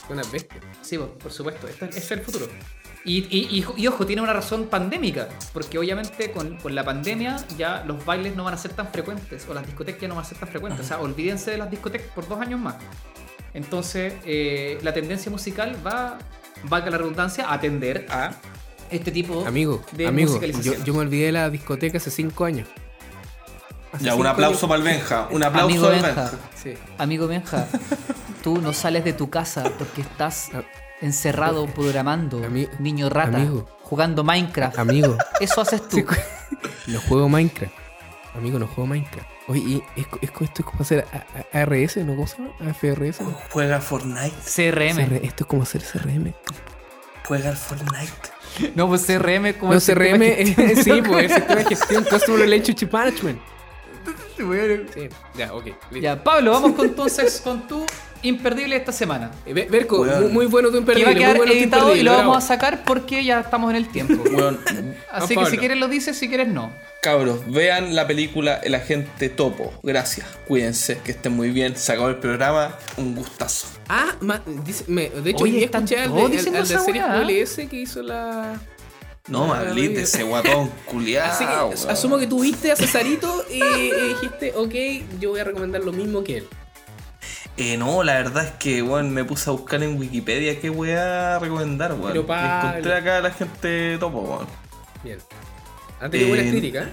[0.09, 0.59] Una bestia.
[0.81, 2.47] Sí, po, por supuesto, este ese es el futuro.
[3.05, 7.35] Y, y- y- y ojo, tiene una razón pandémica, porque obviamente con, con la pandemia
[7.57, 10.23] ya los bailes no van a ser tan frecuentes, o las discotecas ya no van
[10.23, 12.75] a ser tan frecuentes, o sea, olvídense de las discotecas por dos años más.
[13.53, 16.17] Entonces, eh, la tendencia musical va,
[16.63, 18.31] valga la redundancia, a atender a
[18.89, 20.83] este tipo Amigo, de amigo, yo, musicalización.
[20.83, 22.67] yo me olvidé de la discoteca hace 5 años.
[23.91, 25.27] Hace Ya, un cinco aplauso para el Benja.
[25.29, 26.21] Un aplauso Amigo al Benja.
[26.23, 26.37] Benja.
[26.55, 26.73] Sí.
[26.97, 27.67] Amigo Benja,
[28.43, 30.63] tú no sales de tu casa porque estás Ah.
[31.01, 33.69] encerrado programando, Ami- niño rata, amigo.
[33.83, 34.79] jugando Minecraft.
[34.79, 35.97] Amigo, Eso haces tú.
[35.97, 36.05] Sí,
[36.87, 37.73] no juego Minecraft.
[38.35, 39.29] Amigo, no juego Minecraft.
[39.47, 42.15] Oye, ¿y es, es, esto es como hacer A- A- ARS, ¿no?
[42.15, 42.51] ¿Cómo se llama?
[42.71, 43.21] AFRS.
[43.21, 43.37] ¿no?
[43.51, 44.31] Juega Fortnite.
[44.45, 44.95] CRM.
[44.95, 46.33] CR esto es como hacer CRM.
[47.27, 48.11] Juega al Fortnite.
[48.75, 52.03] No, pues CRM es como No, el CRM, eh, sí, pues el sistema de gestión,
[52.05, 53.39] Customer Relationship Management.
[54.93, 55.65] Sí, ya, ok.
[55.65, 55.97] listo.
[55.99, 57.85] Ya, Pablo, vamos con, entonces con tu
[58.21, 59.31] imperdible esta semana.
[59.45, 61.11] Eh, Be- Berco, muy, muy bueno tu Que imperdible.
[61.11, 62.29] va a quedar bueno editado y lo bravo.
[62.29, 64.23] vamos a sacar porque ya estamos en el tiempo.
[65.11, 65.49] Así que Pablo.
[65.49, 66.71] si quieres lo dices, si quieres no.
[67.01, 69.73] cabros, vean la película El Agente Topo.
[69.83, 70.25] Gracias.
[70.47, 71.75] Cuídense, que estén muy bien.
[71.75, 72.77] Se acabó el programa.
[72.95, 73.67] Un gustazo.
[73.89, 77.05] Ah, ma- dice- me- de hecho, Oye, escuché al de, al- al de series.
[77.05, 78.53] QLS que hizo la.
[79.29, 79.97] No, bien.
[79.97, 81.31] ese guatón culiado.
[81.31, 81.45] Así
[81.85, 85.81] que asumo que tú viste a Cesarito y, y dijiste, ok, yo voy a recomendar
[85.83, 86.47] lo mismo que él.
[87.55, 90.91] Eh, no, la verdad es que, weón, me puse a buscar en Wikipedia qué voy
[90.91, 92.17] a recomendar, weón.
[92.17, 94.47] Encontré acá a la gente topo, weón.
[95.03, 95.19] Bien.
[96.01, 96.87] Han tenido buenas Eh, críticas.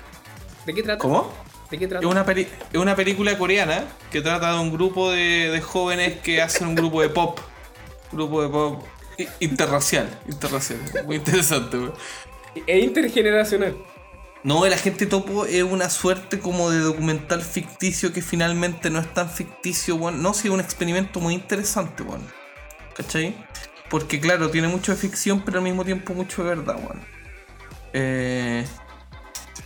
[0.67, 0.99] ¿De qué trata?
[0.99, 1.33] ¿Cómo?
[1.71, 2.07] ¿De qué trata?
[2.07, 6.41] Es una, es una película coreana que trata de un grupo de, de jóvenes que
[6.43, 7.41] hacen un grupo de pop.
[8.13, 8.85] Grupo de pop
[9.41, 10.09] interracial.
[10.27, 10.81] Interracial.
[11.07, 11.95] Muy interesante, weón.
[12.67, 13.77] E intergeneracional.
[14.43, 19.13] No, el agente topo es una suerte como de documental ficticio que finalmente no es
[19.13, 20.11] tan ficticio.
[20.11, 22.27] No, sí, es un experimento muy interesante, weón.
[22.97, 23.35] ¿Cachai?
[23.91, 27.01] Porque claro, tiene mucho de ficción, pero al mismo tiempo mucho de verdad, weón.
[27.93, 28.65] Eh,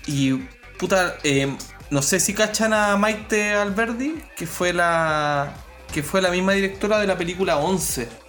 [0.06, 0.32] y
[0.78, 1.54] puta, eh,
[1.90, 5.54] no sé si cachan a Maite Alberdi, que fue la.
[5.92, 8.23] que fue la misma directora de la película 11.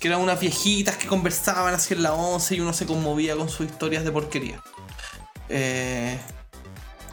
[0.00, 3.66] Que eran unas viejitas que conversaban en la 11 y uno se conmovía con sus
[3.66, 4.62] historias de porquería.
[5.48, 6.18] Eh,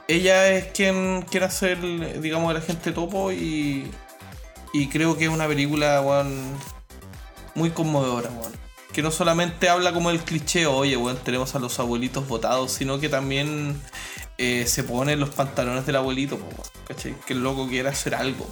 [0.07, 1.79] ella es quien quiere hacer,
[2.21, 3.89] digamos, el agente topo y,
[4.73, 6.03] y creo que es una película,
[7.55, 8.29] muy conmovedora.
[8.93, 12.99] Que no solamente habla como el cliché, oye, weón, tenemos a los abuelitos votados, sino
[12.99, 13.81] que también
[14.37, 17.15] eh, se pone los pantalones del abuelito, po, ¿cachai?
[17.25, 18.45] Que el loco quiere hacer algo.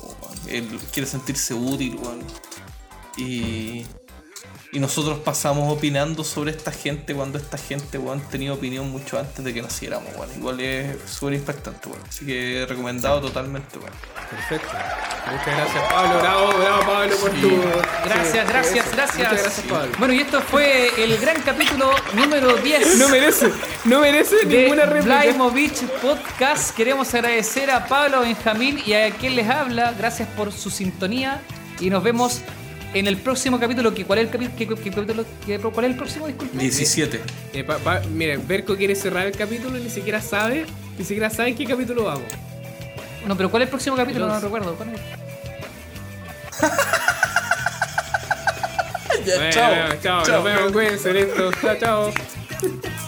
[0.47, 1.99] Él quiere sentirse útil.
[3.18, 3.85] Y,
[4.72, 9.44] y nosotros pasamos opinando sobre esta gente cuando esta gente, weón, tenía opinión mucho antes
[9.44, 10.30] de que naciéramos, weón.
[10.38, 12.02] Igual es súper impactante, weón.
[12.08, 13.91] Así que recomendado totalmente, weón.
[14.30, 14.68] Perfecto.
[15.32, 16.20] Muchas gracias, Pablo.
[16.20, 17.41] Bravo, bravo, Pablo, por Sí.
[17.41, 17.50] tu.
[18.06, 18.96] Gracias, sí, gracias, eso.
[18.96, 19.18] gracias.
[19.18, 19.91] Muchas gracias, Pablo.
[19.98, 22.96] Bueno, y esto fue el gran capítulo número 10.
[23.00, 23.52] No merece,
[23.86, 25.06] no merece de ninguna réplica.
[25.24, 26.76] Blaimovich Podcast.
[26.76, 29.94] Queremos agradecer a Pablo Benjamín y a quien les habla.
[29.98, 31.41] Gracias por su sintonía
[31.80, 32.41] y nos vemos
[32.94, 33.94] en el próximo capítulo.
[33.94, 35.26] Que, ¿cuál, es el capi- qué- qué capítulo?
[35.45, 36.28] qué- ¿Cuál es el próximo?
[36.28, 36.57] Disculpe.
[36.57, 37.22] 17.
[37.53, 40.66] Eh, pa- pa- miren, Berco quiere cerrar el capítulo y ni siquiera sabe,
[40.98, 42.24] ni siquiera sabe en qué capítulo vamos.
[43.28, 44.28] No, pero ¿cuál es el próximo capítulo?
[44.28, 44.44] No, Dos.
[44.44, 44.76] recuerdo.
[44.76, 44.99] ¿Cuál es?
[49.26, 49.74] Ya, Bueno, chao.
[50.02, 50.36] chao, Chao.
[50.38, 51.52] nos vemos, cuídense, listo.
[51.61, 52.14] Chao, chao.